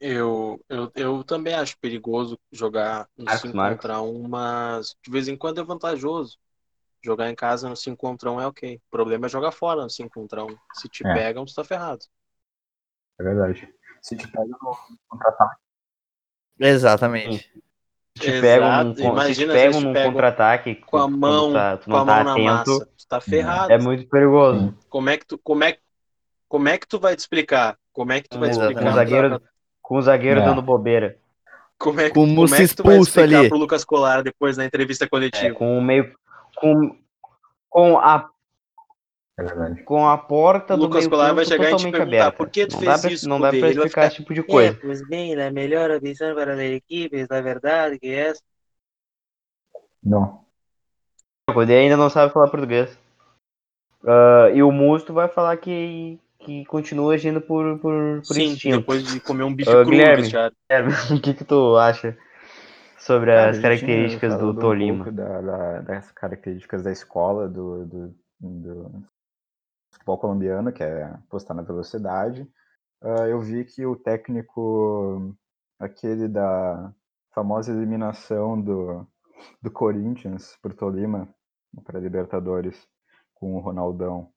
Eu, 0.00 0.60
eu, 0.68 0.90
eu 0.94 1.24
também 1.24 1.54
acho 1.54 1.76
perigoso 1.78 2.38
jogar 2.52 3.08
no 3.16 3.24
Marcos, 3.24 3.40
5 3.42 3.56
Marcos. 3.56 3.76
contra 3.82 4.00
1, 4.00 4.28
mas 4.28 4.94
de 5.02 5.10
vez 5.10 5.26
em 5.28 5.36
quando 5.36 5.60
é 5.60 5.64
vantajoso. 5.64 6.38
Jogar 7.00 7.30
em 7.30 7.34
casa 7.34 7.68
no 7.68 7.76
5 7.76 7.96
contra 7.96 8.30
1 8.30 8.40
é 8.40 8.46
ok. 8.46 8.76
O 8.76 8.90
problema 8.90 9.26
é 9.26 9.28
jogar 9.28 9.52
fora 9.52 9.82
no 9.82 9.90
5 9.90 10.10
contra 10.14 10.44
1. 10.44 10.48
Se 10.74 10.88
te 10.88 11.06
É. 11.06 11.14
pegam, 11.14 11.44
tu 11.44 11.54
tá 11.54 11.64
ferrado. 11.64 12.04
É 13.20 13.22
verdade. 13.24 13.72
Se 14.02 14.16
te 14.16 14.26
pega 14.28 14.44
no 14.46 14.76
contra-ataque, 15.08 15.56
Exatamente. 16.60 17.52
Te 18.18 18.26
Exato. 18.30 18.40
pegam 18.42 18.84
num, 18.84 18.94
se 18.94 19.02
te 19.02 19.06
Imagina 19.08 19.52
pegam 19.54 19.72
se 19.80 19.84
num 19.86 19.92
pegam 19.92 20.12
contra-ataque 20.12 20.74
com 20.76 20.96
a 20.98 21.08
mão, 21.08 21.52
tá- 21.52 21.76
tu 21.76 21.84
com 21.84 21.90
não 21.90 21.98
a 21.98 22.04
tá 22.04 22.14
mão 22.14 22.24
na 22.24 22.32
atento, 22.32 22.70
massa. 22.70 22.86
Tu 22.86 23.08
tá 23.08 23.20
ferrado. 23.20 23.72
é 23.72 23.78
muito 23.78 24.08
perigoso. 24.08 24.74
Como 24.88 25.10
é 25.10 25.16
que 25.16 25.26
tu, 25.26 25.38
como 25.38 25.64
é, 25.64 25.76
como 26.48 26.68
é 26.68 26.78
que 26.78 26.86
tu 26.88 26.98
vai 26.98 27.14
te 27.14 27.20
explicar? 27.20 27.76
Como 27.92 28.12
é 28.12 28.20
que 28.20 28.28
tu 28.28 28.38
vai 28.38 28.48
te 28.48 28.52
Exatamente. 28.52 28.78
explicar? 28.78 28.90
Com 28.90 28.92
o 28.92 28.94
zagueiro, 28.96 29.42
com 29.82 29.96
o 29.96 30.02
zagueiro 30.02 30.40
É. 30.40 30.44
dando 30.44 30.62
bobeira. 30.62 31.16
Como 31.78 32.00
é 32.00 32.04
que, 32.08 32.14
Com 32.14 32.20
o 32.24 32.26
como 32.26 32.34
Musso 32.40 32.54
é 32.56 32.66
que 32.66 32.74
tu 32.74 32.82
vai 32.82 32.94
expulso 32.96 33.10
explicar 33.20 33.38
ali. 33.40 33.48
pro 33.48 33.58
Lucas 33.58 33.84
Colar 33.84 34.22
depois 34.22 34.56
na 34.56 34.64
entrevista 34.64 35.04
É, 35.04 35.08
coletiva? 35.08 35.54
com 35.54 35.78
o 35.78 35.82
meio. 35.82 36.12
Com, 36.56 36.96
com, 37.70 37.98
a, 37.98 38.28
é 39.38 39.42
verdade. 39.42 39.82
com 39.84 40.06
a 40.08 40.18
porta 40.18 40.74
O 40.74 40.76
do 40.76 40.82
Lucas 40.84 41.00
meio 41.00 41.10
Colar 41.10 41.32
vai 41.32 41.44
chegar 41.44 41.64
e 41.64 41.66
te 41.68 41.70
totalmente 41.70 41.92
perguntar, 41.92 42.18
aberta. 42.26 42.36
"Por 42.36 42.50
que 42.50 42.66
tu 42.66 42.72
não 42.72 42.80
fez 42.80 43.00
pra, 43.00 43.10
isso, 43.12 43.28
Não 43.28 43.40
dá 43.40 43.48
Kudê?" 43.48 43.58
pra 43.60 43.68
Ele 43.68 43.78
vai 43.78 43.86
explicar 43.86 44.02
ficar, 44.02 44.06
esse 44.08 44.16
tipo 44.16 44.34
de 44.34 44.42
coisa. 44.42 44.78
pues 44.80 45.08
bem, 45.08 45.34
la 45.36 45.50
melhor 45.50 45.90
opção 45.90 46.34
para 46.34 46.54
a 46.54 46.64
equipe, 46.64 47.26
é 47.30 47.42
verdade 47.42 47.98
que 47.98 48.08
é. 48.08 48.32
Não. 50.02 50.44
O 51.48 51.54
Kudê 51.54 51.76
ainda 51.78 51.96
não 51.96 52.10
sabe 52.10 52.32
falar 52.32 52.48
português. 52.48 52.98
Ah, 54.04 54.50
e 54.54 54.62
o 54.62 54.70
Musto 54.70 55.12
vai 55.12 55.28
falar 55.28 55.56
que, 55.56 56.18
que 56.40 56.64
continua 56.66 57.14
agindo 57.14 57.40
por, 57.40 57.78
por, 57.78 58.22
por 58.26 58.34
Sim, 58.34 58.52
instinto. 58.52 58.78
depois 58.78 59.06
de 59.06 59.20
comer 59.20 59.44
um 59.44 59.54
bife 59.54 59.70
Ô, 59.70 59.82
cru 59.82 59.90
Guilherme. 59.90 60.22
vestiário. 60.22 60.54
o 61.16 61.20
que, 61.20 61.34
que 61.34 61.44
tu 61.44 61.76
acha 61.76 62.16
sobre 62.98 63.30
Cara, 63.32 63.50
as 63.50 63.58
características 63.58 64.36
do 64.38 64.50
um 64.50 64.54
Tolima? 64.56 65.04
pouco 65.04 65.12
da- 65.16 65.40
da- 65.40 65.80
das 65.80 66.12
características 66.12 66.82
da 66.82 66.92
escola 66.92 67.48
do, 67.48 67.84
do, 67.86 68.14
do 68.40 69.02
futebol 70.08 70.18
colombiano, 70.18 70.72
que 70.72 70.82
é 70.82 71.04
apostar 71.04 71.54
na 71.54 71.62
velocidade. 71.62 72.48
Ah, 73.02 73.28
eu 73.28 73.40
vi 73.40 73.64
que 73.64 73.84
o 73.84 73.94
técnico, 73.94 75.36
aquele 75.78 76.26
da 76.26 76.92
famosa 77.34 77.72
eliminação 77.72 78.60
do, 78.60 79.06
do 79.60 79.70
Corinthians 79.70 80.56
por 80.62 80.72
Tolima, 80.72 81.28
para 81.84 82.00
Libertadores, 82.00 82.88
com 83.34 83.54
o 83.54 83.60
Ronaldão. 83.60 84.30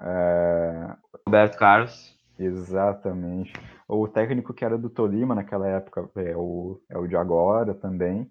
É, 0.00 0.96
Roberto 1.26 1.56
Carlos. 1.56 2.16
Exatamente. 2.38 3.52
O 3.88 4.08
técnico 4.08 4.52
que 4.52 4.64
era 4.64 4.76
do 4.76 4.90
Tolima 4.90 5.34
naquela 5.34 5.68
época 5.68 6.10
é 6.16 6.36
o, 6.36 6.80
é 6.90 6.98
o 6.98 7.06
de 7.06 7.16
agora 7.16 7.74
também. 7.74 8.30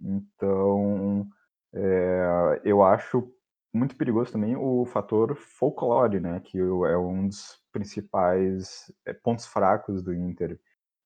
Então, 0.00 1.26
é, 1.74 2.60
eu 2.64 2.82
acho 2.82 3.28
muito 3.74 3.96
perigoso 3.96 4.32
também 4.32 4.56
o 4.56 4.86
fator 4.86 5.36
folclore, 5.36 6.20
né? 6.20 6.40
Que 6.40 6.58
é 6.58 6.96
um 6.96 7.28
dos 7.28 7.60
principais 7.72 8.92
é, 9.04 9.12
pontos 9.12 9.46
fracos 9.46 10.02
do 10.02 10.14
Inter. 10.14 10.58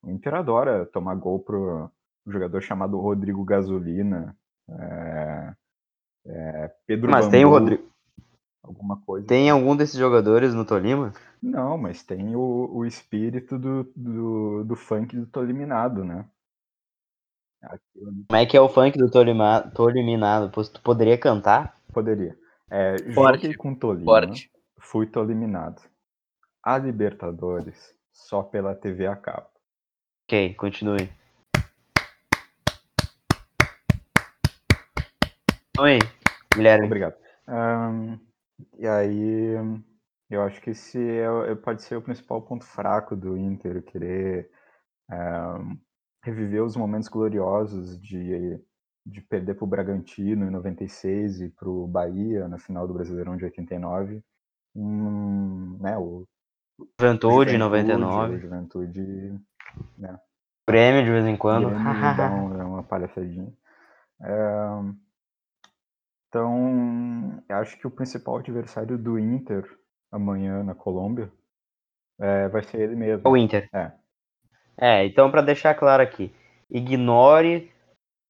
O 0.03 0.11
Inter 0.11 0.35
adora 0.35 0.87
tomar 0.87 1.15
gol 1.15 1.41
pro 1.41 1.91
jogador 2.27 2.61
chamado 2.61 3.01
Rodrigo 3.01 3.43
Gasolina. 3.45 4.37
é, 4.69 5.55
é, 6.27 6.75
Pedro 6.87 7.11
Mas 7.11 7.27
tem 7.29 7.45
o 7.45 7.51
Bambu, 7.51 7.61
Rodrigo. 7.61 7.89
Alguma 8.63 9.01
coisa. 9.01 9.27
Tem 9.27 9.49
algum 9.49 9.75
desses 9.75 9.99
jogadores 9.99 10.53
no 10.53 10.65
Tolima? 10.65 11.13
Não, 11.43 11.79
mas 11.79 12.03
tem 12.03 12.37
o, 12.37 12.71
o 12.71 12.85
espírito 12.85 13.59
do, 13.59 13.91
do, 13.97 14.65
do 14.65 14.77
funk 14.77 15.17
do 15.17 15.27
Toliminado, 15.27 16.05
né? 16.05 16.29
Aquilo 17.63 18.13
Como 18.29 18.41
é 18.41 18.45
que 18.45 18.57
é 18.57 18.61
o 18.61 18.69
funk 18.69 18.99
do 18.99 19.11
Tolima, 19.11 19.63
Toliminado? 19.75 20.51
Tu 20.51 20.83
poderia 20.83 21.17
cantar? 21.17 21.79
poderia. 21.93 22.37
É, 22.71 23.13
Forte, 23.15 23.43
joguei 23.43 23.57
com 23.57 23.75
Tolima, 23.75 24.05
Forte. 24.05 24.51
fui 24.81 25.07
Toliminado. 25.07 25.81
A 26.63 26.77
Libertadores, 26.77 27.95
só 28.13 28.43
pela 28.43 28.75
TV 28.75 29.07
a 29.07 29.17
cabo. 29.17 29.49
Ok, 30.25 30.55
continue. 30.55 31.11
Oi, 35.79 35.99
Guilherme. 36.55 36.87
Obrigado. 36.87 37.17
Ahn, 37.47 38.19
e 38.79 38.87
aí, 38.87 39.55
Eu 40.31 40.43
acho 40.43 40.61
que 40.61 40.71
esse 40.71 40.99
é, 40.99 41.53
é- 41.53 41.55
pode 41.55 41.83
ser 41.83 41.97
o 41.97 42.03
principal 42.03 42.43
ponto 42.43 42.63
fraco 42.63 43.17
do 43.17 43.35
Inter, 43.39 43.83
querer 43.83 44.51
é, 45.11 45.17
reviver 46.23 46.63
os 46.63 46.77
momentos 46.77 47.09
gloriosos 47.09 47.99
de, 47.99 48.61
de 49.09 49.21
perder 49.23 49.55
para 49.55 49.65
o 49.65 49.69
Bragantino 49.69 50.47
em 50.47 50.51
96 50.51 51.41
e 51.41 51.49
para 51.49 51.69
o 51.69 51.87
Bahia 51.87 52.47
na 52.49 52.59
final 52.59 52.87
do 52.87 52.95
Brasileirão 52.95 53.37
de 53.37 53.45
89. 53.45 54.23
Um, 54.77 55.79
né, 55.81 55.97
o 55.97 56.27
Juventude, 57.01 57.57
o 57.57 57.59
99. 57.59 58.39
Juventude, 58.39 59.41
né, 59.97 60.19
Grêmio 60.69 61.03
de 61.03 61.11
vez 61.11 61.25
em 61.27 61.37
quando. 61.37 61.71
Dá 61.71 62.31
um- 62.31 62.57
dá 62.57 62.67
uma 62.67 62.83
palhaçadinha. 62.83 63.53
É, 64.21 64.69
então, 66.29 67.43
acho 67.49 67.79
que 67.79 67.87
o 67.87 67.91
principal 67.91 68.37
adversário 68.37 68.99
do 68.99 69.19
Inter 69.19 69.65
amanhã 70.13 70.63
na 70.63 70.75
Colômbia 70.75 71.33
é, 72.21 72.49
vai 72.49 72.63
ser 72.63 72.81
ele 72.81 72.97
mesmo. 72.97 73.29
o 73.29 73.37
Inter. 73.37 73.69
É. 73.73 73.93
É, 74.77 75.05
então 75.07 75.31
pra 75.31 75.41
deixar 75.43 75.75
claro 75.75 76.03
aqui, 76.03 76.33
ignore 76.71 77.73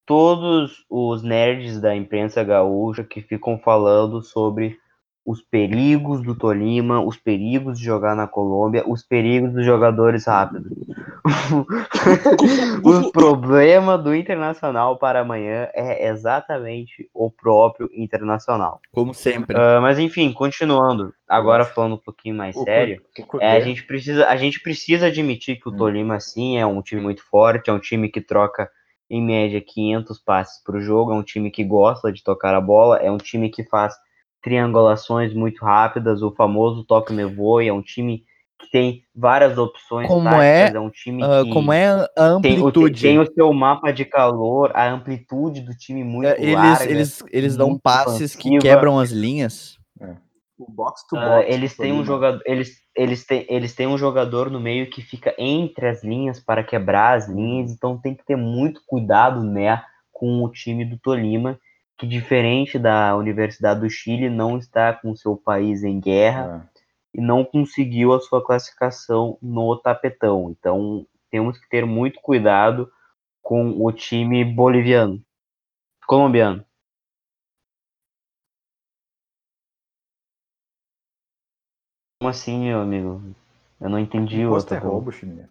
todos 0.09 0.87
os 0.89 1.23
nerds 1.23 1.79
da 1.79 1.95
imprensa 1.95 2.43
gaúcha 2.43 3.05
que 3.05 3.21
ficam 3.21 3.59
falando 3.59 4.23
sobre 4.23 4.79
os 5.23 5.43
perigos 5.43 6.23
do 6.23 6.35
Tolima, 6.35 7.03
os 7.05 7.19
perigos 7.19 7.79
de 7.79 7.85
jogar 7.85 8.17
na 8.17 8.27
Colômbia, 8.27 8.83
os 8.89 9.03
perigos 9.03 9.53
dos 9.53 9.67
jogadores 9.67 10.25
rápidos. 10.25 10.73
o 12.83 13.13
problema 13.13 13.99
do 13.99 14.15
Internacional 14.15 14.97
para 14.97 15.21
amanhã 15.21 15.69
é 15.75 16.09
exatamente 16.09 17.11
o 17.13 17.31
próprio 17.31 17.91
Internacional. 17.93 18.81
Como 18.91 19.13
sempre. 19.13 19.55
Ah, 19.55 19.83
mas 19.83 19.99
enfim, 19.99 20.33
continuando, 20.33 21.13
agora 21.29 21.67
falando 21.67 21.97
um 21.97 22.03
pouquinho 22.03 22.35
mais 22.35 22.57
O 22.57 22.65
sério. 22.65 23.03
É, 23.41 23.59
a 23.59 23.61
gente 23.61 23.85
precisa, 23.85 24.27
a 24.27 24.37
gente 24.37 24.59
precisa 24.63 25.09
admitir 25.09 25.61
que 25.61 25.69
o 25.69 25.73
Hum. 25.73 25.77
Tolima 25.77 26.19
sim 26.19 26.57
é 26.57 26.65
um 26.65 26.81
time 26.81 27.03
muito 27.03 27.23
forte, 27.23 27.69
é 27.69 27.73
um 27.75 27.79
time 27.79 28.09
que 28.09 28.23
troca 28.23 28.71
em 29.11 29.23
média 29.23 29.61
500 29.61 30.19
passes 30.19 30.63
por 30.65 30.81
jogo, 30.81 31.13
é 31.13 31.15
um 31.15 31.23
time 31.23 31.51
que 31.51 31.65
gosta 31.65 32.13
de 32.13 32.23
tocar 32.23 32.55
a 32.55 32.61
bola, 32.61 32.99
é 32.99 33.11
um 33.11 33.17
time 33.19 33.49
que 33.49 33.65
faz 33.65 33.95
triangulações 34.43 35.35
muito 35.35 35.65
rápidas, 35.65 36.23
o 36.23 36.31
famoso 36.35 36.85
toque 36.85 37.13
me 37.13 37.25
voe, 37.25 37.67
é 37.69 37.73
um 37.73 37.83
time 37.83 38.25
que 38.61 38.71
tem 38.71 39.03
várias 39.15 39.57
opções 39.57 40.09
Como 40.09 40.25
táticas, 40.29 40.75
é, 40.75 40.81
um 40.81 40.91
time 40.91 41.23
que 41.23 41.51
como 41.51 41.73
é 41.73 41.87
a 42.17 42.41
tem, 42.43 42.59
amplitude? 42.59 43.01
tem 43.03 43.19
o 43.19 43.33
seu 43.33 43.53
mapa 43.53 43.93
de 43.93 44.05
calor, 44.05 44.73
a 44.75 44.91
amplitude 44.91 45.61
do 45.61 45.75
time 45.77 46.03
muito 46.03 46.27
É, 46.29 46.37
eles, 46.43 46.55
larga. 46.55 46.91
eles, 46.91 47.25
eles 47.31 47.57
dão 47.57 47.79
passes 47.79 48.35
que 48.35 48.49
expansiva. 48.49 48.63
quebram 48.63 48.99
as 48.99 49.11
linhas. 49.11 49.79
o 50.59 50.71
box 50.73 51.07
to 51.09 51.17
Ah, 51.17 51.37
box. 51.37 51.47
eles 51.55 51.77
do 51.77 51.77
têm 51.77 51.93
um 51.93 51.97
Tolima. 51.97 52.05
jogador, 52.07 52.43
eles, 52.45 52.77
eles, 52.99 53.24
têm, 53.24 53.46
eles 53.49 53.74
têm 53.74 53.86
um 53.86 53.96
jogador 53.96 54.51
no 54.51 54.59
meio 54.59 54.90
que 54.90 55.01
fica 55.01 55.32
entre 55.38 55.86
as 55.88 56.03
linhas 56.03 56.40
para 56.40 56.64
quebrar 56.64 57.16
as 57.16 57.28
linhas, 57.28 57.70
então 57.70 57.96
tem 57.96 58.12
que 58.12 58.24
ter 58.24 58.36
muito 58.36 58.82
cuidado, 58.84 59.44
né, 59.44 59.84
com 60.12 60.42
o 60.42 60.51
time 60.51 60.84
do 60.84 60.99
Tolima, 60.99 61.59
que 61.96 62.07
diferente 62.07 62.76
da 62.76 63.16
Universidade 63.16 63.80
do 63.80 63.88
Chile, 63.88 64.28
não 64.28 64.59
está 64.59 64.92
com 64.92 65.14
seu 65.14 65.36
país 65.36 65.84
em 65.84 66.01
guerra 66.01 66.68
É. 66.74 67.18
e 67.18 67.20
não 67.20 67.44
conseguiu 67.44 68.12
a 68.12 68.20
sua 68.20 68.44
classificação 68.44 69.38
no 69.40 69.76
tapetão. 69.76 70.51
Então 70.51 71.07
temos 71.30 71.57
que 71.57 71.68
ter 71.68 71.86
muito 71.86 72.20
cuidado 72.20 72.90
com 73.42 73.70
o 73.80 73.92
time 73.92 74.44
boliviano, 74.44 75.22
colombiano. 76.07 76.64
Como 82.21 82.31
assim, 82.31 82.64
meu 82.64 82.81
amigo? 82.81 83.23
Eu 83.81 83.89
não 83.89 83.97
entendi 83.97 84.39
o 84.39 84.49
Imposto 84.49 84.75
é 84.75 84.77
outro. 84.77 84.91
roubo, 84.91 85.12
Chiminha. 85.12 85.49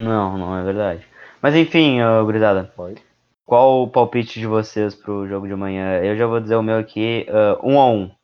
Não, 0.00 0.38
não 0.38 0.56
é 0.56 0.62
verdade. 0.62 1.04
Mas 1.42 1.56
enfim, 1.56 2.00
ô, 2.02 2.24
gurizada, 2.24 2.72
Pode. 2.76 3.02
qual 3.44 3.82
o 3.82 3.90
palpite 3.90 4.38
de 4.38 4.46
vocês 4.46 4.94
pro 4.94 5.26
jogo 5.26 5.48
de 5.48 5.54
amanhã? 5.54 6.00
Eu 6.00 6.16
já 6.16 6.28
vou 6.28 6.40
dizer 6.40 6.54
o 6.54 6.62
meu 6.62 6.78
aqui, 6.78 7.26
ah, 7.30 7.58
um 7.64 7.80
a 7.80 7.90
um, 7.90 8.14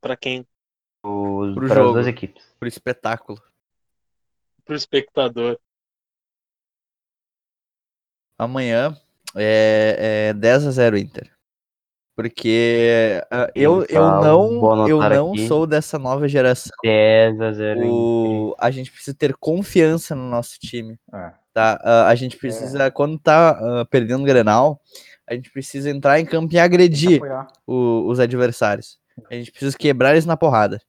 Pra 0.00 0.16
quem? 0.16 0.46
os, 1.04 1.54
Pro 1.54 1.68
para 1.68 1.74
as 1.74 1.76
jogo. 1.76 1.92
duas 1.92 2.06
equipes. 2.06 2.56
Por 2.58 2.66
espetáculo. 2.68 3.38
Pro 4.64 4.74
espectador. 4.74 5.58
Amanhã 8.38 8.96
é, 9.38 10.28
é 10.30 10.34
10 10.34 10.66
a 10.66 10.70
0 10.70 10.98
Inter. 10.98 11.30
Porque 12.16 13.22
ah, 13.30 13.48
eu, 13.54 13.84
eu 13.88 14.02
não, 14.02 14.88
eu 14.88 14.98
não 14.98 15.30
aqui. 15.30 15.46
sou 15.46 15.68
dessa 15.68 16.00
nova 16.00 16.26
geração. 16.26 16.72
10 16.82 17.40
a 17.40 17.52
0. 17.52 17.86
O, 17.86 18.56
a 18.58 18.72
gente 18.72 18.90
precisa 18.90 19.16
ter 19.16 19.36
confiança 19.36 20.16
no 20.16 20.28
nosso 20.28 20.58
time. 20.58 20.98
É. 21.14 21.30
Tá? 21.54 21.80
Ah, 21.80 22.08
a 22.08 22.14
gente 22.16 22.36
precisa, 22.36 22.90
quando 22.90 23.18
tá 23.20 23.50
ah, 23.50 23.84
perdendo 23.88 24.22
o 24.22 24.26
Grenal, 24.26 24.80
a 25.28 25.34
gente 25.34 25.48
precisa 25.52 25.90
entrar 25.90 26.18
em 26.18 26.26
campo 26.26 26.52
e 26.52 26.58
agredir 26.58 27.20
o- 27.64 28.08
os 28.08 28.18
adversários. 28.18 28.98
A 29.30 29.34
gente 29.34 29.52
precisa 29.52 29.76
quebrar 29.78 30.10
eles 30.12 30.26
na 30.26 30.36
porrada. 30.36 30.80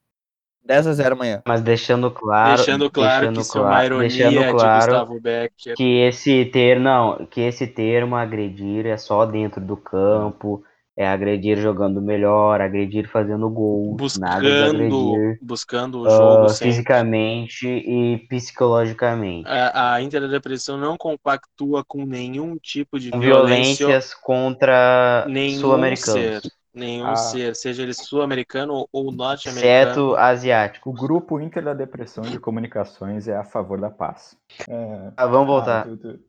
10 0.69 0.85
a 0.85 0.93
0 0.93 1.15
amanhã. 1.15 1.41
Mas 1.47 1.61
deixando 1.61 2.11
claro, 2.11 2.57
deixando 2.57 2.91
claro 2.91 3.21
deixando 3.21 3.35
que 3.37 3.41
isso 3.41 3.57
é 3.57 3.61
claro- 3.61 3.95
uma 3.95 4.05
ironia 4.05 4.09
deixando 4.09 4.45
de 4.45 4.51
claro 4.51 4.85
Gustavo 4.85 5.19
Becker. 5.19 5.75
que 5.75 6.01
esse 6.01 6.45
termo, 6.45 6.83
não, 6.83 7.25
que 7.25 7.41
esse 7.41 7.65
termo 7.65 8.15
agredir 8.15 8.85
é 8.85 8.95
só 8.95 9.25
dentro 9.25 9.59
do 9.59 9.75
campo, 9.75 10.63
é 10.95 11.07
agredir 11.07 11.57
jogando 11.57 11.99
melhor, 11.99 12.61
agredir 12.61 13.09
fazendo 13.09 13.49
de 13.49 13.97
Buscando, 13.97 14.29
agredir 14.35 15.39
buscando 15.41 16.01
o 16.01 16.05
ah, 16.05 16.09
jogo 16.09 16.49
sem. 16.49 16.69
fisicamente 16.69 17.67
e 17.67 18.17
psicologicamente. 18.29 19.47
A, 19.49 19.93
a 19.95 20.01
Inter 20.03 20.21
da 20.21 20.27
Depressão 20.27 20.77
não 20.77 20.97
compactua 20.97 21.83
com 21.87 22.05
nenhum 22.05 22.57
tipo 22.57 22.99
de 22.99 23.09
violência, 23.09 23.87
violências 23.87 24.13
contra 24.13 25.25
sul-americanos. 25.59 26.58
Nenhum 26.73 27.07
Ah. 27.07 27.15
ser, 27.15 27.55
seja 27.55 27.81
ele 27.83 27.93
sul-americano 27.93 28.73
ou- 28.73 28.89
ou 28.93 29.11
norte-americano. 29.11 29.81
exceto 29.91 30.15
asiático. 30.15 30.89
O 30.89 30.93
grupo 30.93 31.39
Inter 31.39 31.63
da 31.63 31.73
Depressão 31.73 32.23
de 32.23 32.39
Comunicações 32.39 33.27
é 33.27 33.35
a 33.35 33.43
favor 33.43 33.79
da 33.81 33.89
paz. 33.89 34.37
É, 34.69 35.11
Ah, 35.17 35.25
vamos 35.25 35.47
voltar. 35.47 35.85
tu- 35.85 35.97
tu- 35.97 36.19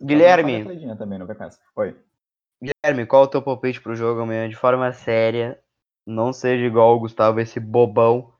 Guilherme, 0.00 0.64
também, 0.96 1.18
não. 1.18 1.26
Oi. 1.76 1.96
Guilherme, 2.62 3.06
qual 3.06 3.24
o 3.24 3.28
teu 3.28 3.42
palpite 3.42 3.80
pro 3.80 3.96
jogo 3.96 4.20
amanhã 4.20 4.48
de 4.48 4.54
forma 4.54 4.92
séria? 4.92 5.58
Não 6.06 6.32
seja 6.32 6.64
igual 6.64 6.94
o 6.94 7.00
Gustavo, 7.00 7.40
esse 7.40 7.58
bobão. 7.58 8.32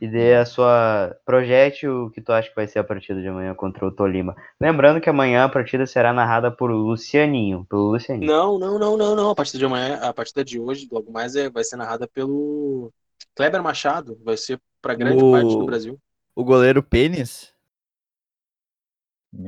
E 0.00 0.08
dê 0.08 0.34
a 0.34 0.44
sua. 0.44 1.16
Projete 1.24 1.86
o 1.86 2.10
que 2.10 2.20
tu 2.20 2.32
acha 2.32 2.48
que 2.48 2.54
vai 2.56 2.66
ser 2.66 2.80
a 2.80 2.84
partida 2.84 3.20
de 3.20 3.28
amanhã 3.28 3.54
contra 3.54 3.86
o 3.86 3.92
Tolima. 3.92 4.34
Lembrando 4.60 5.00
que 5.00 5.08
amanhã 5.08 5.44
a 5.44 5.48
partida 5.48 5.86
será 5.86 6.12
narrada 6.12 6.50
por 6.50 6.70
Lucianinho. 6.70 7.64
Pelo 7.70 7.92
Lucianinho. 7.92 8.28
Não, 8.28 8.58
não, 8.58 8.78
não, 8.78 8.96
não, 8.96 9.14
não. 9.14 9.30
A 9.30 9.34
partida 9.34 9.58
de 9.58 9.64
amanhã, 9.64 9.96
a 10.02 10.12
partida 10.12 10.44
de 10.44 10.58
hoje, 10.58 10.88
logo 10.90 11.12
mais, 11.12 11.36
é, 11.36 11.48
vai 11.48 11.62
ser 11.62 11.76
narrada 11.76 12.08
pelo 12.08 12.92
Kleber 13.36 13.62
Machado. 13.62 14.18
Vai 14.24 14.36
ser 14.36 14.60
para 14.82 14.94
grande 14.94 15.22
O- 15.22 15.30
parte 15.30 15.56
do 15.56 15.64
Brasil. 15.64 16.00
O 16.34 16.42
goleiro 16.44 16.82
Pênis. 16.82 17.54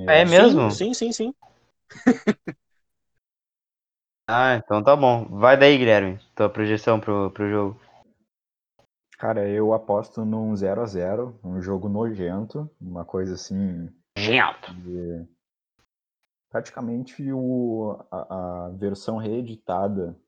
É 0.08 0.24
mesmo? 0.24 0.70
Sim, 0.70 0.94
sim, 0.94 1.12
sim. 1.12 1.34
Ah, 4.28 4.54
então 4.54 4.82
tá 4.84 4.94
bom. 4.94 5.24
Vai 5.38 5.56
daí, 5.56 5.76
Guilherme. 5.78 6.18
Tua 6.34 6.48
projeção 6.48 7.00
pro, 7.00 7.30
pro 7.32 7.48
jogo. 7.50 7.80
Cara, 9.18 9.48
eu 9.48 9.72
aposto 9.72 10.24
num 10.24 10.54
0 10.54 10.82
a 10.82 10.86
0 10.86 11.40
um 11.42 11.60
jogo 11.60 11.88
nojento, 11.88 12.70
uma 12.80 13.04
coisa 13.04 13.34
assim 13.34 13.88
de 14.14 15.26
praticamente 16.50 17.32
o, 17.32 17.98
a, 18.10 18.66
a 18.66 18.68
versão 18.70 19.16
reeditada 19.16 20.18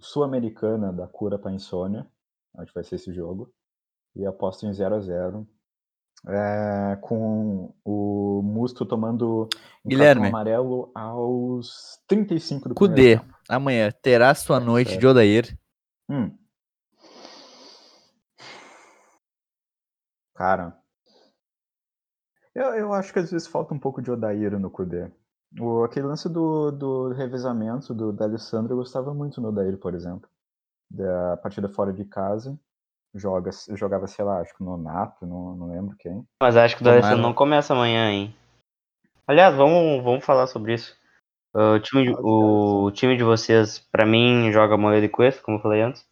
sul-americana 0.00 0.92
da 0.92 1.06
cura 1.06 1.38
para 1.38 1.52
insônia. 1.52 2.06
Acho 2.56 2.68
que 2.68 2.74
vai 2.74 2.84
ser 2.84 2.96
esse 2.96 3.12
jogo. 3.12 3.52
E 4.16 4.26
aposto 4.26 4.66
em 4.66 4.72
0 4.72 4.96
a 4.96 5.00
0 5.00 5.48
é, 6.26 6.98
com 7.00 7.72
o 7.84 8.42
Musto 8.42 8.84
tomando 8.84 9.48
um 9.84 9.88
Guilherme. 9.88 10.22
cartão 10.22 10.38
amarelo 10.38 10.90
aos 10.94 11.98
35 12.06 12.68
do 12.68 12.74
primeiro 12.74 13.20
Cudê, 13.20 13.34
amanhã 13.48 13.90
terá 14.02 14.34
sua 14.34 14.58
noite 14.58 14.90
Certo. 14.90 15.00
de 15.00 15.06
Odair. 15.06 15.58
Hum. 16.08 16.36
Cara, 20.40 20.74
eu, 22.54 22.74
eu 22.74 22.94
acho 22.94 23.12
que 23.12 23.18
às 23.18 23.30
vezes 23.30 23.46
falta 23.46 23.74
um 23.74 23.78
pouco 23.78 24.00
de 24.00 24.10
Odair 24.10 24.58
no 24.58 24.70
Kudê. 24.70 25.10
O, 25.60 25.84
aquele 25.84 26.06
lance 26.06 26.30
do, 26.30 26.70
do 26.70 27.12
revezamento 27.12 27.92
do 27.92 28.10
D'Alessandro 28.10 28.72
eu 28.72 28.78
gostava 28.78 29.12
muito 29.12 29.38
no 29.38 29.48
Odair, 29.48 29.76
por 29.76 29.94
exemplo. 29.94 30.30
Da 30.90 31.36
partida 31.42 31.68
fora 31.68 31.92
de 31.92 32.06
casa, 32.06 32.58
joga, 33.14 33.50
jogava, 33.74 34.06
sei 34.06 34.24
lá, 34.24 34.40
acho 34.40 34.56
que 34.56 34.64
no 34.64 34.78
Nato, 34.78 35.26
não, 35.26 35.54
não 35.54 35.70
lembro 35.74 35.94
quem. 35.98 36.26
Mas 36.42 36.56
acho 36.56 36.74
que 36.74 36.88
o 36.88 37.16
não 37.18 37.34
começa 37.34 37.74
amanhã, 37.74 38.10
hein? 38.10 38.34
Aliás, 39.26 39.54
vamos, 39.54 40.02
vamos 40.02 40.24
falar 40.24 40.46
sobre 40.46 40.72
isso. 40.72 40.96
Ah, 41.54 41.72
o, 41.72 41.80
time 41.80 42.04
de, 42.04 42.14
Ah, 42.14 42.20
o 42.22 42.90
time 42.92 43.14
de 43.14 43.24
vocês, 43.24 43.78
pra 43.78 44.06
mim, 44.06 44.50
joga 44.52 44.78
Moeda 44.78 45.04
e 45.04 45.08
Cuesta, 45.10 45.42
como 45.42 45.58
eu 45.58 45.62
falei 45.62 45.82
antes. 45.82 46.08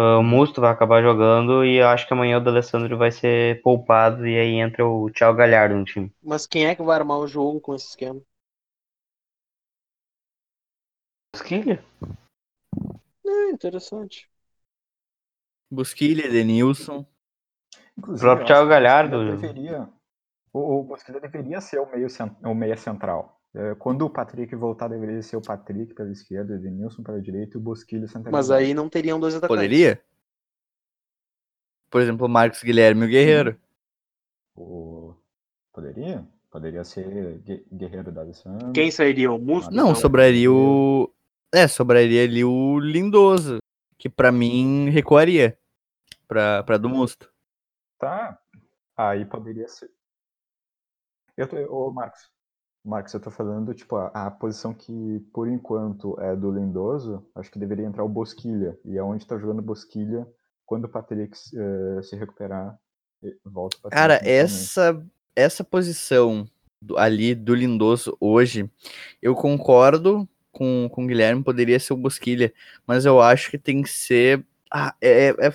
Ah, 0.00 0.16
o 0.16 0.22
Musto 0.22 0.60
vai 0.60 0.70
acabar 0.70 1.02
jogando 1.02 1.64
e 1.64 1.78
eu 1.78 1.88
acho 1.88 2.06
que 2.06 2.14
amanhã 2.14 2.38
o 2.38 2.40
D'Alessandro 2.40 2.96
vai 2.96 3.10
ser 3.10 3.60
poupado 3.62 4.28
e 4.28 4.38
aí 4.38 4.54
entra 4.54 4.86
o 4.86 5.10
Thiago 5.10 5.36
Galhardo 5.36 5.74
no 5.74 5.84
time. 5.84 6.14
Mas 6.22 6.46
quem 6.46 6.66
é 6.68 6.74
que 6.76 6.82
vai 6.84 6.96
armar 6.96 7.18
o 7.18 7.26
jogo 7.26 7.60
com 7.60 7.74
esse 7.74 7.88
esquema? 7.88 8.22
Busquilha? 11.34 11.84
É 13.26 13.50
interessante. 13.50 14.30
Busquilha, 15.68 16.26
Edenilson. 16.26 17.04
Inclusive, 17.98 18.24
próprio 18.24 18.46
Thiago 18.46 18.66
o 18.66 18.68
Galhardo. 18.68 19.36
Deveria, 19.36 19.88
o, 20.52 20.78
o 20.78 20.84
Bosquilha 20.84 21.18
deveria 21.18 21.60
ser 21.60 21.80
o, 21.80 21.90
meio, 21.90 22.06
o 22.44 22.54
meia 22.54 22.76
central. 22.76 23.37
É, 23.54 23.74
Quando 23.76 24.02
o 24.04 24.10
Patrick 24.10 24.54
voltar, 24.54 24.88
deveria 24.88 25.22
ser 25.22 25.36
o 25.36 25.42
Patrick 25.42 25.94
pela 25.94 26.10
esquerda, 26.10 26.52
o 26.52 26.56
Edenilson 26.56 27.02
pela 27.02 27.20
direita 27.20 27.56
e 27.56 27.60
o 27.60 27.62
Bosquilha 27.62 28.06
centralizado. 28.06 28.32
Mas 28.32 28.50
aí 28.50 28.74
não 28.74 28.88
teriam 28.88 29.18
dois 29.18 29.34
atacantes. 29.34 29.56
Poderia? 29.56 30.02
Por 31.90 32.00
exemplo, 32.02 32.26
o 32.26 32.28
Marcos 32.28 32.62
Guilherme 32.62 33.02
e 33.02 33.06
o 33.06 33.10
Guerreiro. 33.10 33.58
O... 34.54 35.14
Poderia? 35.72 36.26
Poderia 36.50 36.84
ser 36.84 37.38
Gue- 37.40 37.66
Guerreiro 37.72 38.12
da 38.12 38.20
Alessandro. 38.22 38.72
Quem 38.72 38.90
sairia? 38.90 39.30
O 39.32 39.38
Musto? 39.38 39.70
Não, 39.70 39.88
Não, 39.88 39.94
sobraria 39.94 40.50
o. 40.52 41.12
É, 41.52 41.66
sobraria 41.66 42.24
ali 42.24 42.44
o 42.44 42.78
Lindoso. 42.78 43.58
Que 43.96 44.08
pra 44.08 44.30
mim 44.30 44.90
recuaria. 44.90 45.58
Pra, 46.26 46.62
pra 46.62 46.76
do 46.76 46.88
Musto. 46.88 47.32
Tá. 47.98 48.38
Aí 48.96 49.24
poderia 49.24 49.66
ser. 49.68 49.90
Eu 51.36 51.48
tô... 51.48 51.56
Ô, 51.72 51.90
Marcos. 51.90 52.30
Marcos, 52.88 53.12
eu 53.12 53.20
tô 53.20 53.30
falando, 53.30 53.74
tipo, 53.74 53.96
a, 53.96 54.06
a 54.08 54.30
posição 54.30 54.72
que, 54.72 55.20
por 55.32 55.48
enquanto, 55.48 56.18
é 56.20 56.34
do 56.34 56.50
Lindoso, 56.50 57.26
acho 57.34 57.50
que 57.50 57.58
deveria 57.58 57.86
entrar 57.86 58.02
o 58.04 58.08
Bosquilha. 58.08 58.78
E 58.84 58.98
aonde 58.98 59.26
tá 59.26 59.36
jogando 59.38 59.58
o 59.58 59.62
Bosquilha, 59.62 60.26
quando 60.64 60.84
o 60.84 60.88
Patrick 60.88 61.36
eh, 61.54 62.02
se 62.02 62.16
recuperar, 62.16 62.78
eh, 63.22 63.34
volta 63.44 63.76
o 63.76 63.80
Patrick. 63.82 63.94
Cara, 64.00 64.20
essa, 64.24 65.04
essa 65.36 65.62
posição 65.62 66.48
do- 66.80 66.96
ali 66.98 67.34
do 67.34 67.54
Lindoso 67.54 68.16
hoje, 68.20 68.70
eu 69.20 69.34
concordo 69.34 70.28
com, 70.50 70.88
com 70.90 71.04
o 71.04 71.06
Guilherme, 71.06 71.44
poderia 71.44 71.78
ser 71.78 71.92
o 71.92 71.96
Bosquilha, 71.96 72.52
mas 72.86 73.04
eu 73.04 73.20
acho 73.20 73.50
que 73.50 73.58
tem 73.58 73.82
que 73.82 73.90
ser. 73.90 74.44
Ah, 74.70 74.94
é, 75.00 75.28
é, 75.28 75.52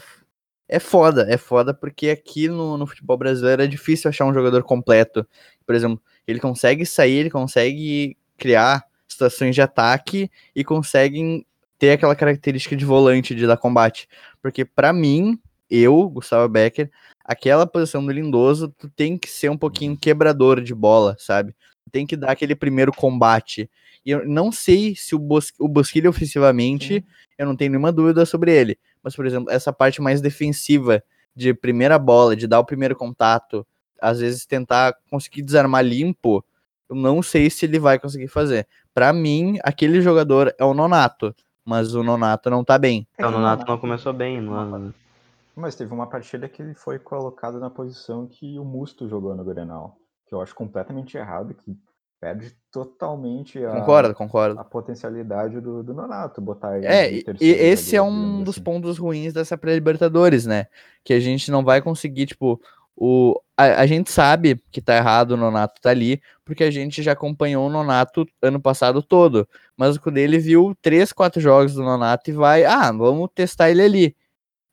é 0.68 0.80
foda, 0.80 1.28
é 1.30 1.38
foda, 1.38 1.74
porque 1.74 2.10
aqui 2.10 2.48
no, 2.48 2.78
no 2.78 2.88
futebol 2.88 3.18
brasileiro 3.18 3.62
é 3.64 3.68
difícil 3.68 4.10
achar 4.10 4.26
um 4.26 4.34
jogador 4.34 4.64
completo. 4.64 5.28
Por 5.66 5.76
exemplo, 5.76 6.02
ele 6.28 6.40
consegue 6.40 6.86
sair, 6.86 7.18
ele 7.18 7.30
consegue 7.30 8.18
criar 8.38 8.84
situações 9.08 9.56
de 9.56 9.62
ataque 9.62 10.30
e 10.56 10.64
consegue 10.64 11.46
ter 11.78 11.92
aquela 11.92 12.16
característica 12.16 12.76
de 12.76 12.86
volante, 12.86 13.36
de 13.36 13.46
dar 13.46 13.58
combate. 13.58 14.08
Porque 14.42 14.66
pra 14.66 14.94
mim, 14.94 15.40
eu, 15.70 16.10
Gustavo 16.10 16.48
Becker, 16.48 16.90
aquela 17.24 17.66
posição 17.66 18.06
do 18.06 18.12
Lindoso, 18.12 18.74
tu 18.78 18.90
tem 18.90 19.18
que 19.18 19.30
ser 19.30 19.50
um 19.50 19.58
pouquinho 19.58 19.98
quebrador 19.98 20.62
de 20.62 20.74
bola, 20.74 21.16
sabe? 21.20 21.54
Tu 21.86 21.92
tem 21.92 22.06
que 22.06 22.16
dar 22.16 22.32
aquele 22.32 22.56
primeiro 22.56 22.92
combate. 22.92 23.70
E 24.06 24.12
eu 24.12 24.28
não 24.28 24.52
sei 24.52 24.96
se 24.96 25.16
o, 25.16 25.20
Bos 25.20 25.54
o 25.60 25.68
Bosquilha 25.68 26.10
ofensivamente, 26.10 27.04
eu 27.38 27.46
não 27.46 27.56
tenho 27.56 27.72
nenhuma 27.72 27.92
dúvida 27.92 28.26
sobre 28.26 28.54
ele. 28.54 28.78
Mas, 29.02 29.16
por 29.16 29.26
exemplo, 29.26 29.52
essa 29.52 29.72
parte 29.72 30.02
mais 30.02 30.22
defensiva 30.22 31.04
de 31.36 31.54
primeira 31.54 31.98
bola, 31.98 32.36
de 32.36 32.48
dar 32.48 32.60
o 32.60 32.66
primeiro 32.66 32.96
contato, 32.96 33.66
às 34.04 34.20
vezes 34.20 34.46
tentar 34.46 34.94
conseguir 35.10 35.42
desarmar 35.42 35.84
limpo, 35.84 36.44
eu 36.90 36.96
não 36.96 37.22
sei 37.24 37.50
se 37.50 37.66
ele 37.66 37.80
vai 37.80 37.98
conseguir 37.98 38.28
fazer. 38.28 38.68
Pra 38.94 39.12
mim, 39.14 39.58
aquele 39.64 40.02
jogador 40.02 40.54
é 40.60 40.64
o 40.66 40.74
Nonato, 40.74 41.34
mas 41.66 41.96
o 41.96 42.04
Nonato 42.04 42.50
não 42.50 42.64
tá 42.64 42.78
bem. 42.78 43.08
É, 43.18 43.26
o 43.26 43.32
Nonato 43.32 43.66
não 43.66 43.78
começou 43.78 44.12
bem 44.14 44.38
ano. 44.38 44.78
né? 44.78 44.94
Mas 45.56 45.76
teve 45.76 45.94
uma 45.94 46.08
partida 46.08 46.50
que 46.50 46.62
ele 46.62 46.74
foi 46.74 47.00
colocado 47.00 47.60
na 47.60 47.70
posição 47.70 48.28
que 48.28 48.60
o 48.60 48.66
Musto 48.66 49.08
jogou 49.08 49.34
no 49.36 49.44
Grenal. 49.44 49.96
Que 50.28 50.36
eu 50.36 50.42
acho 50.42 50.54
completamente 50.54 51.16
errado, 51.16 51.54
que 51.54 51.78
perde 52.20 52.56
totalmente 52.72 53.64
a, 53.66 53.72
Concordo, 53.72 54.16
concordo. 54.16 54.60
a 54.60 54.64
potencialidade 54.64 55.60
do, 55.60 55.84
do 55.84 55.94
Nonato, 55.94 56.40
botar 56.42 56.78
ele 56.78 56.86
É, 56.88 57.12
e, 57.14 57.24
e 57.42 57.50
esse 57.52 57.96
é 57.96 58.02
um 58.02 58.44
dos 58.44 58.56
assim. 58.56 58.64
pontos 58.64 58.98
ruins 58.98 59.34
dessa 59.34 59.58
pré-libertadores, 59.58 60.46
né? 60.46 60.68
Que 61.04 61.14
a 61.14 61.20
gente 61.20 61.52
não 61.52 61.64
vai 61.64 61.82
conseguir, 61.82 62.26
tipo, 62.28 62.62
o, 62.96 63.40
a, 63.58 63.82
a 63.82 63.86
gente 63.86 64.12
sabe 64.12 64.62
que 64.72 64.82
tá 64.82 64.96
errado 64.96 65.32
o 65.32 65.38
Nonato 65.38 65.82
tá 65.82 65.90
ali, 65.90 66.22
porque 66.46 66.64
a 66.64 66.72
gente 66.72 67.02
já 67.02 67.14
acompanhou 67.14 67.68
o 67.68 67.70
Nonato 67.70 68.26
ano 68.42 68.62
passado 68.62 69.02
todo. 69.02 69.48
Mas 69.78 69.96
o 69.96 70.02
Cudê, 70.02 70.22
ele 70.22 70.40
viu 70.40 70.76
três, 70.82 71.12
quatro 71.14 71.42
jogos 71.42 71.74
do 71.74 71.84
Nonato 71.84 72.30
e 72.30 72.34
vai, 72.34 72.66
ah, 72.66 72.92
vamos 72.92 73.30
testar 73.34 73.72
ele 73.72 73.82
ali. 73.82 74.16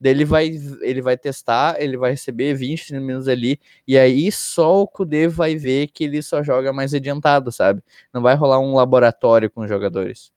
Daí 0.00 0.12
ele 0.12 0.24
vai, 0.24 0.50
ele 0.80 1.02
vai 1.02 1.16
testar, 1.18 1.80
ele 1.80 1.96
vai 1.96 2.12
receber 2.12 2.54
20 2.54 2.86
30 2.88 3.04
minutos 3.04 3.28
ali, 3.28 3.60
e 3.86 3.98
aí 3.98 4.32
só 4.32 4.80
o 4.82 4.88
Kudê 4.88 5.28
vai 5.28 5.56
ver 5.56 5.88
que 5.88 6.04
ele 6.04 6.22
só 6.22 6.42
joga 6.42 6.72
mais 6.72 6.94
adiantado, 6.94 7.52
sabe? 7.52 7.82
Não 8.12 8.22
vai 8.22 8.34
rolar 8.34 8.58
um 8.60 8.74
laboratório 8.74 9.50
com 9.50 9.62
os 9.62 9.68
jogadores. 9.68 10.32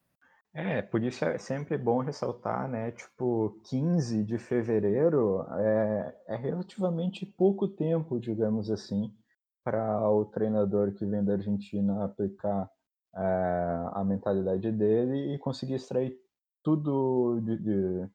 É, 0.55 0.83
por 0.83 1.01
isso 1.01 1.25
é 1.25 1.37
sempre 1.39 1.77
bom 1.77 1.99
ressaltar, 1.99 2.67
né? 2.69 2.91
Tipo, 2.91 3.59
15 3.63 4.23
de 4.23 4.37
fevereiro 4.37 5.41
é, 5.57 6.15
é 6.27 6.35
relativamente 6.35 7.25
pouco 7.25 7.67
tempo, 7.67 8.19
digamos 8.19 8.69
assim, 8.69 9.11
para 9.63 10.07
o 10.11 10.25
treinador 10.25 10.93
que 10.93 11.05
vem 11.05 11.23
da 11.23 11.33
Argentina 11.33 12.03
aplicar 12.05 12.69
é, 13.15 13.19
a 13.93 14.03
mentalidade 14.05 14.71
dele 14.71 15.33
e 15.33 15.39
conseguir 15.39 15.73
extrair 15.75 16.15
tudo 16.63 17.39
de, 17.41 17.57
de- 17.57 18.09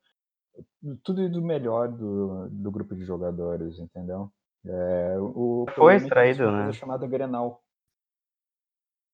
tudo 1.03 1.28
do 1.28 1.43
melhor 1.43 1.89
do, 1.89 2.49
do 2.51 2.70
grupo 2.70 2.95
de 2.95 3.05
jogadores, 3.05 3.78
entendeu? 3.80 4.30
É, 4.64 5.16
o 5.18 5.66
Foi 5.74 5.95
é 5.95 5.97
que 5.99 6.03
extraído, 6.05 6.45
né? 6.51 6.64
coisa 6.64 6.72
chamada 6.72 7.07
Grenal. 7.07 7.62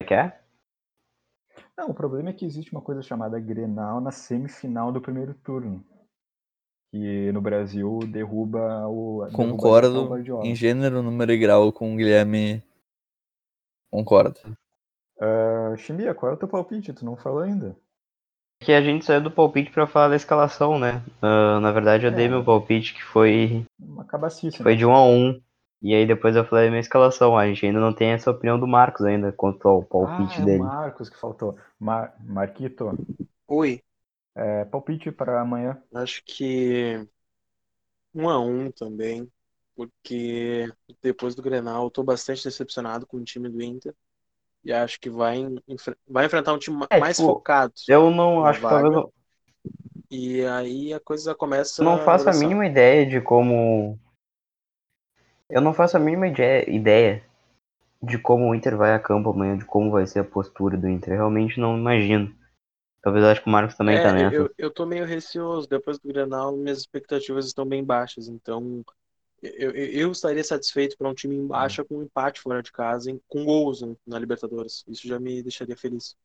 Quer? 0.06 0.43
Não, 1.76 1.90
o 1.90 1.94
problema 1.94 2.30
é 2.30 2.32
que 2.32 2.44
existe 2.44 2.70
uma 2.72 2.80
coisa 2.80 3.02
chamada 3.02 3.38
Grenal 3.40 4.00
na 4.00 4.10
semifinal 4.12 4.92
do 4.92 5.00
primeiro 5.00 5.34
turno. 5.34 5.84
Que 6.92 7.32
no 7.32 7.40
Brasil 7.40 7.98
derruba 8.06 8.86
o. 8.86 9.24
derruba 9.24 9.36
Concordo 9.36 10.06
Guardiola. 10.08 10.46
em 10.46 10.54
gênero, 10.54 11.02
número 11.02 11.32
e 11.32 11.38
grau 11.38 11.72
com 11.72 11.92
o 11.92 11.96
Guilherme. 11.96 12.62
Concordo. 13.92 14.38
Ah, 15.20 15.74
Chimia, 15.76 16.14
qual 16.14 16.32
é 16.32 16.34
o 16.34 16.38
teu 16.38 16.48
palpite? 16.48 16.92
Tu 16.92 17.04
não 17.04 17.16
falou 17.16 17.40
ainda. 17.40 17.76
Que 18.60 18.72
a 18.72 18.80
gente 18.80 19.04
saiu 19.04 19.20
do 19.20 19.30
palpite 19.30 19.70
pra 19.72 19.86
falar 19.86 20.08
da 20.08 20.16
escalação, 20.16 20.78
né? 20.78 21.02
Ah, 21.20 21.58
na 21.60 21.72
verdade, 21.72 22.06
eu 22.06 22.12
dei 22.12 22.26
É. 22.26 22.28
meu 22.28 22.44
palpite 22.44 22.94
que 22.94 23.02
foi, 23.02 23.64
Uma 23.80 24.04
cabacice, 24.04 24.62
foi 24.62 24.72
né? 24.72 24.78
de 24.78 24.86
1 24.86 24.92
a 24.94 25.04
1 25.04 25.40
E 25.84 25.94
aí 25.94 26.04
depois 26.04 26.34
eu 26.34 26.44
falei 26.44 26.66
a 26.66 26.70
minha 26.70 26.80
escalação. 26.80 27.38
A 27.38 27.46
gente 27.46 27.64
ainda 27.64 27.78
não 27.78 27.94
tem 27.94 28.10
essa 28.10 28.30
opinião 28.32 28.58
do 28.58 28.66
Marcos 28.66 29.06
ainda 29.06 29.30
quanto 29.32 29.68
ao 29.68 29.84
palpite 29.84 30.42
ah, 30.42 30.42
é 30.42 30.44
dele. 30.44 30.46
o 30.46 30.50
Marcos 30.54 31.08
que 31.08 31.16
faltou. 31.18 31.58
Mar 31.80 32.14
Marquito, 32.20 32.96
Oi, 33.48 33.82
é, 34.34 34.64
palpite 34.66 35.10
para 35.12 35.40
amanhã. 35.40 35.80
acho 35.94 36.22
que 36.24 37.06
um 38.14 38.28
a 38.28 38.38
um 38.40 38.70
também, 38.70 39.30
porque 39.74 40.68
depois 41.02 41.34
do 41.34 41.42
Grenal 41.42 41.84
eu 41.84 41.90
tô 41.90 42.02
bastante 42.02 42.44
decepcionado 42.44 43.06
com 43.06 43.16
o 43.18 43.24
time 43.24 43.48
do 43.48 43.62
Inter 43.62 43.94
e 44.64 44.72
acho 44.72 45.00
que 45.00 45.10
vai, 45.10 45.38
enfre- 45.68 45.96
vai 46.08 46.26
enfrentar 46.26 46.54
um 46.54 46.58
time 46.60 46.86
É, 46.90 47.00
mais 47.00 47.20
tipo, 47.20 47.22
focado. 47.22 47.74
Eu 47.86 48.10
não 48.10 48.44
acho 48.46 48.60
que 48.62 48.68
talvez 48.68 48.92
E 50.10 50.44
aí 50.46 50.92
a 50.94 51.00
coisa 51.00 51.34
começa 51.34 51.74
eu 51.78 51.84
não 51.84 51.98
faço 51.98 52.28
a 52.28 52.32
mínima 52.32 52.66
ideia 52.66 53.06
de 53.06 53.20
como. 53.20 53.98
Eu 55.54 55.62
não 55.62 55.72
faço 55.72 55.96
a 55.96 56.00
mínima 56.00 56.28
ide- 56.28 56.70
ideia 56.70 57.24
de 58.02 58.18
como 58.18 58.48
o 58.50 58.54
Inter 58.54 58.76
vai 58.76 58.94
a 58.94 59.00
campo 59.00 59.30
amanhã, 59.30 59.58
de 59.58 59.64
como 59.66 59.90
vai 59.90 60.06
ser 60.06 60.20
a 60.20 60.24
postura 60.24 60.76
do 60.76 60.88
Inter. 60.88 61.14
Eu 61.14 61.18
realmente 61.18 61.60
não 61.60 61.78
imagino. 61.78 62.34
Talvez 63.02 63.24
eu 63.24 63.30
acho 63.32 63.42
que 63.42 63.48
o 63.48 63.52
Marcos 63.52 63.76
também 63.76 64.00
É, 64.00 64.02
tá 64.02 64.12
nessa. 64.12 64.46
eu, 64.46 64.50
eu 64.56 64.70
tô 64.72 64.86
meio 64.86 65.04
receoso. 65.04 65.68
Depois 65.68 65.98
do 65.98 66.08
Grenal, 66.08 66.56
minhas 66.56 66.78
expectativas 66.78 67.46
estão 67.46 67.66
bem 67.66 67.84
baixas. 67.84 68.28
Então, 68.28 68.82
eu, 69.42 69.72
eu, 69.72 69.86
eu 70.02 70.12
estaria 70.12 70.44
satisfeito 70.44 70.96
para 70.98 71.08
um 71.08 71.14
time 71.14 71.36
em 71.36 71.46
baixa 71.46 71.84
com 71.84 71.98
um 71.98 72.02
empate 72.04 72.40
fora 72.40 72.62
de 72.62 72.72
casa, 72.72 73.10
em- 73.10 73.20
com 73.28 73.44
gols 73.44 73.82
né, 73.82 73.96
na 74.06 74.18
Libertadores. 74.18 74.84
Isso 74.88 75.06
já 75.08 75.20
me 75.20 75.42
deixaria 75.42 75.76
feliz. 75.76 76.16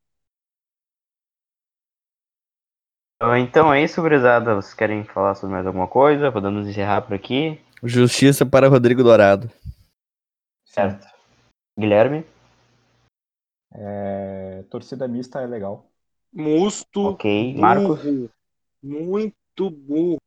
Então 3.38 3.72
é 3.72 3.82
isso, 3.82 4.02
gurizada. 4.02 4.54
Vocês 4.54 4.74
querem 4.74 5.04
falar 5.04 5.34
sobre 5.34 5.54
mais 5.54 5.66
alguma 5.66 5.88
coisa? 5.88 6.30
Podemos 6.30 6.68
encerrar 6.68 7.00
por 7.02 7.14
aqui. 7.14 7.58
Justiça 7.82 8.44
para 8.44 8.68
Rodrigo 8.68 9.02
Dourado. 9.02 9.50
Certo. 10.66 11.06
Guilherme? 11.78 12.24
É, 13.72 14.64
torcida 14.70 15.08
mista 15.08 15.40
é 15.40 15.46
legal. 15.46 15.86
Musto, 16.32 17.08
Ok. 17.08 17.54
Marcos? 17.56 18.02
burro, 18.02 18.30
muito 18.82 19.70
burro. 19.70 20.18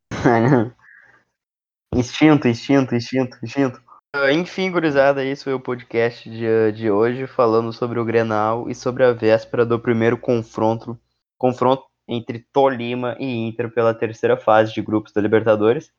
instinto, 1.96 2.48
instinto, 2.48 2.96
instinto, 2.96 3.38
instinto. 3.44 3.82
Uh, 4.16 4.30
enfim, 4.30 4.72
gurizada, 4.72 5.24
esse 5.24 5.44
foi 5.44 5.54
o 5.54 5.60
podcast 5.60 6.30
de, 6.30 6.72
de 6.74 6.92
hoje, 6.92 7.26
falando 7.26 7.74
sobre 7.74 8.00
o 8.00 8.06
Grenal 8.06 8.70
e 8.70 8.76
sobre 8.76 9.04
a 9.04 9.12
véspera 9.12 9.66
do 9.66 9.80
primeiro 9.80 10.18
confronto, 10.18 11.00
confronto 11.38 11.86
entre 12.08 12.46
Tolima 12.52 13.16
e 13.20 13.48
Inter 13.48 13.72
pela 13.74 13.94
terceira 13.94 14.38
fase 14.38 14.74
de 14.74 14.82
grupos 14.82 15.12
da 15.14 15.22
Libertadores. 15.22 15.92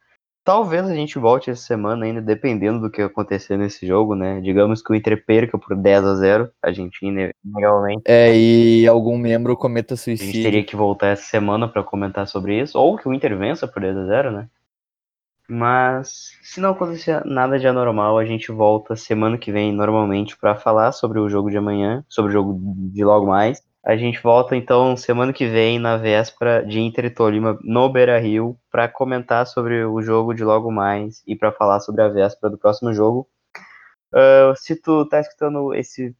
Talvez 0.44 0.86
a 0.86 0.94
gente 0.94 1.18
volte 1.18 1.50
essa 1.50 1.62
semana 1.62 2.04
ainda, 2.04 2.20
dependendo 2.20 2.78
do 2.78 2.90
que 2.90 3.00
acontecer 3.00 3.56
nesse 3.56 3.86
jogo, 3.86 4.14
né? 4.14 4.42
Digamos 4.42 4.82
que 4.82 4.92
o 4.92 4.94
Inter 4.94 5.24
perca 5.24 5.58
por 5.58 5.74
10 5.74 6.04
a 6.04 6.14
0 6.16 6.50
a 6.62 6.70
gente 6.70 7.00
inegavelmente. 7.02 8.02
É, 8.04 8.36
e 8.36 8.86
algum 8.86 9.16
membro 9.16 9.56
cometa 9.56 9.94
A 9.94 9.96
gente 9.96 10.18
suicídio. 10.18 10.42
teria 10.42 10.62
que 10.62 10.76
voltar 10.76 11.08
essa 11.08 11.24
semana 11.24 11.66
para 11.66 11.82
comentar 11.82 12.28
sobre 12.28 12.60
isso, 12.60 12.78
ou 12.78 12.98
que 12.98 13.08
o 13.08 13.14
Inter 13.14 13.38
vença 13.38 13.66
por 13.66 13.80
10 13.80 13.96
a 13.96 14.04
0 14.04 14.30
né? 14.32 14.48
Mas 15.48 16.38
se 16.42 16.60
não 16.60 16.70
acontecer 16.70 17.24
nada 17.24 17.58
de 17.58 17.66
anormal, 17.66 18.18
a 18.18 18.24
gente 18.24 18.50
volta 18.52 18.96
semana 18.96 19.38
que 19.38 19.52
vem 19.52 19.72
normalmente 19.72 20.36
para 20.36 20.56
falar 20.56 20.92
sobre 20.92 21.18
o 21.18 21.28
jogo 21.28 21.50
de 21.50 21.56
amanhã, 21.56 22.04
sobre 22.08 22.30
o 22.30 22.32
jogo 22.32 22.60
de 22.92 23.04
logo 23.04 23.26
mais. 23.26 23.62
A 23.84 23.96
gente 23.96 24.18
volta 24.22 24.56
então 24.56 24.96
semana 24.96 25.30
que 25.30 25.46
vem, 25.46 25.78
na 25.78 25.98
véspera 25.98 26.64
de 26.64 26.80
Inter 26.80 27.04
e 27.04 27.10
Tolima 27.10 27.58
no 27.62 27.86
Beira 27.90 28.18
Rio, 28.18 28.58
para 28.70 28.88
comentar 28.88 29.46
sobre 29.46 29.84
o 29.84 30.00
jogo 30.00 30.32
de 30.32 30.42
logo 30.42 30.72
mais 30.72 31.22
e 31.26 31.36
para 31.36 31.52
falar 31.52 31.80
sobre 31.80 32.00
a 32.00 32.08
véspera 32.08 32.50
do 32.50 32.56
próximo 32.56 32.94
jogo. 32.94 33.28
Uh, 34.10 34.56
se 34.56 34.74
tu 34.74 35.04
tá 35.06 35.20
escutando 35.20 35.74
esse. 35.74 36.16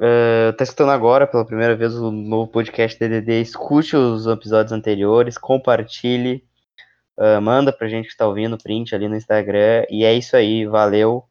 Uh, 0.00 0.56
tá 0.56 0.64
escutando 0.64 0.90
agora 0.90 1.26
pela 1.26 1.44
primeira 1.44 1.76
vez 1.76 1.94
o 1.94 2.10
novo 2.10 2.50
podcast 2.50 2.98
DDD, 2.98 3.42
escute 3.42 3.94
os 3.94 4.26
episódios 4.26 4.72
anteriores, 4.72 5.36
compartilhe, 5.36 6.42
uh, 7.18 7.42
manda 7.42 7.72
pra 7.72 7.88
gente 7.88 8.08
que 8.08 8.16
tá 8.16 8.26
ouvindo 8.26 8.56
print 8.56 8.94
ali 8.94 9.06
no 9.06 9.16
Instagram. 9.16 9.84
E 9.90 10.02
é 10.02 10.14
isso 10.14 10.34
aí, 10.34 10.64
valeu. 10.64 11.28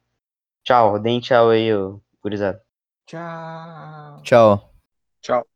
Tchau, 0.62 0.96
deem 1.00 1.18
tchau 1.18 1.50
aí, 1.50 1.70
gurizada. 2.22 2.62
Tchau. 3.04 4.22
Tchau. 4.22 4.72
Tchau. 5.20 5.51